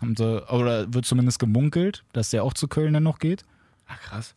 Haben 0.00 0.16
sie, 0.16 0.42
oder 0.52 0.92
wird 0.92 1.04
zumindest 1.06 1.38
gemunkelt, 1.38 2.04
dass 2.12 2.30
der 2.30 2.42
auch 2.44 2.54
zu 2.54 2.68
Köln 2.68 2.92
dann 2.94 3.02
noch 3.02 3.18
geht. 3.18 3.44
Ach, 3.86 4.00
krass. 4.00 4.34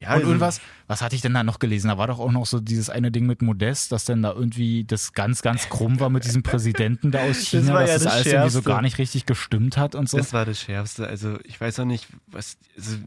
Ja, 0.00 0.08
Und 0.10 0.14
also- 0.16 0.26
irgendwas, 0.28 0.60
was 0.88 1.00
hatte 1.00 1.16
ich 1.16 1.22
denn 1.22 1.32
da 1.32 1.42
noch 1.42 1.58
gelesen? 1.58 1.88
Da 1.88 1.96
war 1.96 2.06
doch 2.06 2.18
auch 2.18 2.30
noch 2.30 2.44
so 2.44 2.60
dieses 2.60 2.90
eine 2.90 3.10
Ding 3.10 3.24
mit 3.26 3.40
Modest, 3.40 3.92
dass 3.92 4.04
dann 4.04 4.22
da 4.22 4.32
irgendwie 4.32 4.84
das 4.84 5.14
ganz, 5.14 5.40
ganz 5.40 5.70
krumm 5.70 5.98
war 6.00 6.10
mit 6.10 6.24
diesem 6.26 6.42
Präsidenten 6.42 7.10
da 7.10 7.20
aus 7.20 7.38
China, 7.46 7.72
war 7.72 7.80
dass 7.80 7.88
ja 7.90 7.94
das, 7.94 8.02
das 8.04 8.12
alles 8.12 8.26
irgendwie 8.26 8.50
so 8.50 8.62
gar 8.62 8.82
nicht 8.82 8.98
richtig 8.98 9.24
gestimmt 9.24 9.78
hat 9.78 9.94
und 9.94 10.08
so. 10.10 10.18
Das 10.18 10.34
war 10.34 10.44
das 10.44 10.60
Schärfste. 10.60 11.06
Also 11.06 11.38
ich 11.44 11.58
weiß 11.60 11.80
auch 11.80 11.86
nicht, 11.86 12.06
was. 12.26 12.58
Also, 12.76 12.98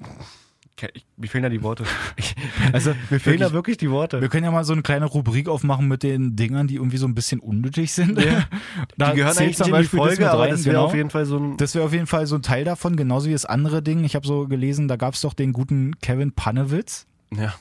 ich, 0.93 1.05
mir 1.17 1.27
fehlen 1.27 1.43
da 1.43 1.49
die 1.49 1.61
Worte. 1.63 1.83
Ich, 2.15 2.35
Also 2.73 2.93
mir 3.09 3.19
fehlen 3.19 3.39
da 3.39 3.51
wirklich- 3.51 3.77
die 3.77 3.89
Worte. 3.89 4.21
Wir 4.21 4.29
können 4.29 4.43
ja 4.45 4.51
mal 4.51 4.63
so 4.63 4.73
eine 4.73 4.81
kleine 4.81 5.05
Rubrik 5.05 5.47
aufmachen 5.49 5.87
mit 5.87 6.03
den 6.03 6.35
Dingern, 6.35 6.67
die 6.67 6.75
irgendwie 6.75 6.97
so 6.97 7.07
ein 7.07 7.15
bisschen 7.15 7.39
unnötig 7.39 7.93
sind. 7.93 8.19
Ja. 8.19 8.45
Da 8.97 9.11
die 9.11 9.17
gehören 9.17 9.37
eigentlich 9.37 9.37
zum 9.37 9.45
nicht 9.45 9.59
in 9.59 9.65
die 9.65 9.71
Beispiel 9.71 9.99
das 9.99 10.07
Folge, 10.07 10.23
mit 10.23 10.31
aber 10.31 10.41
rein, 10.43 10.51
das 10.51 10.65
wäre 10.65 10.75
genau. 10.75 10.85
auf 10.85 10.93
jeden 10.95 11.09
Fall 11.09 11.25
so 11.25 11.37
ein. 11.37 11.57
Das 11.57 11.75
wäre 11.75 11.85
auf 11.85 11.93
jeden 11.93 12.07
Fall 12.07 12.25
so 12.27 12.35
ein 12.35 12.41
Teil 12.41 12.63
davon, 12.65 12.95
genauso 12.95 13.27
wie 13.29 13.33
das 13.33 13.45
andere 13.45 13.81
Ding. 13.81 14.03
Ich 14.03 14.15
habe 14.15 14.25
so 14.27 14.47
gelesen, 14.47 14.87
da 14.87 14.95
gab 14.95 15.13
es 15.13 15.21
doch 15.21 15.33
den 15.33 15.53
guten 15.53 15.97
Kevin 16.01 16.31
Panewitz, 16.33 17.05
ja. 17.35 17.53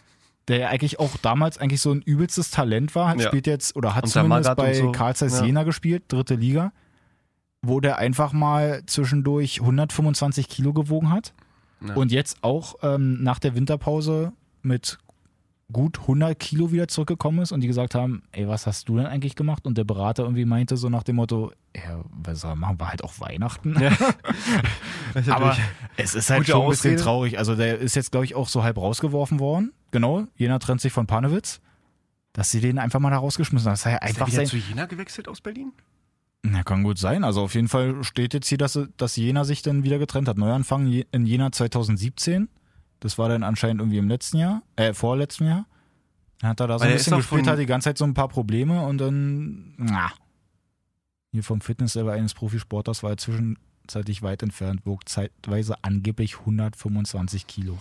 der 0.48 0.58
ja 0.58 0.68
eigentlich 0.68 0.98
auch 0.98 1.16
damals 1.22 1.58
eigentlich 1.58 1.80
so 1.80 1.92
ein 1.92 2.02
übelstes 2.02 2.50
Talent 2.50 2.94
war. 2.94 3.08
Hat 3.08 3.20
Ja. 3.20 3.28
spielt 3.28 3.46
jetzt 3.46 3.76
oder 3.76 3.94
hat 3.94 4.04
Unter 4.04 4.22
zumindest 4.22 4.50
und 4.50 4.56
bei 4.56 4.74
so. 4.74 4.92
Karl 4.92 5.14
Zeiss 5.16 5.38
Ja. 5.40 5.46
Jena 5.46 5.62
gespielt, 5.64 6.04
dritte 6.08 6.34
Liga, 6.34 6.72
wo 7.62 7.80
der 7.80 7.98
einfach 7.98 8.32
mal 8.32 8.82
zwischendurch 8.86 9.60
125 9.60 10.48
Kilo 10.48 10.72
gewogen 10.72 11.10
hat 11.10 11.32
Ja. 11.86 11.94
und 11.94 12.10
jetzt 12.12 12.38
auch 12.42 12.76
ähm, 12.82 13.22
nach 13.22 13.38
der 13.38 13.54
Winterpause 13.54 14.32
mit 14.62 14.98
gut 15.70 15.98
100 16.00 16.38
Kilo 16.38 16.72
wieder 16.72 16.88
zurückgekommen 16.88 17.40
ist 17.40 17.52
und 17.52 17.60
die 17.60 17.66
gesagt 17.66 17.94
haben, 17.94 18.22
ey, 18.32 18.48
was 18.48 18.66
hast 18.66 18.88
du 18.88 18.96
denn 18.96 19.06
eigentlich 19.06 19.36
gemacht? 19.36 19.66
Und 19.66 19.76
der 19.76 19.84
Berater 19.84 20.22
irgendwie 20.22 20.46
meinte 20.46 20.76
so 20.78 20.88
nach 20.88 21.02
dem 21.02 21.16
Motto, 21.16 21.52
ja, 21.76 22.02
was 22.10 22.40
soll 22.40 22.56
machen, 22.56 22.80
war 22.80 22.88
halt 22.88 23.04
auch 23.04 23.20
Weihnachten. 23.20 23.78
Ja. 23.78 23.92
Ist 25.14 25.28
Aber 25.28 25.56
es 25.96 26.14
ist 26.14 26.30
halt 26.30 26.46
schon 26.46 26.62
ein 26.62 26.68
bisschen 26.70 26.92
Ausrede. 26.92 27.02
traurig. 27.02 27.38
Also 27.38 27.54
der 27.54 27.78
ist 27.78 27.96
jetzt, 27.96 28.10
glaube 28.12 28.24
ich, 28.26 28.34
auch 28.34 28.48
so 28.48 28.62
halb 28.62 28.76
rausgeworfen 28.76 29.38
worden. 29.40 29.72
Genau, 29.90 30.24
Jena 30.36 30.58
trennt 30.58 30.80
sich 30.80 30.92
von 30.92 31.06
Panewitz. 31.06 31.60
Dass 32.34 32.50
sie 32.50 32.60
den 32.60 32.78
einfach 32.78 33.00
mal 33.00 33.10
da 33.10 33.16
rausgeschmissen 33.18 33.66
haben. 33.66 33.72
Das 33.72 33.82
sei 33.82 33.92
ja 33.92 33.96
ist 33.96 34.02
er 34.02 34.08
einfach 34.08 34.26
wieder 34.28 34.36
sein. 34.36 34.46
zu 34.46 34.56
Jena 34.58 34.84
gewechselt 34.86 35.28
aus 35.28 35.40
Berlin? 35.40 35.72
Na, 36.42 36.62
kann 36.62 36.84
gut 36.84 36.98
sein. 36.98 37.24
Also 37.24 37.42
auf 37.42 37.54
jeden 37.54 37.68
Fall 37.68 38.02
steht 38.04 38.32
jetzt 38.32 38.48
hier, 38.48 38.58
dass, 38.58 38.78
dass 38.96 39.16
Jena 39.16 39.44
sich 39.44 39.62
dann 39.62 39.82
wieder 39.82 39.98
getrennt 39.98 40.28
hat. 40.28 40.38
Neuanfang 40.38 40.86
in 41.10 41.26
Jena 41.26 41.50
2017. 41.52 42.48
Das 43.00 43.18
war 43.18 43.28
dann 43.28 43.42
anscheinend 43.42 43.80
irgendwie 43.80 43.98
im 43.98 44.08
letzten 44.08 44.38
Jahr, 44.38 44.62
äh, 44.76 44.92
vorletzten 44.94 45.46
Jahr. 45.46 45.66
Dann 46.40 46.50
hat 46.50 46.60
er 46.60 46.66
da 46.68 46.78
so 46.78 46.84
ein 46.84 46.92
bisschen 46.92 47.16
gespielt, 47.16 47.46
hat 47.46 47.58
die 47.58 47.66
ganze 47.66 47.86
Zeit 47.86 47.98
so 47.98 48.04
ein 48.04 48.14
paar 48.14 48.28
Probleme 48.28 48.86
und 48.86 48.98
dann, 48.98 49.74
na. 49.76 50.12
Hier 51.32 51.42
vom 51.44 51.60
Fitnesslevel 51.60 52.12
eines 52.12 52.34
Profisporters 52.34 53.02
war 53.02 53.10
er 53.10 53.16
zwischenzeitlich 53.18 54.22
weit 54.22 54.42
entfernt, 54.42 54.80
wog 54.84 55.08
zeitweise 55.08 55.76
angeblich 55.82 56.38
125 56.40 57.46
Kilo. 57.46 57.78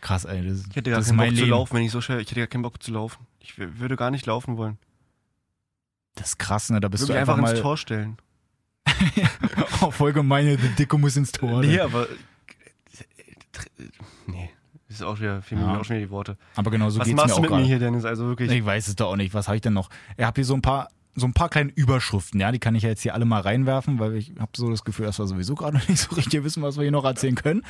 Krass, 0.00 0.24
ey. 0.24 0.46
Das, 0.46 0.64
Ich 0.70 0.76
hätte 0.76 0.90
gar 0.90 1.00
das 1.00 1.08
keinen 1.08 1.18
Bock 1.18 1.26
zu 1.28 1.34
Leben. 1.34 1.50
laufen, 1.50 1.74
wenn 1.76 1.82
ich 1.84 1.92
so 1.92 2.00
schnell. 2.00 2.20
Ich 2.20 2.30
hätte 2.30 2.40
gar 2.40 2.46
keinen 2.46 2.62
Bock 2.62 2.82
zu 2.82 2.92
laufen. 2.92 3.26
Ich 3.40 3.58
würde 3.58 3.96
gar 3.96 4.10
nicht 4.10 4.26
laufen 4.26 4.56
wollen. 4.56 4.78
Das 6.16 6.30
ist 6.30 6.38
krass, 6.38 6.70
ne? 6.70 6.80
Da 6.80 6.88
bist 6.88 7.08
du 7.08 7.12
einfach, 7.12 7.34
einfach 7.34 7.50
ins 7.50 7.58
mal 7.58 7.62
Tor 7.62 7.76
stellen. 7.76 8.16
Oh, 9.82 9.90
voll 9.90 10.14
gemeine, 10.14 10.56
der 10.56 10.70
Dicke 10.70 10.96
muss 10.96 11.16
ins 11.16 11.32
Tor. 11.32 11.60
Nee, 11.60 11.76
ne? 11.76 11.82
aber. 11.82 12.06
Nee. 14.26 14.50
Das 14.88 14.96
ist 14.98 15.02
auch 15.02 15.18
wieder, 15.20 15.42
fehlen 15.42 15.60
Ja. 15.60 15.66
mir 15.66 15.80
auch 15.80 15.84
schon 15.84 15.96
wieder 15.96 16.06
die 16.06 16.10
Worte. 16.10 16.38
Aber 16.54 16.70
genau 16.70 16.88
so 16.88 17.00
Was 17.00 17.06
geht's 17.06 17.16
mir 17.16 17.22
machst 17.22 17.34
auch 17.34 17.42
du 17.42 17.42
mit 17.42 17.50
mir 17.50 17.64
hier, 17.66 17.78
Dennis? 17.78 18.04
Also 18.04 18.26
wirklich. 18.26 18.50
Ich 18.50 18.64
weiß 18.64 18.88
es 18.88 18.96
doch 18.96 19.10
auch 19.10 19.16
nicht. 19.16 19.34
Was 19.34 19.48
habe 19.48 19.56
ich 19.56 19.62
denn 19.62 19.74
noch? 19.74 19.90
Ich 20.16 20.24
habe 20.24 20.34
hier 20.36 20.44
so 20.44 20.54
ein 20.54 20.62
paar 20.62 20.88
so 21.18 21.26
ein 21.26 21.32
paar 21.32 21.48
kleine 21.48 21.72
Überschriften, 21.74 22.38
ja, 22.40 22.52
die 22.52 22.58
kann 22.58 22.74
ich 22.74 22.82
ja 22.82 22.90
jetzt 22.90 23.00
hier 23.00 23.14
alle 23.14 23.24
mal 23.24 23.40
reinwerfen, 23.40 23.98
weil 23.98 24.16
ich 24.16 24.32
habe 24.38 24.52
so 24.54 24.70
das 24.70 24.84
Gefühl, 24.84 25.06
dass 25.06 25.18
wir 25.18 25.26
sowieso 25.26 25.54
gerade 25.54 25.78
nicht 25.88 25.98
so 25.98 26.14
richtig 26.14 26.44
wissen, 26.44 26.62
was 26.62 26.76
wir 26.76 26.82
hier 26.82 26.92
noch 26.92 27.06
erzählen 27.06 27.34
können. 27.34 27.62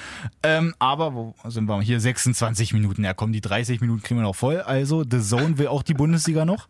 Ähm, 0.43 0.75
aber 0.81 1.15
wo 1.15 1.35
sind 1.47 1.67
wir? 1.69 1.81
Hier 1.81 2.01
26 2.01 2.73
Minuten. 2.73 3.05
Ja, 3.05 3.15
komm, 3.15 3.33
die 3.33 3.41
30 3.41 3.81
Minuten 3.81 4.03
kriegen 4.03 4.19
wir 4.19 4.25
noch 4.25 4.35
voll. 4.35 4.61
Also, 4.61 5.05
The 5.09 5.21
Zone 5.21 5.59
will 5.59 5.69
auch 5.69 5.85
die 5.85 5.95
Bundesliga 5.95 6.45
noch. 6.45 6.69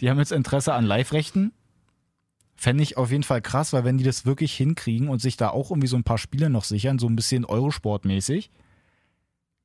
Die 0.00 0.10
haben 0.10 0.18
jetzt 0.18 0.32
Interesse 0.32 0.74
an 0.74 0.84
Live-Rechten. 0.84 1.52
Fände 2.56 2.82
ich 2.82 2.96
auf 2.96 3.10
jeden 3.10 3.24
Fall 3.24 3.42
krass, 3.42 3.72
weil 3.72 3.84
wenn 3.84 3.98
die 3.98 4.04
das 4.04 4.26
wirklich 4.26 4.54
hinkriegen 4.54 5.08
und 5.08 5.20
sich 5.20 5.36
da 5.36 5.50
auch 5.50 5.70
irgendwie 5.70 5.88
so 5.88 5.96
ein 5.96 6.04
paar 6.04 6.18
Spiele 6.18 6.50
noch 6.50 6.64
sichern, 6.64 6.98
so 6.98 7.08
ein 7.08 7.16
bisschen 7.16 7.44
Eurosport-mäßig, 7.44 8.50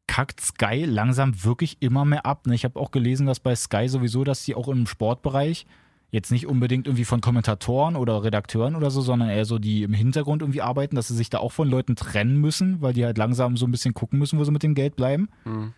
kackt 0.07 0.41
Sky 0.41 0.85
langsam 0.85 1.43
wirklich 1.43 1.77
immer 1.81 2.03
mehr 2.03 2.25
ab. 2.25 2.47
Ne? 2.47 2.55
Ich 2.55 2.65
habe 2.65 2.79
auch 2.79 2.89
gelesen, 2.89 3.27
dass 3.27 3.39
bei 3.39 3.55
Sky 3.55 3.87
sowieso, 3.87 4.23
dass 4.23 4.43
die 4.43 4.55
auch 4.55 4.67
im 4.67 4.87
Sportbereich 4.87 5.67
jetzt 6.11 6.31
nicht 6.31 6.47
unbedingt 6.47 6.87
irgendwie 6.87 7.05
von 7.05 7.21
Kommentatoren 7.21 7.95
oder 7.95 8.23
Redakteuren 8.23 8.75
oder 8.75 8.89
so, 8.89 9.01
sondern 9.01 9.29
eher 9.29 9.45
so, 9.45 9.59
die 9.59 9.83
im 9.83 9.93
Hintergrund 9.93 10.41
irgendwie 10.41 10.61
arbeiten, 10.63 10.95
dass 10.95 11.07
sie 11.07 11.15
sich 11.15 11.29
da 11.29 11.37
auch 11.37 11.51
von 11.51 11.69
Leuten 11.69 11.95
trennen 11.95 12.37
müssen, 12.37 12.81
weil 12.81 12.93
die 12.93 13.05
halt 13.05 13.19
langsam 13.19 13.57
so 13.57 13.67
ein 13.67 13.71
bisschen 13.71 13.93
gucken 13.93 14.17
müssen, 14.17 14.39
wo 14.39 14.43
sie 14.43 14.51
mit 14.51 14.63
dem 14.63 14.73
Geld 14.73 14.95
bleiben. 14.95 15.29
Mhm. 15.45 15.73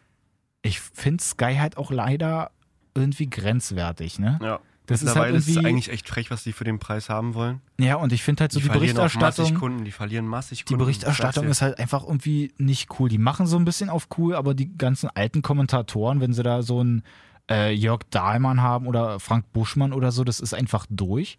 Ich 0.61 0.79
finde 0.79 1.21
Sky 1.21 1.55
halt 1.55 1.75
auch 1.75 1.91
leider 1.91 2.51
irgendwie 2.95 3.29
grenzwertig, 3.29 4.19
ne? 4.19 4.39
Ja. 4.41 4.59
Das 4.87 5.03
ist 5.03 5.15
halt 5.15 5.35
ist 5.35 5.57
eigentlich 5.57 5.89
echt 5.89 6.09
frech, 6.09 6.31
was 6.31 6.43
die 6.43 6.51
für 6.51 6.65
den 6.65 6.77
Preis 6.77 7.07
haben 7.07 7.33
wollen. 7.33 7.61
Ja, 7.79 7.95
und 7.95 8.11
ich 8.11 8.23
finde 8.23 8.41
halt 8.41 8.51
so 8.51 8.59
die, 8.59 8.65
verlieren 8.65 8.97
auch 8.97 9.03
massig 9.03 9.19
Berichterstattung. 9.19 9.59
Kunden, 9.59 9.85
die 9.85 9.91
verlieren 9.91 10.27
massig 10.27 10.59
Die 10.59 10.73
Kunden. 10.73 10.83
Berichterstattung 10.83 11.45
Sag's 11.45 11.57
ist 11.57 11.61
halt 11.61 11.79
einfach 11.79 12.03
irgendwie 12.03 12.51
nicht 12.57 12.99
cool. 12.99 13.07
Die 13.07 13.17
machen 13.17 13.47
so 13.47 13.57
ein 13.57 13.63
bisschen 13.63 13.89
auf 13.89 14.07
cool, 14.17 14.35
aber 14.35 14.53
die 14.53 14.75
ganzen 14.77 15.09
alten 15.13 15.41
Kommentatoren, 15.41 16.19
wenn 16.19 16.33
sie 16.33 16.43
da 16.43 16.61
so 16.61 16.81
einen 16.81 17.03
äh, 17.49 17.71
Jörg 17.73 18.01
Dahlmann 18.09 18.61
haben 18.61 18.85
oder 18.87 19.19
Frank 19.19 19.53
Buschmann 19.53 19.93
oder 19.93 20.11
so, 20.11 20.23
das 20.25 20.41
ist 20.41 20.53
einfach 20.53 20.85
durch. 20.89 21.37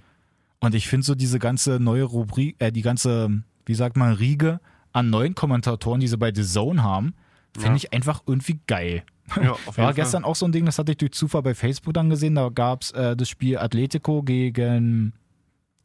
Und 0.60 0.74
ich 0.74 0.88
finde 0.88 1.04
so 1.04 1.14
diese 1.14 1.38
ganze 1.38 1.78
neue 1.78 2.04
Rubrik, 2.04 2.56
äh, 2.58 2.72
die 2.72 2.82
ganze, 2.82 3.42
wie 3.66 3.74
sagt 3.74 3.96
man, 3.96 4.14
Riege 4.14 4.60
an 4.92 5.10
neuen 5.10 5.34
Kommentatoren, 5.34 6.00
die 6.00 6.08
sie 6.08 6.16
bei 6.16 6.32
The 6.34 6.44
Zone 6.44 6.82
haben, 6.82 7.14
finde 7.58 7.76
ich 7.76 7.92
einfach 7.92 8.22
irgendwie 8.26 8.60
geil. 8.66 9.02
Ja, 9.36 9.56
War 9.76 9.94
gestern 9.94 10.24
auch 10.24 10.36
so 10.36 10.46
ein 10.46 10.52
Ding, 10.52 10.66
das 10.66 10.78
hatte 10.78 10.92
ich 10.92 10.98
durch 10.98 11.12
Zufall 11.12 11.42
bei 11.42 11.54
Facebook 11.54 11.94
dann 11.94 12.10
gesehen. 12.10 12.34
Da 12.34 12.48
gab 12.48 12.82
es 12.82 12.90
äh, 12.92 13.16
das 13.16 13.28
Spiel 13.28 13.58
Atletico 13.58 14.22
gegen, 14.22 15.12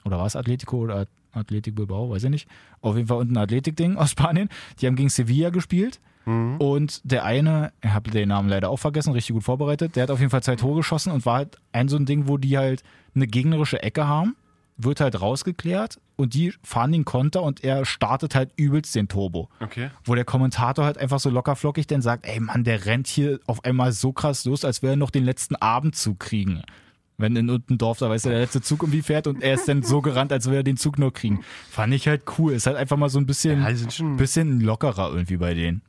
oder 0.05 0.17
war 0.17 0.25
es 0.25 0.35
Atletico 0.35 0.77
oder 0.77 1.07
Athletic 1.31 1.75
Bilbao, 1.75 2.09
weiß 2.09 2.23
ich 2.23 2.29
nicht. 2.29 2.49
Auf 2.81 2.95
jeden 2.95 3.07
Fall 3.07 3.17
unten 3.17 3.37
ein 3.37 3.43
Athletik-Ding 3.43 3.95
aus 3.97 4.11
Spanien. 4.11 4.49
Die 4.79 4.87
haben 4.87 4.95
gegen 4.95 5.09
Sevilla 5.09 5.49
gespielt. 5.49 5.99
Mhm. 6.25 6.57
Und 6.57 7.01
der 7.03 7.23
eine, 7.23 7.71
ich 7.81 7.89
habe 7.89 8.11
den 8.11 8.29
Namen 8.29 8.49
leider 8.49 8.69
auch 8.69 8.77
vergessen, 8.77 9.13
richtig 9.13 9.33
gut 9.33 9.43
vorbereitet, 9.43 9.95
der 9.95 10.03
hat 10.03 10.11
auf 10.11 10.19
jeden 10.19 10.29
Fall 10.29 10.43
zwei 10.43 10.57
Tore 10.57 10.77
geschossen 10.77 11.11
und 11.11 11.25
war 11.25 11.35
halt 11.35 11.57
ein 11.71 11.87
so 11.87 11.95
ein 11.95 12.05
Ding, 12.05 12.27
wo 12.27 12.37
die 12.37 12.57
halt 12.57 12.83
eine 13.15 13.27
gegnerische 13.27 13.81
Ecke 13.81 14.07
haben, 14.07 14.35
wird 14.77 14.99
halt 15.01 15.19
rausgeklärt 15.19 15.99
und 16.15 16.33
die 16.33 16.53
fahren 16.63 16.91
den 16.91 17.03
Konter 17.05 17.41
und 17.43 17.63
er 17.63 17.83
startet 17.85 18.35
halt 18.35 18.51
übelst 18.57 18.93
den 18.95 19.07
Turbo 19.07 19.49
Okay. 19.59 19.89
wo 20.05 20.13
der 20.15 20.25
Kommentator 20.25 20.85
halt 20.85 20.97
einfach 20.97 21.19
so 21.19 21.29
lockerflockig 21.29 21.87
dann 21.87 22.01
sagt, 22.01 22.25
ey 22.27 22.39
Mann, 22.39 22.63
der 22.63 22.85
rennt 22.85 23.07
hier 23.07 23.39
auf 23.47 23.63
einmal 23.65 23.91
so 23.91 24.13
krass 24.13 24.45
los, 24.45 24.63
als 24.65 24.81
wäre 24.83 24.93
er 24.93 24.97
noch 24.97 25.09
den 25.11 25.25
letzten 25.25 25.55
Abendzug 25.55 26.19
kriegen. 26.19 26.61
Wenn 27.19 27.35
in 27.35 27.49
irgendeinem 27.49 27.79
Dorf, 27.79 27.97
da 27.97 28.09
weißt 28.11 28.25
du, 28.25 28.29
der 28.29 28.41
letzte 28.41 28.61
Zug 28.61 28.83
irgendwie 28.83 29.01
fährt 29.01 29.25
und 29.25 29.41
er 29.41 29.55
ist 29.55 29.67
dann 29.67 29.81
so 29.81 30.01
gerannt, 30.03 30.31
als 30.31 30.45
würde 30.45 30.57
er 30.57 30.63
den 30.63 30.77
Zug 30.77 30.99
nur 30.99 31.11
kriegen. 31.11 31.43
Fand 31.71 31.91
ich 31.95 32.07
halt 32.07 32.21
cool. 32.37 32.53
Ist 32.53 32.67
halt 32.67 32.77
einfach 32.77 32.95
mal 32.97 33.09
so 33.09 33.17
ein 33.17 33.25
bisschen, 33.25 33.63
Ja, 33.63 34.15
bisschen 34.17 34.61
lockerer 34.61 35.09
irgendwie 35.11 35.37
bei 35.37 35.55
denen. 35.55 35.81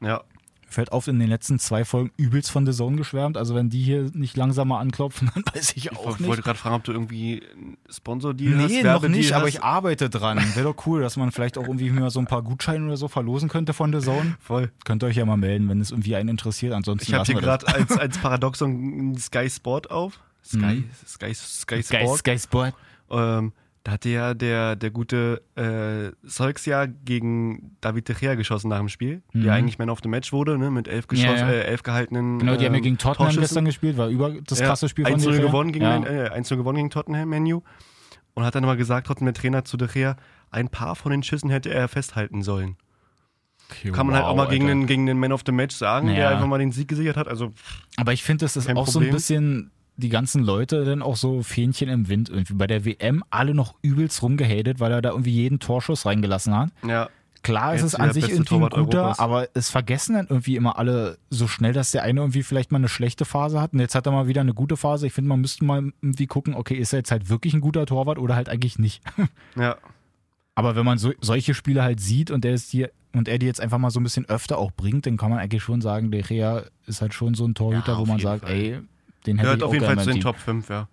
Ja. 0.00 0.22
Fällt 0.70 0.92
auf, 0.92 1.08
in 1.08 1.18
den 1.18 1.28
letzten 1.28 1.58
zwei 1.58 1.84
Folgen 1.84 2.12
übelst 2.16 2.50
von 2.50 2.64
The 2.64 2.72
Zone 2.72 2.96
geschwärmt. 2.96 3.36
Also 3.36 3.54
wenn 3.54 3.68
die 3.70 3.82
hier 3.82 4.10
nicht 4.14 4.36
langsamer 4.36 4.78
anklopfen, 4.78 5.30
dann 5.34 5.44
weiß 5.52 5.72
ich 5.72 5.76
Ich 5.86 5.92
auch 5.92 6.06
wollte 6.06 6.22
nicht. 6.22 6.42
gerade 6.44 6.58
fragen, 6.58 6.76
ob 6.76 6.84
du 6.84 6.92
irgendwie 6.92 7.42
einen 7.54 7.76
Sponsor-Deal 7.90 8.56
hast. 8.58 8.70
Nee, 8.70 8.82
noch 8.84 9.02
nicht, 9.08 9.32
aber 9.32 9.46
hast. 9.46 9.54
ich 9.54 9.62
arbeite 9.62 10.08
dran. 10.08 10.38
Wäre 10.54 10.72
doch 10.72 10.86
cool, 10.86 11.02
dass 11.02 11.16
man 11.16 11.32
vielleicht 11.32 11.58
auch 11.58 11.64
irgendwie 11.66 11.90
mal 11.90 12.08
so 12.10 12.20
ein 12.20 12.26
paar 12.26 12.42
Gutscheine 12.42 12.86
oder 12.86 12.96
so 12.96 13.08
verlosen 13.08 13.48
könnte 13.48 13.72
von 13.72 13.92
The 13.92 13.98
Zone. 13.98 14.36
Voll. 14.40 14.70
Könnt 14.84 15.02
ihr 15.02 15.08
euch 15.08 15.16
ja 15.16 15.26
mal 15.26 15.36
melden, 15.36 15.68
wenn 15.68 15.80
es 15.80 15.90
irgendwie 15.90 16.14
einen 16.16 16.28
interessiert. 16.28 16.72
Ansonsten 16.72 17.06
Ich 17.10 17.14
habe 17.14 17.24
hier 17.30 17.40
gerade 17.40 17.66
als, 17.68 17.90
als 17.98 18.18
Paradoxon 18.18 19.16
Sky 19.18 19.50
Sport 19.50 19.90
auf. 19.90 20.20
Sky, 20.44 20.56
Mhm. 20.58 20.84
Sky, 21.06 21.34
Sky 21.34 21.82
Sky, 21.82 21.98
Sport. 22.04 22.18
Sky 22.20 22.38
Sport. 22.38 22.74
Ähm, 23.10 23.52
da 23.82 23.92
hatte 23.92 24.08
ja 24.10 24.34
der, 24.34 24.76
der 24.76 24.90
gute 24.90 25.42
äh, 25.56 26.14
Solks 26.22 26.66
ja 26.66 26.84
gegen 26.86 27.76
David 27.80 28.08
De 28.08 28.14
Gea 28.16 28.34
geschossen 28.34 28.68
nach 28.68 28.78
dem 28.78 28.88
Spiel, 28.90 29.22
Mhm. 29.32 29.42
der 29.44 29.54
eigentlich 29.54 29.78
Man 29.78 29.88
of 29.88 30.00
the 30.02 30.08
Match 30.08 30.32
wurde, 30.32 30.58
ne, 30.58 30.70
mit 30.70 30.86
elf, 30.86 31.06
Ja, 31.12 31.32
ja. 31.34 31.48
Äh, 31.50 31.62
elf 31.62 31.82
gehaltenen 31.82 32.38
Genau, 32.38 32.56
die 32.56 32.66
haben 32.66 32.72
ja 32.74 32.78
ähm, 32.78 32.82
gegen 32.84 32.98
Tottenham 32.98 33.26
Torschüssen. 33.28 33.40
gestern 33.42 33.64
gespielt, 33.64 33.96
war 33.96 34.08
über 34.08 34.32
das 34.42 34.60
krasse 34.60 34.88
Spiel 34.88 35.04
von 35.06 35.14
1 35.14 35.22
De 35.24 35.32
Gea. 35.32 35.40
gewonnen 35.46 35.72
gegen. 35.72 35.84
Man, 35.86 36.04
äh, 36.04 36.28
1 36.32 36.48
gewonnen 36.50 36.76
gegen 36.76 36.90
Tottenham 36.90 37.28
Menu 37.30 37.62
und 38.34 38.44
hat 38.44 38.54
dann 38.54 38.64
aber 38.64 38.76
gesagt, 38.76 39.06
trotzdem 39.06 39.26
der 39.26 39.34
Trainer 39.34 39.64
zu 39.64 39.76
De 39.78 39.88
Gea, 39.88 40.16
ein 40.50 40.68
paar 40.68 40.94
von 40.94 41.10
den 41.10 41.22
Schüssen 41.22 41.48
hätte 41.48 41.70
er 41.72 41.88
festhalten 41.88 42.42
sollen. 42.42 42.76
Okay, 43.70 43.92
Kann 43.92 44.06
man 44.06 44.16
halt 44.16 44.24
wow, 44.24 44.32
auch 44.32 44.36
mal 44.36 44.48
gegen 44.48 44.64
Alter. 44.64 44.74
den, 44.74 44.86
gegen 44.88 45.06
den 45.06 45.18
Man 45.18 45.32
of 45.32 45.42
the 45.46 45.52
Match 45.52 45.76
sagen, 45.76 46.08
Ja. 46.08 46.14
der 46.16 46.28
einfach 46.30 46.46
mal 46.48 46.58
den 46.58 46.72
Sieg 46.72 46.88
gesichert 46.88 47.16
hat. 47.16 47.28
Also 47.28 47.52
Aber 47.96 48.12
ich 48.12 48.22
finde, 48.24 48.44
das 48.44 48.56
ist 48.56 48.68
auch 48.68 48.86
so 48.88 48.98
ein 48.98 49.04
Problem. 49.04 49.12
bisschen 49.14 49.70
die 50.00 50.08
ganzen 50.08 50.42
Leute 50.42 50.84
dann 50.84 51.02
auch 51.02 51.16
so 51.16 51.42
Fähnchen 51.42 51.88
im 51.88 52.08
Wind 52.08 52.28
irgendwie. 52.28 52.54
Bei 52.54 52.66
der 52.66 52.84
WM 52.84 53.22
alle 53.30 53.54
noch 53.54 53.74
übelst 53.82 54.22
rumgehatet, 54.22 54.80
weil 54.80 54.90
er 54.92 55.02
da 55.02 55.10
irgendwie 55.10 55.30
jeden 55.32 55.60
Torschuss 55.60 56.06
reingelassen 56.06 56.56
hat. 56.56 56.70
ja, 56.86 57.08
Klar 57.42 57.74
ist 57.74 57.82
es 57.82 57.94
an 57.94 58.06
der 58.08 58.12
sich 58.14 58.28
irgendwie 58.28 58.54
ein 58.56 58.60
guter, 58.68 58.76
Europas. 58.76 59.18
aber 59.18 59.48
es 59.54 59.70
vergessen 59.70 60.12
dann 60.14 60.26
irgendwie 60.28 60.56
immer 60.56 60.78
alle 60.78 61.16
so 61.30 61.48
schnell, 61.48 61.72
dass 61.72 61.90
der 61.90 62.02
eine 62.02 62.20
irgendwie 62.20 62.42
vielleicht 62.42 62.70
mal 62.70 62.76
eine 62.76 62.88
schlechte 62.88 63.24
Phase 63.24 63.58
hat 63.62 63.72
und 63.72 63.80
jetzt 63.80 63.94
hat 63.94 64.04
er 64.04 64.12
mal 64.12 64.26
wieder 64.26 64.42
eine 64.42 64.52
gute 64.52 64.76
Phase. 64.76 65.06
Ich 65.06 65.14
finde, 65.14 65.28
man 65.28 65.40
müsste 65.40 65.64
mal 65.64 65.90
irgendwie 66.02 66.26
gucken, 66.26 66.54
okay, 66.54 66.74
ist 66.74 66.92
er 66.92 66.98
jetzt 66.98 67.10
halt 67.10 67.30
wirklich 67.30 67.54
ein 67.54 67.62
guter 67.62 67.86
Torwart 67.86 68.18
oder 68.18 68.36
halt 68.36 68.50
eigentlich 68.50 68.78
nicht. 68.78 69.02
ja. 69.56 69.76
Aber 70.54 70.76
wenn 70.76 70.84
man 70.84 70.98
so, 70.98 71.12
solche 71.22 71.54
Spiele 71.54 71.82
halt 71.82 72.00
sieht 72.00 72.30
und 72.30 72.44
der 72.44 72.52
ist 72.52 72.70
hier 72.70 72.90
und 73.14 73.26
er 73.26 73.38
die 73.38 73.46
jetzt 73.46 73.60
einfach 73.62 73.78
mal 73.78 73.90
so 73.90 74.00
ein 74.00 74.02
bisschen 74.04 74.28
öfter 74.28 74.58
auch 74.58 74.70
bringt, 74.72 75.06
dann 75.06 75.16
kann 75.16 75.30
man 75.30 75.38
eigentlich 75.38 75.62
schon 75.62 75.80
sagen, 75.80 76.10
De 76.10 76.20
Gea 76.20 76.64
ist 76.86 77.00
halt 77.00 77.14
schon 77.14 77.32
so 77.34 77.46
ein 77.46 77.54
Torhüter, 77.54 77.92
Ja, 77.92 77.98
wo 77.98 78.04
man 78.04 78.18
sagt, 78.20 78.42
Fall. 78.44 78.52
ey, 78.52 78.80
den 79.26 79.38
hätte 79.38 79.46
Gehört 79.46 79.58
ich 79.58 79.64
auf 79.64 79.72
jeden 79.72 79.86
Fall 79.86 79.98
zu 79.98 80.04
den 80.06 80.14
Team. 80.14 80.22
Top 80.22 80.36
5, 80.36 80.68
ja. 80.68 80.88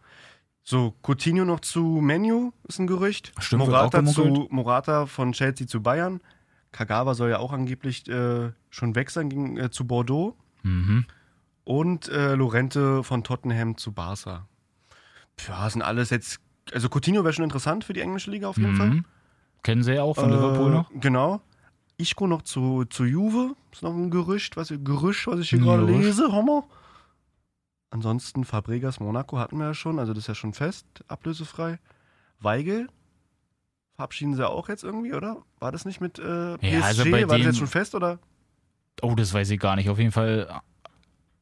So, 0.64 0.94
Coutinho 1.02 1.46
noch 1.46 1.62
zu 1.62 1.82
Menu, 2.02 2.52
ist 2.68 2.80
ein 2.80 2.88
Gerücht. 2.88 3.32
Stimmt, 3.40 3.66
Morata, 3.66 4.04
zu, 4.06 4.48
Morata 4.50 5.06
von 5.06 5.32
Chelsea 5.32 5.66
zu 5.66 5.82
Bayern. 5.82 6.20
Kagawa 6.74 7.14
soll 7.14 7.30
ja 7.30 7.40
auch 7.40 7.54
angeblich 7.54 8.08
äh, 8.10 8.52
schon 8.70 8.96
weg 8.96 9.10
sein 9.10 9.30
gegen, 9.30 9.58
äh, 9.58 9.72
zu 9.72 9.88
Bordeaux. 9.88 10.36
Mhm. 10.64 11.06
Und 11.64 12.10
äh, 12.10 12.36
Lorente 12.36 13.04
von 13.04 13.24
Tottenham 13.24 13.78
zu 13.78 13.94
Barca. 13.94 14.48
Ja, 15.48 15.70
sind 15.70 15.82
alles 15.82 16.10
jetzt. 16.10 16.40
Also 16.74 16.90
Coutinho 16.90 17.24
wäre 17.24 17.34
schon 17.34 17.46
interessant 17.46 17.86
für 17.86 17.94
die 17.94 18.02
englische 18.02 18.30
Liga 18.30 18.50
auf 18.50 18.58
jeden 18.58 18.76
Fall. 18.76 18.90
Mhm. 18.90 19.06
Kennen 19.64 19.84
sie 19.84 19.94
ja 19.94 20.04
auch 20.04 20.16
von 20.16 20.30
Liverpool 20.30 20.70
noch. 20.70 20.92
Genau. 21.00 21.42
Ischko 21.98 22.28
noch 22.28 22.42
zu, 22.42 22.86
zu 22.86 23.06
Juve. 23.06 23.56
Ist 23.72 23.84
noch 23.84 23.94
ein 23.94 24.12
Gerücht, 24.12 24.58
was, 24.58 24.70
Gerücht, 24.70 25.28
was 25.28 25.40
ich 25.40 25.50
hier 25.50 25.60
gerade 25.60 25.86
lese. 25.86 26.32
Hammer. 26.32 26.66
Ansonsten 27.90 28.44
Fabregas 28.44 29.00
Monaco 29.00 29.38
hatten 29.40 29.58
wir 29.58 29.68
ja 29.68 29.74
schon. 29.74 30.00
Also 30.00 30.14
das 30.14 30.24
ist 30.24 30.28
ja 30.28 30.36
schon 30.36 30.54
fest, 30.54 30.86
ablösefrei. 31.08 31.80
Weigel 32.40 32.88
verabschieden 33.96 34.36
sie 34.36 34.48
auch 34.48 34.70
jetzt 34.70 34.84
irgendwie, 34.84 35.14
oder? 35.14 35.38
War 35.60 35.72
das 35.72 35.86
nicht 35.86 36.02
mit 36.02 36.20
äh, 36.20 36.58
PSG? 36.58 36.64
Ja, 36.72 36.82
also 36.82 37.04
bei 37.06 37.28
War 37.28 37.38
das 37.38 37.48
jetzt 37.48 37.58
schon 37.58 37.68
fest, 37.68 37.96
oder? 37.96 38.20
Oh, 39.02 39.16
das 39.16 39.34
weiß 39.34 39.50
ich 39.50 39.60
gar 39.60 39.76
nicht. 39.76 39.90
Auf 39.90 39.98
jeden 40.00 40.12
Fall 40.12 40.62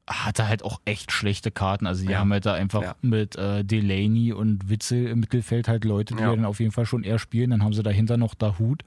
hat 0.08 0.40
er 0.40 0.48
halt 0.48 0.64
auch 0.64 0.80
echt 0.86 1.12
schlechte 1.12 1.50
Karten. 1.52 1.88
Also 1.88 2.06
die 2.06 2.12
Ja. 2.12 2.20
haben 2.20 2.32
halt 2.32 2.46
da 2.46 2.54
einfach 2.54 2.82
Ja. 2.82 2.96
mit 3.02 3.36
äh, 3.38 3.64
Delaney 3.66 4.32
und 4.34 4.70
Witzel 4.70 5.08
im 5.08 5.20
Mittelfeld 5.20 5.68
halt 5.68 5.84
Leute, 5.84 6.16
die 6.16 6.22
Ja. 6.22 6.30
dann 6.36 6.46
auf 6.46 6.60
jeden 6.60 6.72
Fall 6.72 6.86
schon 6.86 7.04
eher 7.04 7.18
spielen. 7.20 7.50
Dann 7.50 7.64
haben 7.64 7.74
sie 7.74 7.82
dahinter 7.84 8.16
noch 8.18 8.36
Dahut. 8.36 8.84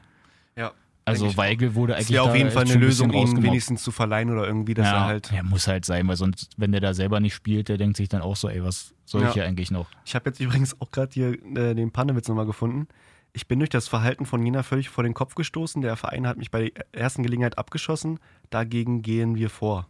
Ja. 0.56 0.72
Also 1.08 1.36
Weigel 1.36 1.74
wurde 1.74 1.92
Ist 1.94 1.98
eigentlich 2.00 2.10
ja 2.10 2.22
auf 2.22 2.34
jeden 2.34 2.50
Fall 2.50 2.62
eine 2.62 2.72
schon 2.72 2.80
ein 2.82 2.86
Lösung, 2.86 3.12
ihn 3.12 3.42
wenigstens 3.42 3.82
zu 3.82 3.90
verleihen 3.90 4.30
oder 4.30 4.46
irgendwie, 4.46 4.74
dass 4.74 4.86
ja, 4.86 4.94
er 4.94 5.04
halt. 5.04 5.32
ja, 5.32 5.42
muss 5.42 5.66
halt 5.66 5.84
sein, 5.84 6.06
weil 6.08 6.16
sonst, 6.16 6.50
wenn 6.56 6.72
der 6.72 6.80
da 6.80 6.94
selber 6.94 7.20
nicht 7.20 7.34
spielt, 7.34 7.68
der 7.68 7.76
denkt 7.78 7.96
sich 7.96 8.08
dann 8.08 8.22
auch 8.22 8.36
so, 8.36 8.48
ey, 8.48 8.62
was 8.62 8.94
soll 9.04 9.22
Ja. 9.22 9.28
ich 9.28 9.34
hier 9.34 9.44
eigentlich 9.46 9.70
noch? 9.70 9.88
Ich 10.04 10.14
habe 10.14 10.28
jetzt 10.30 10.40
übrigens 10.40 10.80
auch 10.80 10.90
gerade 10.90 11.12
hier 11.12 11.32
äh, 11.56 11.74
den 11.74 11.90
Pannewitz 11.90 12.28
nochmal 12.28 12.46
gefunden. 12.46 12.88
Ich 13.32 13.46
bin 13.46 13.58
durch 13.58 13.70
das 13.70 13.88
Verhalten 13.88 14.26
von 14.26 14.44
Jena 14.44 14.62
völlig 14.62 14.88
vor 14.88 15.04
den 15.04 15.14
Kopf 15.14 15.34
gestoßen. 15.34 15.82
Der 15.82 15.96
Verein 15.96 16.26
hat 16.26 16.38
mich 16.38 16.50
bei 16.50 16.70
der 16.70 16.86
ersten 16.92 17.22
Gelegenheit 17.22 17.58
abgeschossen. 17.58 18.18
Dagegen 18.50 19.02
gehen 19.02 19.36
wir 19.36 19.50
vor. 19.50 19.86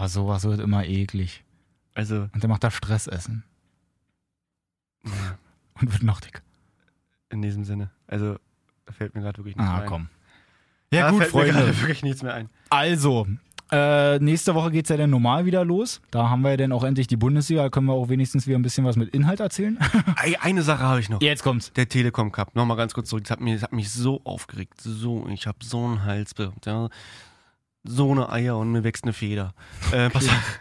Oh, 0.00 0.06
sowas 0.06 0.44
wird 0.44 0.60
immer 0.60 0.84
eklig. 0.84 1.44
Also, 1.94 2.28
Und 2.32 2.42
der 2.42 2.48
macht 2.48 2.62
da 2.64 2.70
Stressessen 2.70 3.44
und 5.80 5.92
wird 5.92 6.02
noch 6.02 6.20
dick. 6.20 6.42
in 7.30 7.42
diesem 7.42 7.64
Sinne. 7.64 7.90
Also, 8.06 8.36
da 8.88 8.92
fällt 8.92 9.14
mir 9.14 9.20
gerade 9.20 9.38
wirklich 9.38 9.54
nichts 9.56 9.70
Ah, 9.70 9.74
mehr 9.74 9.82
ein. 9.82 9.88
komm. 9.88 10.08
Da 10.90 10.96
Ja, 10.98 11.10
gut, 11.10 11.18
fällt 11.20 11.34
mir 11.34 11.40
Freunde. 11.40 11.52
gerade 11.60 11.78
wirklich 11.80 12.02
nichts 12.02 12.22
mehr 12.22 12.34
ein. 12.34 12.48
Also, 12.70 13.26
äh, 13.70 14.18
nächste 14.20 14.54
Woche 14.54 14.70
geht 14.70 14.86
es 14.86 14.88
ja 14.88 14.96
dann 14.96 15.10
normal 15.10 15.44
wieder 15.44 15.62
los. 15.64 16.00
Da 16.10 16.30
haben 16.30 16.40
wir 16.40 16.50
ja 16.52 16.56
dann 16.56 16.72
auch 16.72 16.84
endlich 16.84 17.06
die 17.06 17.18
Bundesliga. 17.18 17.64
Da 17.64 17.68
können 17.68 17.86
wir 17.86 17.92
auch 17.92 18.08
wenigstens 18.08 18.46
wieder 18.46 18.58
ein 18.58 18.62
bisschen 18.62 18.86
was 18.86 18.96
mit 18.96 19.10
Inhalt 19.14 19.40
erzählen. 19.40 19.78
Ei- 20.16 20.40
Eine 20.40 20.62
Sache 20.62 20.82
habe 20.84 21.00
ich 21.00 21.10
noch. 21.10 21.20
Jetzt 21.20 21.42
kommt's. 21.42 21.70
Der 21.74 21.86
Telekom 21.88 22.32
Cup. 22.32 22.56
Nochmal 22.56 22.78
ganz 22.78 22.94
kurz 22.94 23.10
zurück. 23.10 23.24
Das 23.24 23.32
hat, 23.32 23.40
mich, 23.42 23.52
das 23.54 23.64
hat 23.64 23.72
mich 23.74 23.90
so 23.92 24.22
aufgeregt. 24.24 24.80
So, 24.80 25.28
ich 25.28 25.46
habe 25.46 25.58
so 25.62 25.84
einen 25.84 26.04
Hals. 26.04 26.32
Ja. 26.64 26.88
So 27.84 28.10
eine 28.10 28.30
Eier 28.30 28.56
und 28.56 28.72
mir 28.72 28.84
wächst 28.84 29.04
eine 29.04 29.12
Feder. 29.12 29.52
Äh, 29.92 30.08
pass 30.10 30.26
auf. 30.28 30.58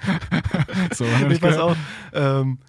So, 0.94 1.06
Nee, 1.06 1.38
pass 1.40 1.58
auf. 1.58 1.78
Ähm, 2.14 2.60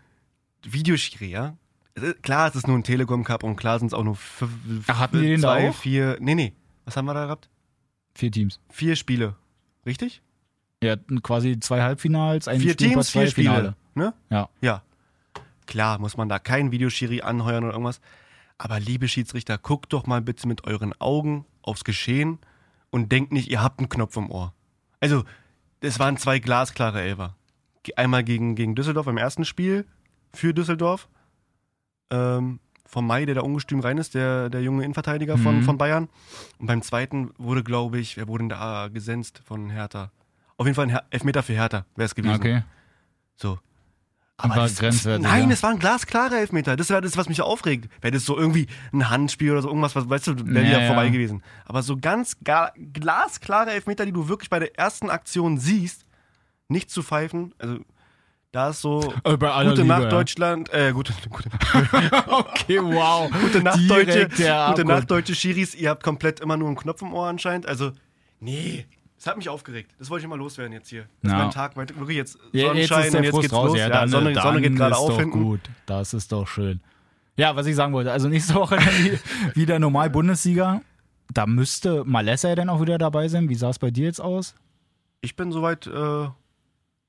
Videoschiri, 0.64 1.31
ja? 1.31 1.57
Äh, 2.02 2.14
Klar, 2.22 2.48
es 2.48 2.56
ist 2.56 2.66
nur 2.66 2.76
ein 2.76 2.84
Telekom 2.84 3.24
Cup 3.24 3.42
und 3.44 3.56
klar 3.56 3.78
sind 3.78 3.88
es 3.88 3.94
auch 3.94 4.04
nur 4.04 4.16
fünf, 4.16 4.84
Ach, 4.88 4.98
hatten 4.98 5.20
die 5.20 5.26
den 5.28 5.40
da 5.40 5.48
zwei, 5.56 5.68
auch? 5.70 5.74
vier. 5.74 6.16
Nee, 6.20 6.34
nee. 6.34 6.52
Was 6.84 6.96
haben 6.96 7.06
wir 7.06 7.14
da 7.14 7.24
gehabt? 7.24 7.48
Vier 8.14 8.30
Teams. 8.32 8.61
Vier 8.70 8.96
Spiele. 8.96 9.37
Richtig? 9.87 10.22
Ja, 10.82 10.96
quasi 11.22 11.58
zwei 11.61 11.82
Halbfinals, 11.82 12.48
ein 12.48 12.61
vier 12.61 12.72
Spiel 12.72 12.90
Teams, 12.90 13.11
zwei 13.11 13.22
vier 13.22 13.30
Spiele. 13.30 13.48
Finale. 13.48 13.76
Ne? 13.94 14.14
Ja. 14.30 14.48
Ja. 14.61 14.82
Klar, 15.66 15.98
muss 15.98 16.16
man 16.16 16.28
da 16.28 16.38
keinen 16.38 16.70
Videoschiri 16.72 17.20
anheuern 17.22 17.64
oder 17.64 17.72
irgendwas. 17.74 18.00
Aber 18.58 18.80
liebe 18.80 19.06
Schiedsrichter, 19.08 19.58
guckt 19.58 19.92
doch 19.92 20.06
mal 20.06 20.20
bitte 20.20 20.48
mit 20.48 20.64
euren 20.66 20.98
Augen 21.00 21.44
aufs 21.62 21.84
Geschehen 21.84 22.38
und 22.90 23.12
denkt 23.12 23.32
nicht, 23.32 23.50
ihr 23.50 23.62
habt 23.62 23.78
einen 23.80 23.88
Knopf 23.88 24.16
im 24.16 24.30
Ohr. 24.30 24.54
Also, 25.00 25.24
es 25.80 25.98
waren 25.98 26.16
zwei 26.16 26.38
glasklare 26.38 27.02
Elfer. 27.02 27.37
Einmal 27.96 28.24
gegen, 28.24 28.54
gegen 28.54 28.74
Düsseldorf 28.74 29.06
im 29.06 29.16
ersten 29.16 29.44
Spiel 29.44 29.87
für 30.34 30.52
Düsseldorf. 30.52 31.08
Ähm, 32.11 32.61
vom 32.87 33.07
Mai, 33.07 33.27
der 33.27 33.35
da 33.35 33.42
ungestüm 33.42 33.81
rein 33.81 33.99
ist, 33.99 34.14
der, 34.14 34.49
der 34.49 34.62
junge 34.62 34.83
Innenverteidiger 34.83 35.37
von, 35.37 35.59
Mhm. 35.59 35.62
von 35.64 35.77
Bayern. 35.77 36.09
Und 36.59 36.66
beim 36.68 36.81
zweiten 36.83 37.31
wurde, 37.37 37.62
glaube 37.62 37.99
ich, 37.99 38.16
wer 38.16 38.29
wurde 38.29 38.44
denn 38.44 38.49
da 38.49 38.88
gesenzt 38.88 39.42
von 39.44 39.68
Hertha? 39.68 40.11
Auf 40.57 40.64
jeden 40.66 40.75
Fall 40.75 40.87
ein 40.87 40.90
Her 40.90 41.05
Elfmeter 41.11 41.42
für 41.42 41.53
Hertha 41.53 41.85
wäre 41.97 42.07
es 42.07 42.14
gewesen. 42.14 42.35
Okay. 42.37 42.62
So. 43.37 43.59
war 44.38 44.55
das- 44.57 44.77
grenzwertig, 44.77 45.23
Nein, 45.27 45.51
es 45.51 45.62
war 45.62 45.71
ein 45.71 45.79
glasklarer 45.81 46.38
Elfmeter. 46.38 46.77
Das 46.77 46.88
wäre 46.90 47.01
das, 47.03 47.16
was 47.16 47.29
mich 47.29 47.42
aufregt. 47.42 47.90
Wäre 48.01 48.12
das 48.12 48.25
so 48.25 48.38
irgendwie 48.38 48.68
ein 48.92 49.11
Handspiel 49.11 49.51
oder 49.53 49.62
so 49.62 49.68
irgendwas, 49.68 49.94
was, 49.97 50.09
weißt 50.09 50.29
du, 50.29 50.47
wäre 50.47 50.64
Ja, 50.64 50.81
ja, 50.81 50.87
vorbei 50.87 51.09
gewesen. 51.11 51.42
Aber 51.66 51.83
so 51.83 51.97
ganz 51.97 52.37
ga, 52.42 52.73
glasklare 52.94 53.71
Elfmeter, 53.73 54.07
die 54.07 54.12
du 54.12 54.29
wirklich 54.29 54.49
bei 54.49 54.61
der 54.61 54.79
ersten 54.79 55.11
Aktion 55.11 55.59
siehst, 55.59 56.07
nicht 56.68 56.88
zu 56.90 57.03
pfeifen, 57.03 57.53
also 57.59 57.81
da 58.52 58.70
ist 58.70 58.80
so 58.80 59.12
Äh, 59.24 59.37
gute 59.37 59.82
Liebe, 59.82 59.84
Nacht 59.84 60.02
ja. 60.04 60.08
Deutschland, 60.08 60.72
äh, 60.72 60.92
gute, 60.92 61.12
gute, 61.30 61.48
Okay, 62.28 62.80
wow. 62.82 63.30
gute 63.42 63.62
Nacht 63.62 63.78
Direkt 63.80 64.38
Deutsche, 64.38 64.66
gute. 64.70 64.84
Nacht 64.84 65.11
Deutsche 65.11 65.34
Schiris, 65.34 65.74
ihr 65.74 65.90
habt 65.90 66.02
komplett 66.02 66.40
immer 66.40 66.56
nur 66.56 66.68
einen 66.68 66.76
Knopf 66.76 67.02
im 67.02 67.12
Ohr 67.12 67.26
anscheinend, 67.28 67.66
also 67.66 67.92
nee. 68.40 68.87
Das 69.16 69.26
hat 69.26 69.37
mich 69.37 69.48
aufgeregt. 69.48 69.90
Das 69.98 70.11
wollte 70.11 70.22
ich 70.24 70.28
mal 70.28 70.38
loswerden 70.38 70.72
jetzt 70.72 70.88
hier. 70.90 71.06
Das 71.22 71.32
Ja. 71.32 71.38
ist 71.38 71.42
mein 71.42 71.50
Tag. 71.50 71.76
Mein, 71.76 71.88
wirklich 71.88 72.16
jetzt 72.16 72.38
Ja, 72.52 72.72
jetzt 72.72 72.88
Sonnenschein 72.88 73.04
ist 73.04 73.12
der 73.14 73.18
und 73.18 73.24
jetzt 73.24 73.30
Frust 73.32 73.42
geht's 73.42 73.52
raus. 73.52 73.66
los. 73.70 73.76
Ja, 73.76 73.82
Ja, 73.82 73.88
dann, 73.88 74.08
Sonne, 74.11 74.32
dann 74.32 74.42
Sonne 74.44 74.61
geht 74.61 74.76
gerade 74.76 74.96
auf 74.96 75.08
doch 75.08 75.18
hinten. 75.18 75.42
gut. 75.42 75.61
Das 75.87 76.14
ist 76.14 76.30
doch 76.30 76.46
schön. 76.46 76.80
Ja, 77.37 77.56
was 77.56 77.66
ich 77.66 77.74
sagen 77.74 77.92
wollte, 77.94 78.12
also 78.12 78.28
nächste 78.28 78.54
Woche 78.54 78.76
wieder 79.54 79.80
normal 79.80 80.08
Bundesliga. 80.11 80.82
Da 81.34 81.46
müsste 81.46 82.04
Malessa 82.04 82.48
ja 82.50 82.54
dann 82.54 82.68
auch 82.68 82.80
wieder 82.80 82.96
dabei 82.96 83.26
sein. 83.26 83.48
Wie 83.48 83.56
sah 83.56 83.70
es 83.70 83.80
bei 83.80 83.90
dir 83.90 84.04
jetzt 84.04 84.20
aus? 84.20 84.54
Ich 85.20 85.34
bin 85.34 85.50
soweit 85.50 85.88
äh, 85.88 86.28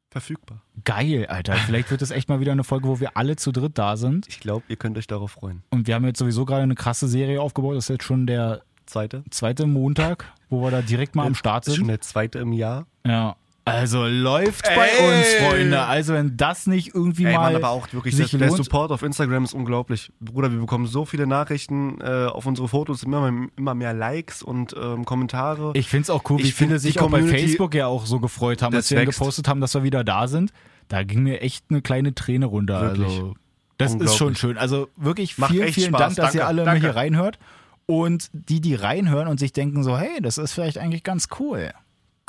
verfügbar. 0.10 0.62
Geil, 0.86 1.26
Alter. 1.28 1.54
Vielleicht 1.56 1.92
wird 1.92 2.02
es 2.02 2.12
echt 2.12 2.30
mal 2.30 2.40
wieder 2.40 2.52
eine 2.52 2.64
Folge, 2.64 2.88
wo 2.88 3.00
wir 3.00 3.16
alle 3.18 3.36
zu 3.36 3.52
dritt 3.52 3.78
da 3.78 3.98
sind. 3.98 4.28
Ich 4.28 4.40
glaube, 4.40 4.64
ihr 4.68 4.76
könnt 4.76 4.98
euch 4.98 5.08
darauf 5.08 5.32
freuen. 5.32 5.64
Und 5.70 5.88
wir 5.88 5.96
haben 5.96 6.06
jetzt 6.06 6.20
sowieso 6.20 6.46
gerade 6.46 6.64
eine 6.64 6.76
krasse 6.76 7.08
Serie 7.08 7.42
aufgebaut. 7.42 7.76
Das 7.76 7.86
ist 7.86 7.90
jetzt 7.90 8.04
schon 8.04 8.26
der 8.28 8.62
Zweite. 8.86 9.24
zweite 9.30 9.68
Montag, 9.68 10.26
wo 10.50 10.62
wir 10.64 10.72
da 10.72 10.82
direkt 10.82 11.16
mal 11.16 11.28
am 11.28 11.36
Start 11.36 11.66
Das 11.68 11.74
ist 11.74 11.78
schon 11.78 11.86
sind. 11.86 11.92
der 11.92 12.02
zweite 12.02 12.40
im 12.40 12.54
Jahr. 12.54 12.88
Ja. 13.06 13.36
Also 13.70 14.06
läuft 14.06 14.64
bei 14.66 14.88
Ey! 14.88 15.20
uns, 15.20 15.28
Freunde. 15.50 15.82
Also 15.82 16.14
wenn 16.14 16.38
das 16.38 16.68
nicht 16.68 16.94
irgendwie 16.94 17.26
Ey, 17.26 17.34
mal 17.34 17.54
Mann, 17.54 17.56
aber 17.56 17.70
auch 17.70 17.92
wirklich, 17.94 18.16
sich 18.16 18.32
der, 18.32 18.40
der. 18.40 18.52
Support 18.52 18.92
auf 18.92 19.04
Instagram 19.04 19.44
ist 19.44 19.54
unglaublich. 19.54 20.12
Bruder, 20.20 20.52
wir 20.52 20.60
bekommen 20.60 20.86
so 20.88 21.06
viele 21.06 21.28
Nachrichten 21.28 22.00
äh, 22.02 22.26
auf 22.26 22.46
unsere 22.46 22.68
Fotos, 22.68 23.04
immer, 23.04 23.30
mehr- 23.32 23.50
immer 23.58 23.76
mehr 23.76 23.94
Likes 23.94 24.44
und 24.44 24.76
ähm, 24.80 25.06
Kommentare. 25.06 25.72
Ich 25.76 25.88
finde 25.88 26.04
es 26.04 26.10
auch 26.10 26.24
cool, 26.30 26.40
wie 26.40 26.44
Ich 26.44 26.54
find, 26.54 26.70
viele 26.70 26.80
sich 26.80 27.00
auch 27.00 27.10
bei 27.10 27.24
Facebook 27.24 27.74
ja 27.76 27.88
auch 27.88 28.06
so 28.06 28.20
gefreut 28.20 28.62
haben, 28.62 28.76
als 28.76 28.90
wir 28.92 29.06
gepostet 29.06 29.48
haben, 29.48 29.62
dass 29.62 29.74
wir 29.74 29.84
wieder 29.84 30.04
da 30.04 30.28
sind. 30.28 30.52
Da 30.88 31.04
ging 31.04 31.24
mir 31.24 31.42
echt 31.42 31.66
eine 31.70 31.82
kleine 31.82 32.16
Träne 32.16 32.48
runter. 32.48 32.82
Wirklich. 32.82 33.06
Also, 33.08 33.36
das 33.78 33.94
ist 33.96 34.16
schon 34.18 34.36
schön. 34.36 34.58
Also 34.58 34.90
wirklich 34.98 35.38
Macht 35.38 35.52
vielen, 35.52 35.72
vielen 35.72 35.90
Spaß. 35.90 36.00
Dank, 36.00 36.16
dass 36.18 36.36
ihr 36.36 36.40
Danke, 36.42 36.48
alle 36.48 36.62
mal 36.66 36.72
danke. 36.72 36.88
hier 36.88 36.96
reinhört. 36.96 37.40
Und 37.86 38.30
die, 38.34 38.62
die 38.62 38.76
reinhören 38.76 39.28
und 39.28 39.40
sich 39.40 39.52
denken 39.54 39.84
so, 39.84 39.98
hey, 39.98 40.22
das 40.22 40.38
ist 40.38 40.52
vielleicht 40.52 40.78
eigentlich 40.78 41.04
ganz 41.04 41.28
cool. 41.40 41.72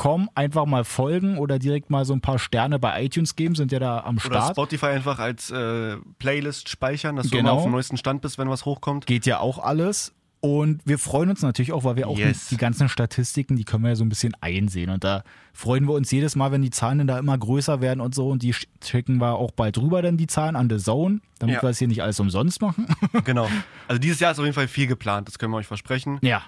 Komm, 0.00 0.30
einfach 0.34 0.64
mal 0.64 0.84
folgen 0.84 1.36
oder 1.36 1.58
direkt 1.58 1.90
mal 1.90 2.06
so 2.06 2.14
ein 2.14 2.22
paar 2.22 2.38
Sterne 2.38 2.78
bei 2.78 3.04
iTunes 3.04 3.36
geben, 3.36 3.54
sind 3.54 3.70
ja 3.70 3.78
da 3.78 4.00
am 4.00 4.14
Oder 4.16 4.22
Start. 4.24 4.52
Spotify 4.52 4.86
einfach 4.86 5.18
als 5.18 5.50
äh, 5.50 5.96
Playlist 6.18 6.70
speichern, 6.70 7.16
dass 7.16 7.26
du 7.28 7.36
Genau. 7.36 7.50
immer 7.50 7.58
auf 7.58 7.62
dem 7.64 7.72
neuesten 7.72 7.98
Stand 7.98 8.22
bist, 8.22 8.38
wenn 8.38 8.48
was 8.48 8.64
hochkommt. 8.64 9.04
Geht 9.06 9.26
ja 9.26 9.40
auch 9.40 9.58
alles. 9.58 10.14
Und 10.42 10.80
wir 10.86 10.98
freuen 10.98 11.28
uns 11.28 11.42
natürlich 11.42 11.70
auch, 11.74 11.84
weil 11.84 11.96
wir 11.96 12.08
auch 12.08 12.16
Yes. 12.16 12.48
die 12.48 12.56
ganzen 12.56 12.88
Statistiken, 12.88 13.56
die 13.56 13.64
können 13.64 13.82
wir 13.82 13.90
ja 13.90 13.94
so 13.96 14.04
ein 14.06 14.08
bisschen 14.08 14.32
einsehen. 14.40 14.88
Und 14.88 15.04
da 15.04 15.22
freuen 15.52 15.84
wir 15.86 15.92
uns 15.92 16.10
jedes 16.10 16.34
Mal, 16.34 16.50
wenn 16.50 16.62
die 16.62 16.70
Zahlen 16.70 16.96
dann 16.96 17.06
da 17.06 17.18
immer 17.18 17.36
größer 17.36 17.82
werden 17.82 18.00
und 18.00 18.14
so. 18.14 18.30
Und 18.30 18.42
die 18.42 18.54
schicken 18.82 19.18
wir 19.18 19.34
auch 19.34 19.50
bald 19.50 19.76
rüber, 19.76 20.00
dann 20.00 20.16
die 20.16 20.26
Zahlen 20.28 20.56
an 20.56 20.70
The 20.70 20.78
Zone, 20.78 21.20
damit 21.40 21.56
Ja. 21.56 21.62
wir 21.62 21.68
es 21.68 21.78
hier 21.78 21.88
nicht 21.88 22.02
alles 22.02 22.18
umsonst 22.20 22.62
machen. 22.62 22.86
genau. 23.24 23.48
Also 23.86 24.00
dieses 24.00 24.18
Jahr 24.20 24.32
ist 24.32 24.38
auf 24.38 24.46
jeden 24.46 24.54
Fall 24.54 24.68
viel 24.68 24.86
geplant, 24.86 25.28
das 25.28 25.38
können 25.38 25.52
wir 25.52 25.58
euch 25.58 25.66
versprechen. 25.66 26.18
ja, 26.22 26.40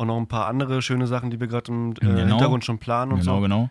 Und 0.00 0.06
noch 0.06 0.16
ein 0.16 0.28
paar 0.28 0.46
andere 0.46 0.80
schöne 0.80 1.06
Sachen, 1.06 1.30
die 1.30 1.38
wir 1.40 1.46
gerade 1.46 1.70
im 1.70 1.90
äh, 1.92 1.94
Genau. 2.00 2.16
Hintergrund 2.30 2.64
schon 2.64 2.78
planen 2.78 3.12
und 3.12 3.20
genau, 3.20 3.34
so. 3.36 3.40
genau. 3.42 3.70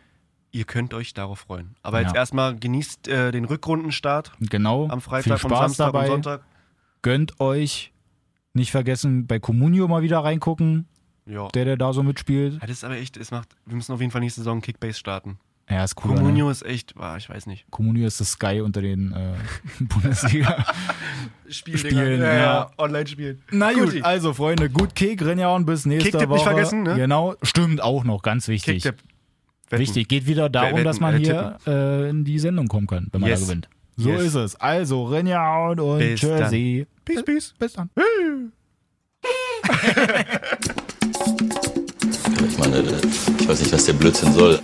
Ihr 0.52 0.64
könnt 0.66 0.94
euch 0.94 1.16
darauf 1.16 1.40
freuen. 1.40 1.76
Aber 1.82 2.02
jetzt 2.02 2.14
Ja. 2.14 2.18
erstmal 2.20 2.56
genießt 2.56 3.08
äh, 3.08 3.32
den 3.32 3.46
Rückrundenstart 3.46 4.34
Genau. 4.40 4.88
am 4.90 5.02
Viel 5.02 5.10
Freitag 5.10 5.32
und 5.44 5.50
Spaß 5.50 5.60
Samstag 5.60 5.86
dabei. 5.88 6.02
und 6.12 6.24
Sonntag. 6.24 6.44
Gönnt 7.02 7.40
euch. 7.40 7.92
Nicht 8.54 8.70
vergessen, 8.70 9.26
bei 9.26 9.40
Comunio 9.40 9.88
mal 9.88 10.04
wieder 10.04 10.20
reingucken, 10.24 10.88
Ja. 11.26 11.48
der, 11.48 11.66
der 11.66 11.78
da 11.78 11.94
so 11.94 12.04
mitspielt. 12.04 12.54
Ja, 12.54 12.60
das 12.62 12.70
ist 12.72 12.84
aber 12.84 12.98
echt, 12.98 13.18
es 13.18 13.32
macht, 13.32 13.56
wir 13.66 13.76
müssen 13.76 13.92
auf 13.94 14.00
jeden 14.00 14.12
Fall 14.12 14.22
nächste 14.22 14.42
Saison 14.42 14.62
Kickbase 14.62 15.00
starten. 15.00 15.40
Ja, 15.70 15.84
ist 15.84 15.96
cool. 16.04 16.12
Ne? 16.14 16.18
Comunio 16.18 16.50
ist 16.50 16.66
echt, 16.66 16.96
ah, 16.98 17.16
ich 17.18 17.30
weiß 17.30 17.46
nicht. 17.46 17.66
Comunio 17.70 18.08
ist 18.08 18.20
das 18.20 18.32
Sky 18.32 18.62
unter 18.62 18.82
den 18.82 19.12
äh, 19.14 19.34
Bundesliga. 19.84 20.66
Spiel, 21.48 21.78
Spielen, 21.80 22.22
ja, 22.22 22.34
ja. 22.36 22.72
Online 22.78 23.06
spielen. 23.08 23.42
Na 23.52 23.72
gut, 23.74 24.02
also 24.04 24.34
Freunde, 24.34 24.70
gut 24.72 24.96
Kick, 24.96 25.24
Rinjauen 25.24 25.66
bis 25.68 25.86
nächste 25.86 26.10
Kick-Tipp 26.12 26.30
Woche. 26.30 26.38
nicht 26.38 26.44
vergessen, 26.48 26.84
ne? 26.84 26.96
Genau, 26.96 27.36
stimmt 27.44 27.82
auch 27.82 28.04
noch, 28.04 28.24
ganz 28.24 28.48
wichtig. 28.48 28.82
Kicktipp. 28.84 29.04
Wetten. 29.70 29.82
Wichtig, 29.84 30.08
geht 30.08 30.26
wieder 30.26 30.50
darum, 30.50 30.72
Wetten, 30.74 30.84
dass 30.86 31.00
man 31.00 31.14
äh, 31.16 31.20
hier 31.20 31.58
äh, 31.68 32.10
in 32.10 32.26
die 32.26 32.40
Sendung 32.40 32.68
kommen 32.68 32.88
kann, 32.88 33.08
wenn 33.12 33.22
man 33.22 33.30
Yes. 33.30 33.42
da 33.42 33.46
gewinnt. 33.46 33.70
So 33.98 34.10
Yes. 34.10 34.22
ist 34.24 34.36
es. 34.36 34.56
Also, 34.56 35.04
Rinjauen 35.06 35.80
und 35.80 36.00
Bis 36.00 36.22
dann. 36.22 36.30
Jersey. 36.40 36.88
Peace, 37.06 37.24
peace. 37.24 37.54
Bis 37.60 37.74
dann. 37.74 37.90
Ich 42.48 42.58
meine, 42.58 42.80
ich 43.40 43.48
weiß 43.48 43.60
nicht, 43.60 43.72
was 43.74 43.86
der 43.86 43.94
Blödsinn 43.94 44.34
soll. 44.34 44.60